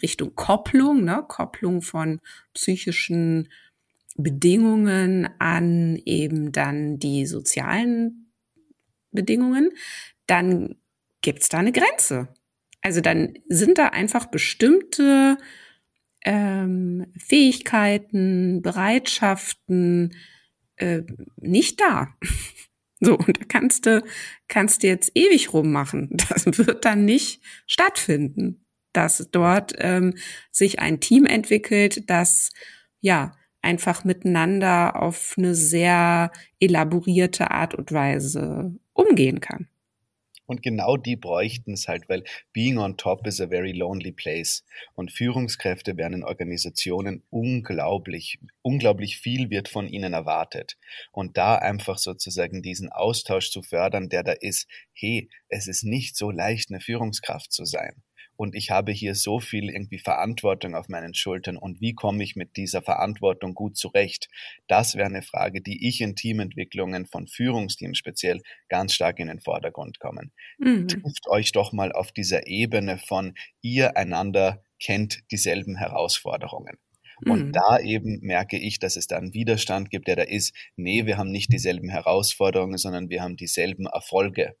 Richtung 0.00 0.34
Kopplung, 0.34 1.04
ne, 1.04 1.24
Kopplung 1.26 1.82
von 1.82 2.20
psychischen 2.54 3.48
Bedingungen 4.16 5.28
an 5.38 6.00
eben 6.04 6.52
dann 6.52 6.98
die 6.98 7.26
sozialen 7.26 8.32
Bedingungen, 9.10 9.70
dann 10.26 10.76
gibt's 11.20 11.48
da 11.48 11.58
eine 11.58 11.72
Grenze. 11.72 12.28
Also 12.82 13.00
dann 13.00 13.34
sind 13.48 13.78
da 13.78 13.88
einfach 13.88 14.26
bestimmte 14.26 15.38
ähm, 16.24 17.06
Fähigkeiten, 17.16 18.62
Bereitschaften 18.62 20.14
äh, 20.76 21.02
nicht 21.36 21.80
da. 21.80 22.14
So, 23.04 23.18
und 23.18 23.36
da 23.36 23.44
kannst 23.48 23.86
du, 23.86 24.04
kannst 24.46 24.84
du 24.84 24.86
jetzt 24.86 25.10
ewig 25.16 25.52
rummachen. 25.52 26.10
Das 26.28 26.46
wird 26.46 26.84
dann 26.84 27.04
nicht 27.04 27.42
stattfinden, 27.66 28.64
dass 28.92 29.28
dort 29.32 29.74
ähm, 29.78 30.14
sich 30.52 30.78
ein 30.78 31.00
Team 31.00 31.26
entwickelt, 31.26 32.08
das 32.08 32.52
ja 33.00 33.36
einfach 33.62 34.04
miteinander 34.04 35.00
auf 35.00 35.34
eine 35.38 35.54
sehr 35.54 36.30
elaborierte 36.60 37.50
Art 37.50 37.74
und 37.74 37.92
Weise 37.92 38.74
umgehen 38.92 39.40
kann. 39.40 39.68
Und 40.46 40.62
genau 40.62 40.98
die 40.98 41.16
bräuchten 41.16 41.72
es 41.72 41.88
halt, 41.88 42.10
weil 42.10 42.24
being 42.52 42.76
on 42.76 42.98
top 42.98 43.26
is 43.26 43.40
a 43.40 43.46
very 43.46 43.72
lonely 43.72 44.12
place. 44.12 44.64
Und 44.94 45.10
Führungskräfte 45.10 45.96
werden 45.96 46.14
in 46.14 46.24
Organisationen 46.24 47.22
unglaublich, 47.30 48.38
unglaublich 48.60 49.18
viel 49.18 49.48
wird 49.48 49.68
von 49.68 49.88
ihnen 49.88 50.12
erwartet. 50.12 50.76
Und 51.10 51.38
da 51.38 51.56
einfach 51.56 51.96
sozusagen 51.96 52.60
diesen 52.60 52.90
Austausch 52.90 53.50
zu 53.50 53.62
fördern, 53.62 54.10
der 54.10 54.24
da 54.24 54.32
ist, 54.32 54.68
hey, 54.92 55.30
es 55.48 55.68
ist 55.68 55.84
nicht 55.84 56.16
so 56.16 56.30
leicht, 56.30 56.70
eine 56.70 56.80
Führungskraft 56.80 57.50
zu 57.50 57.64
sein 57.64 58.02
und 58.42 58.56
ich 58.56 58.72
habe 58.72 58.90
hier 58.90 59.14
so 59.14 59.38
viel 59.38 59.70
irgendwie 59.70 60.00
Verantwortung 60.00 60.74
auf 60.74 60.88
meinen 60.88 61.14
Schultern 61.14 61.56
und 61.56 61.80
wie 61.80 61.94
komme 61.94 62.24
ich 62.24 62.34
mit 62.34 62.56
dieser 62.56 62.82
Verantwortung 62.82 63.54
gut 63.54 63.76
zurecht? 63.76 64.28
Das 64.66 64.96
wäre 64.96 65.06
eine 65.06 65.22
Frage, 65.22 65.62
die 65.62 65.86
ich 65.88 66.00
in 66.00 66.16
Teamentwicklungen 66.16 67.06
von 67.06 67.28
Führungsteams 67.28 67.98
speziell 67.98 68.42
ganz 68.68 68.94
stark 68.94 69.20
in 69.20 69.28
den 69.28 69.38
Vordergrund 69.38 70.00
kommen. 70.00 70.32
Mhm. 70.58 70.88
Trifft 70.88 71.28
euch 71.28 71.52
doch 71.52 71.72
mal 71.72 71.92
auf 71.92 72.10
dieser 72.10 72.48
Ebene 72.48 72.98
von 72.98 73.34
ihr 73.60 73.96
einander 73.96 74.64
kennt 74.80 75.20
dieselben 75.30 75.76
Herausforderungen. 75.76 76.78
Und 77.24 77.46
mhm. 77.46 77.52
da 77.52 77.78
eben 77.78 78.18
merke 78.22 78.58
ich, 78.58 78.80
dass 78.80 78.96
es 78.96 79.06
da 79.06 79.18
einen 79.18 79.34
Widerstand 79.34 79.90
gibt, 79.90 80.08
der 80.08 80.16
da 80.16 80.22
ist, 80.22 80.52
nee, 80.74 81.06
wir 81.06 81.16
haben 81.16 81.30
nicht 81.30 81.52
dieselben 81.52 81.90
Herausforderungen, 81.90 82.76
sondern 82.76 83.08
wir 83.08 83.22
haben 83.22 83.36
dieselben 83.36 83.86
Erfolge. 83.86 84.56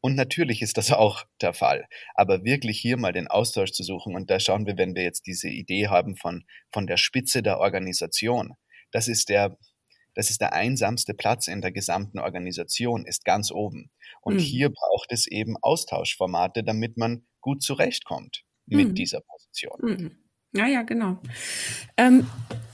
Und 0.00 0.14
natürlich 0.14 0.62
ist 0.62 0.76
das 0.76 0.90
auch 0.92 1.24
der 1.40 1.52
Fall. 1.52 1.86
Aber 2.14 2.44
wirklich 2.44 2.80
hier 2.80 2.96
mal 2.96 3.12
den 3.12 3.28
Austausch 3.28 3.72
zu 3.72 3.82
suchen 3.82 4.14
und 4.14 4.30
da 4.30 4.40
schauen 4.40 4.66
wir, 4.66 4.76
wenn 4.78 4.94
wir 4.94 5.02
jetzt 5.02 5.26
diese 5.26 5.48
Idee 5.48 5.88
haben 5.88 6.16
von, 6.16 6.44
von 6.70 6.86
der 6.86 6.96
Spitze 6.96 7.42
der 7.42 7.58
Organisation. 7.58 8.54
Das 8.90 9.08
ist 9.08 9.28
der, 9.28 9.56
das 10.14 10.30
ist 10.30 10.40
der 10.40 10.52
einsamste 10.52 11.14
Platz 11.14 11.48
in 11.48 11.60
der 11.60 11.72
gesamten 11.72 12.18
Organisation, 12.18 13.04
ist 13.04 13.24
ganz 13.24 13.50
oben. 13.50 13.90
Und 14.22 14.36
mhm. 14.36 14.40
hier 14.40 14.70
braucht 14.70 15.12
es 15.12 15.26
eben 15.26 15.56
Austauschformate, 15.60 16.64
damit 16.64 16.96
man 16.96 17.26
gut 17.40 17.62
zurechtkommt 17.62 18.44
mit 18.66 18.88
mhm. 18.88 18.94
dieser 18.94 19.20
Position. 19.20 19.78
Mhm. 19.80 20.18
Ja, 20.52 20.66
ja, 20.66 20.82
genau. 20.82 21.18
Ähm, 21.96 22.26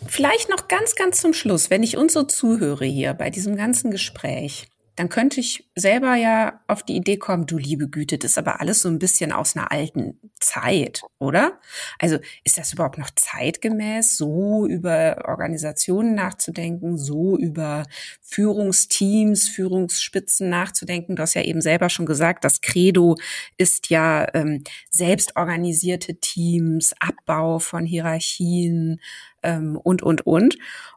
vielleicht 0.07 0.49
noch 0.49 0.69
ganz, 0.69 0.95
ganz 0.95 1.21
zum 1.21 1.35
Schluss, 1.35 1.71
wenn 1.71 1.83
ich 1.83 1.97
uns 1.97 2.13
so 2.13 2.23
zuhöre 2.23 2.85
hier 2.85 3.15
bei 3.15 3.31
diesem 3.31 3.57
ganzen 3.57 3.91
Gespräch 3.91 4.69
dann 4.97 5.09
könnte 5.09 5.41
ich 5.41 5.69
selber 5.75 6.15
ja 6.15 6.61
auf 6.69 6.83
die 6.83 6.97
Idee 6.97 7.17
kommen, 7.17 7.47
du 7.47 7.59
liebe 7.59 7.89
Güte, 7.89 8.17
das 8.17 8.33
ist 8.33 8.39
aber 8.39 8.61
alles 8.61 8.83
so 8.83 8.89
ein 8.89 8.99
bisschen 8.99 9.33
aus 9.33 9.57
einer 9.57 9.73
alten 9.73 10.21
Zeit, 10.39 11.03
oder? 11.19 11.59
Also 11.99 12.19
ist 12.45 12.59
das 12.59 12.73
überhaupt 12.73 12.99
noch 12.99 13.11
zeitgemäß, 13.11 14.17
so 14.17 14.67
über 14.67 15.25
Organisationen 15.27 16.15
nachzudenken, 16.15 16.97
so 16.97 17.37
über 17.37 17.85
Führungsteams, 18.21 19.49
Führungsspitzen 19.49 20.49
nachzudenken? 20.49 21.17
Du 21.17 21.23
hast 21.23 21.35
ja 21.35 21.43
eben 21.43 21.61
selber 21.61 21.89
schon 21.89 22.07
gesagt, 22.07 22.45
das 22.45 22.61
Credo 22.61 23.17
ist 23.57 23.91
ja 23.91 24.29
ähm, 24.35 24.63
selbstorganisierte 24.91 26.21
Teams, 26.21 26.95
Abbau 27.01 27.59
von 27.59 27.85
Hierarchien 27.85 29.01
ähm, 29.43 29.77
und, 29.77 30.03
und, 30.03 30.27
und. 30.27 30.57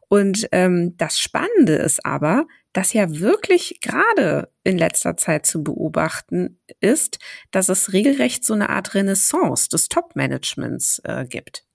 Und 0.09 0.47
ähm, 0.51 0.95
das 0.97 1.19
Spannende 1.19 1.73
ist 1.73 2.05
aber, 2.05 2.45
dass 2.77 2.93
ja 2.93 3.19
wirklich 3.19 3.79
gerade 3.81 4.51
in 4.63 4.77
letzter 4.77 5.17
Zeit 5.17 5.47
zu 5.47 5.63
beobachten 5.63 6.59
ist, 6.79 7.17
dass 7.49 7.69
es 7.69 7.91
regelrecht 7.91 8.45
so 8.45 8.53
eine 8.53 8.69
Art 8.69 8.93
Renaissance 8.93 9.67
des 9.67 9.89
Top-Managements 9.89 11.01
äh, 11.03 11.25
gibt. 11.25 11.65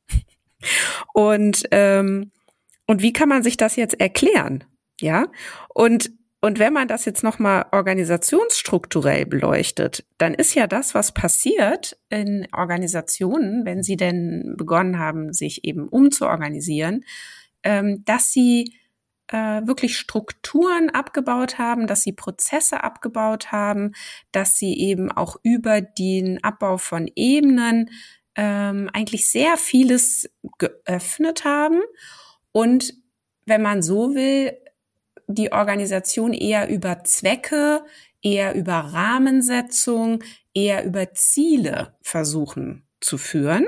Und, 1.13 1.65
ähm, 1.73 2.31
und 2.87 3.03
wie 3.03 3.13
kann 3.13 3.29
man 3.29 3.43
sich 3.43 3.57
das 3.57 3.75
jetzt 3.75 3.99
erklären? 3.99 4.63
Ja, 5.01 5.27
und 5.75 6.13
und 6.41 6.61
wenn 6.61 6.73
man 6.73 6.87
das 6.87 7.05
jetzt 7.05 7.25
nochmal 7.25 7.67
organisationsstrukturell 7.73 9.27
beleuchtet, 9.27 10.05
dann 10.19 10.35
ist 10.35 10.55
ja 10.55 10.69
das, 10.69 10.95
was 10.95 11.13
passiert 11.13 11.99
in 12.11 12.47
Organisationen, 12.53 13.65
wenn 13.65 13.83
sie 13.83 13.97
denn 13.97 14.55
begonnen 14.57 15.01
haben, 15.01 15.33
sich 15.33 15.65
eben 15.65 15.89
umzuorganisieren, 15.89 17.05
ähm, 17.65 18.05
dass 18.05 18.33
sie 18.33 18.73
äh, 19.33 19.67
wirklich 19.67 19.97
Strukturen 19.97 20.91
abgebaut 20.91 21.59
haben, 21.59 21.87
dass 21.87 22.03
sie 22.03 22.13
Prozesse 22.13 22.85
abgebaut 22.85 23.51
haben, 23.51 23.93
dass 24.31 24.57
sie 24.57 24.79
eben 24.79 25.11
auch 25.11 25.37
über 25.43 25.81
den 25.81 26.45
Abbau 26.45 26.77
von 26.77 27.11
Ebenen 27.17 27.91
ähm, 28.35 28.91
eigentlich 28.93 29.29
sehr 29.29 29.57
vieles 29.57 30.31
geöffnet 30.59 31.45
haben. 31.45 31.81
Und 32.53 32.95
wenn 33.47 33.63
man 33.63 33.83
so 33.83 34.15
will, 34.15 34.57
die 35.27 35.53
Organisation 35.53 36.35
eher 36.35 36.69
über 36.69 37.05
Zwecke, 37.05 37.85
eher 38.21 38.55
über 38.55 38.75
Rahmensetzung, 38.75 40.23
eher 40.53 40.85
über 40.85 41.15
Ziele 41.15 41.97
versuchen 42.03 42.87
zu 43.01 43.17
führen 43.17 43.67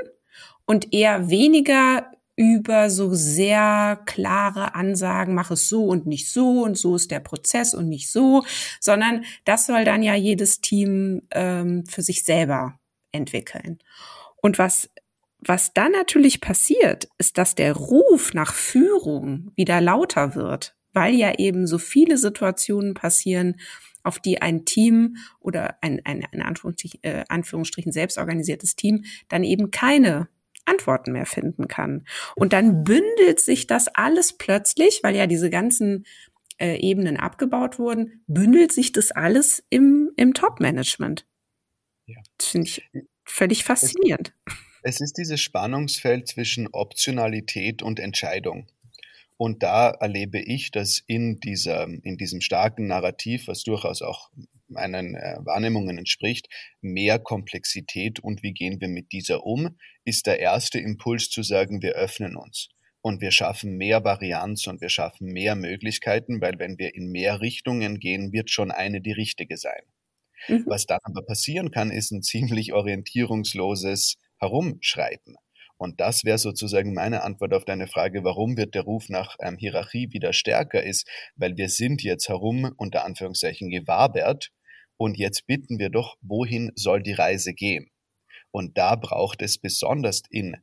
und 0.66 0.92
eher 0.92 1.30
weniger 1.30 2.10
über 2.36 2.90
so 2.90 3.14
sehr 3.14 4.00
klare 4.06 4.74
Ansagen, 4.74 5.34
mach 5.34 5.50
es 5.50 5.68
so 5.68 5.84
und 5.86 6.06
nicht 6.06 6.30
so 6.30 6.62
und 6.62 6.76
so 6.76 6.96
ist 6.96 7.10
der 7.10 7.20
Prozess 7.20 7.74
und 7.74 7.88
nicht 7.88 8.10
so, 8.10 8.44
sondern 8.80 9.24
das 9.44 9.66
soll 9.66 9.84
dann 9.84 10.02
ja 10.02 10.14
jedes 10.14 10.60
Team 10.60 11.22
ähm, 11.30 11.84
für 11.86 12.02
sich 12.02 12.24
selber 12.24 12.78
entwickeln. 13.12 13.78
Und 14.36 14.58
was 14.58 14.90
was 15.46 15.74
dann 15.74 15.92
natürlich 15.92 16.40
passiert, 16.40 17.08
ist, 17.18 17.38
dass 17.38 17.54
der 17.54 17.74
Ruf 17.74 18.32
nach 18.34 18.54
Führung 18.54 19.50
wieder 19.56 19.80
lauter 19.80 20.34
wird, 20.34 20.74
weil 20.92 21.14
ja 21.14 21.34
eben 21.38 21.66
so 21.66 21.78
viele 21.78 22.16
Situationen 22.16 22.94
passieren, 22.94 23.56
auf 24.02 24.20
die 24.20 24.42
ein 24.42 24.64
Team 24.64 25.16
oder 25.40 25.76
ein, 25.80 26.00
ein, 26.04 26.26
ein 26.30 26.42
Anführungsstrichen, 26.42 27.00
äh, 27.02 27.24
Anführungsstrichen 27.28 27.92
selbstorganisiertes 27.92 28.76
Team 28.76 29.04
dann 29.28 29.44
eben 29.44 29.70
keine 29.70 30.28
Antworten 30.66 31.12
mehr 31.12 31.26
finden 31.26 31.68
kann. 31.68 32.06
Und 32.36 32.52
dann 32.52 32.84
bündelt 32.84 33.40
sich 33.40 33.66
das 33.66 33.88
alles 33.88 34.36
plötzlich, 34.36 35.00
weil 35.02 35.14
ja 35.14 35.26
diese 35.26 35.50
ganzen 35.50 36.06
äh, 36.58 36.76
Ebenen 36.76 37.16
abgebaut 37.16 37.78
wurden, 37.78 38.22
bündelt 38.26 38.72
sich 38.72 38.92
das 38.92 39.10
alles 39.10 39.64
im, 39.70 40.10
im 40.16 40.34
Top-Management. 40.34 41.26
Ja. 42.06 42.16
Das 42.38 42.48
finde 42.48 42.68
ich 42.68 42.90
völlig 43.24 43.64
faszinierend. 43.64 44.32
Es, 44.82 44.96
es 44.96 45.00
ist 45.00 45.18
dieses 45.18 45.40
Spannungsfeld 45.40 46.28
zwischen 46.28 46.68
Optionalität 46.68 47.82
und 47.82 47.98
Entscheidung. 47.98 48.66
Und 49.36 49.62
da 49.62 49.90
erlebe 49.90 50.40
ich, 50.40 50.70
dass 50.70 51.02
in, 51.06 51.40
dieser, 51.40 51.88
in 51.88 52.16
diesem 52.16 52.40
starken 52.40 52.86
Narrativ, 52.86 53.48
was 53.48 53.64
durchaus 53.64 54.00
auch 54.00 54.30
meinen 54.74 55.14
äh, 55.14 55.36
Wahrnehmungen 55.40 55.98
entspricht, 55.98 56.48
mehr 56.80 57.18
Komplexität 57.18 58.20
und 58.20 58.42
wie 58.42 58.52
gehen 58.52 58.80
wir 58.80 58.88
mit 58.88 59.12
dieser 59.12 59.44
um, 59.44 59.76
ist 60.04 60.26
der 60.26 60.40
erste 60.40 60.78
Impuls 60.78 61.30
zu 61.30 61.42
sagen, 61.42 61.82
wir 61.82 61.94
öffnen 61.94 62.36
uns 62.36 62.68
und 63.04 63.20
wir 63.20 63.30
schaffen 63.30 63.76
mehr 63.76 64.02
Varianz 64.02 64.66
und 64.66 64.80
wir 64.80 64.88
schaffen 64.88 65.26
mehr 65.28 65.56
Möglichkeiten, 65.56 66.40
weil 66.40 66.58
wenn 66.58 66.78
wir 66.78 66.94
in 66.94 67.10
mehr 67.10 67.40
Richtungen 67.40 67.98
gehen, 67.98 68.32
wird 68.32 68.50
schon 68.50 68.70
eine 68.70 69.00
die 69.00 69.12
richtige 69.12 69.56
sein. 69.56 69.82
Mhm. 70.48 70.64
Was 70.66 70.86
dann 70.86 71.00
aber 71.02 71.22
passieren 71.22 71.70
kann, 71.70 71.90
ist 71.90 72.12
ein 72.12 72.22
ziemlich 72.22 72.72
orientierungsloses 72.72 74.16
Herumschreiten. 74.38 75.36
Und 75.76 76.00
das 76.00 76.24
wäre 76.24 76.38
sozusagen 76.38 76.94
meine 76.94 77.22
Antwort 77.24 77.52
auf 77.52 77.66
deine 77.66 77.88
Frage, 77.88 78.24
warum 78.24 78.56
wird 78.56 78.74
der 78.74 78.82
Ruf 78.82 79.10
nach 79.10 79.36
ähm, 79.40 79.58
Hierarchie 79.58 80.12
wieder 80.12 80.32
stärker 80.32 80.82
ist, 80.82 81.06
weil 81.36 81.58
wir 81.58 81.68
sind 81.68 82.02
jetzt 82.02 82.28
herum 82.28 82.72
unter 82.76 83.04
Anführungszeichen 83.04 83.68
gewabert 83.68 84.50
und 84.96 85.16
jetzt 85.16 85.46
bitten 85.46 85.78
wir 85.78 85.90
doch, 85.90 86.16
wohin 86.22 86.72
soll 86.74 87.02
die 87.02 87.12
Reise 87.12 87.54
gehen? 87.54 87.90
Und 88.50 88.78
da 88.78 88.94
braucht 88.94 89.42
es 89.42 89.58
besonders 89.58 90.22
in 90.30 90.56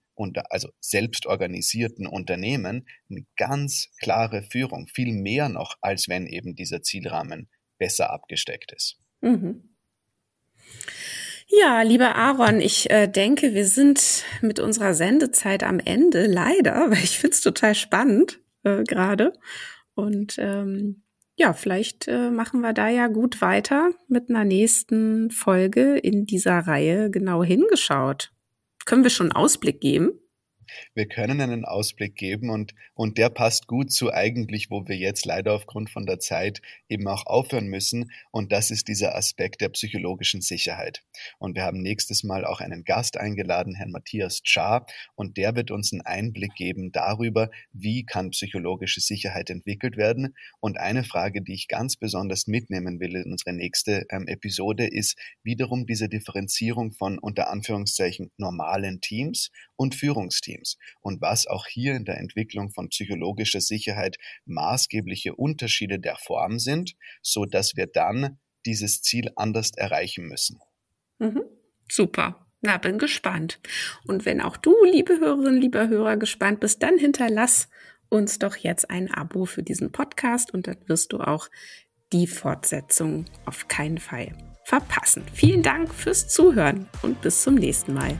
also 0.49 0.69
selbstorganisierten 0.79 2.05
Unternehmen 2.05 2.87
eine 3.09 3.25
ganz 3.37 3.89
klare 3.99 4.43
Führung, 4.43 4.87
viel 4.87 5.13
mehr 5.13 5.49
noch, 5.49 5.75
als 5.81 6.07
wenn 6.07 6.27
eben 6.27 6.55
dieser 6.55 6.83
Zielrahmen 6.83 7.49
besser 7.79 8.11
abgesteckt 8.11 8.71
ist. 8.71 8.97
Mhm. 9.21 9.75
Ja, 11.47 11.81
lieber 11.81 12.15
Aaron, 12.15 12.61
ich 12.61 12.89
äh, 12.89 13.07
denke, 13.07 13.53
wir 13.53 13.65
sind 13.65 14.23
mit 14.41 14.59
unserer 14.59 14.93
Sendezeit 14.93 15.63
am 15.63 15.79
Ende, 15.79 16.27
leider, 16.27 16.91
weil 16.91 17.03
ich 17.03 17.17
finde 17.19 17.33
es 17.33 17.41
total 17.41 17.75
spannend 17.75 18.39
äh, 18.63 18.83
gerade. 18.83 19.33
Und 19.95 20.35
ähm, 20.37 21.03
ja, 21.41 21.53
vielleicht 21.53 22.07
äh, 22.07 22.29
machen 22.29 22.61
wir 22.61 22.71
da 22.71 22.87
ja 22.87 23.07
gut 23.07 23.41
weiter 23.41 23.89
mit 24.07 24.29
einer 24.29 24.45
nächsten 24.45 25.31
Folge 25.31 25.97
in 25.97 26.27
dieser 26.27 26.59
Reihe 26.59 27.09
genau 27.09 27.43
hingeschaut. 27.43 28.31
Können 28.85 29.01
wir 29.01 29.09
schon 29.09 29.31
Ausblick 29.31 29.81
geben? 29.81 30.11
Wir 30.93 31.07
können 31.07 31.41
einen 31.41 31.65
Ausblick 31.65 32.15
geben 32.15 32.49
und, 32.49 32.73
und 32.93 33.17
der 33.17 33.29
passt 33.29 33.67
gut 33.67 33.91
zu 33.91 34.13
eigentlich, 34.13 34.69
wo 34.69 34.87
wir 34.87 34.97
jetzt 34.97 35.25
leider 35.25 35.53
aufgrund 35.53 35.89
von 35.89 36.05
der 36.05 36.19
Zeit 36.19 36.61
eben 36.89 37.07
auch 37.07 37.25
aufhören 37.25 37.67
müssen. 37.67 38.11
Und 38.31 38.51
das 38.51 38.71
ist 38.71 38.87
dieser 38.87 39.15
Aspekt 39.15 39.61
der 39.61 39.69
psychologischen 39.69 40.41
Sicherheit. 40.41 41.03
Und 41.39 41.55
wir 41.55 41.63
haben 41.63 41.81
nächstes 41.81 42.23
Mal 42.23 42.45
auch 42.45 42.59
einen 42.59 42.83
Gast 42.83 43.17
eingeladen, 43.17 43.75
Herrn 43.75 43.91
Matthias 43.91 44.41
Czar, 44.43 44.85
und 45.15 45.37
der 45.37 45.55
wird 45.55 45.71
uns 45.71 45.91
einen 45.91 46.01
Einblick 46.01 46.55
geben 46.55 46.91
darüber, 46.91 47.49
wie 47.71 48.05
kann 48.05 48.31
psychologische 48.31 49.01
Sicherheit 49.01 49.49
entwickelt 49.49 49.97
werden. 49.97 50.35
Und 50.59 50.77
eine 50.77 51.03
Frage, 51.03 51.41
die 51.41 51.53
ich 51.53 51.67
ganz 51.67 51.95
besonders 51.95 52.47
mitnehmen 52.47 52.99
will 52.99 53.15
in 53.15 53.31
unsere 53.31 53.53
nächste 53.53 54.05
ähm, 54.09 54.27
Episode, 54.27 54.87
ist 54.87 55.17
wiederum 55.43 55.85
diese 55.85 56.09
Differenzierung 56.09 56.91
von 56.91 57.17
unter 57.19 57.49
Anführungszeichen 57.49 58.31
normalen 58.37 59.01
Teams 59.01 59.51
und 59.75 59.95
Führungsteams 59.95 60.60
und 61.01 61.21
was 61.21 61.47
auch 61.47 61.67
hier 61.67 61.95
in 61.95 62.05
der 62.05 62.17
Entwicklung 62.17 62.71
von 62.71 62.89
psychologischer 62.89 63.61
Sicherheit 63.61 64.17
maßgebliche 64.45 65.35
Unterschiede 65.35 65.99
der 65.99 66.17
Form 66.17 66.59
sind, 66.59 66.95
so 67.21 67.45
dass 67.45 67.75
wir 67.75 67.87
dann 67.87 68.39
dieses 68.65 69.01
Ziel 69.01 69.31
anders 69.35 69.71
erreichen 69.75 70.27
müssen. 70.27 70.59
Mhm. 71.19 71.43
Super. 71.89 72.47
Na, 72.61 72.77
bin 72.77 72.99
gespannt. 72.99 73.59
Und 74.05 74.25
wenn 74.25 74.39
auch 74.39 74.55
du, 74.55 74.75
liebe 74.85 75.19
Hörerinnen, 75.19 75.59
lieber 75.59 75.87
Hörer, 75.87 76.17
gespannt 76.17 76.59
bist, 76.59 76.83
dann 76.83 76.97
hinterlass 76.97 77.69
uns 78.09 78.37
doch 78.39 78.55
jetzt 78.55 78.89
ein 78.89 79.11
Abo 79.11 79.45
für 79.45 79.63
diesen 79.63 79.91
Podcast 79.91 80.53
und 80.53 80.67
dann 80.67 80.77
wirst 80.87 81.13
du 81.13 81.19
auch 81.19 81.49
die 82.13 82.27
Fortsetzung 82.27 83.25
auf 83.45 83.67
keinen 83.67 83.97
Fall 83.97 84.35
verpassen. 84.65 85.23
Vielen 85.33 85.63
Dank 85.63 85.93
fürs 85.93 86.27
Zuhören 86.27 86.87
und 87.01 87.21
bis 87.21 87.41
zum 87.41 87.55
nächsten 87.55 87.93
Mal. 87.93 88.19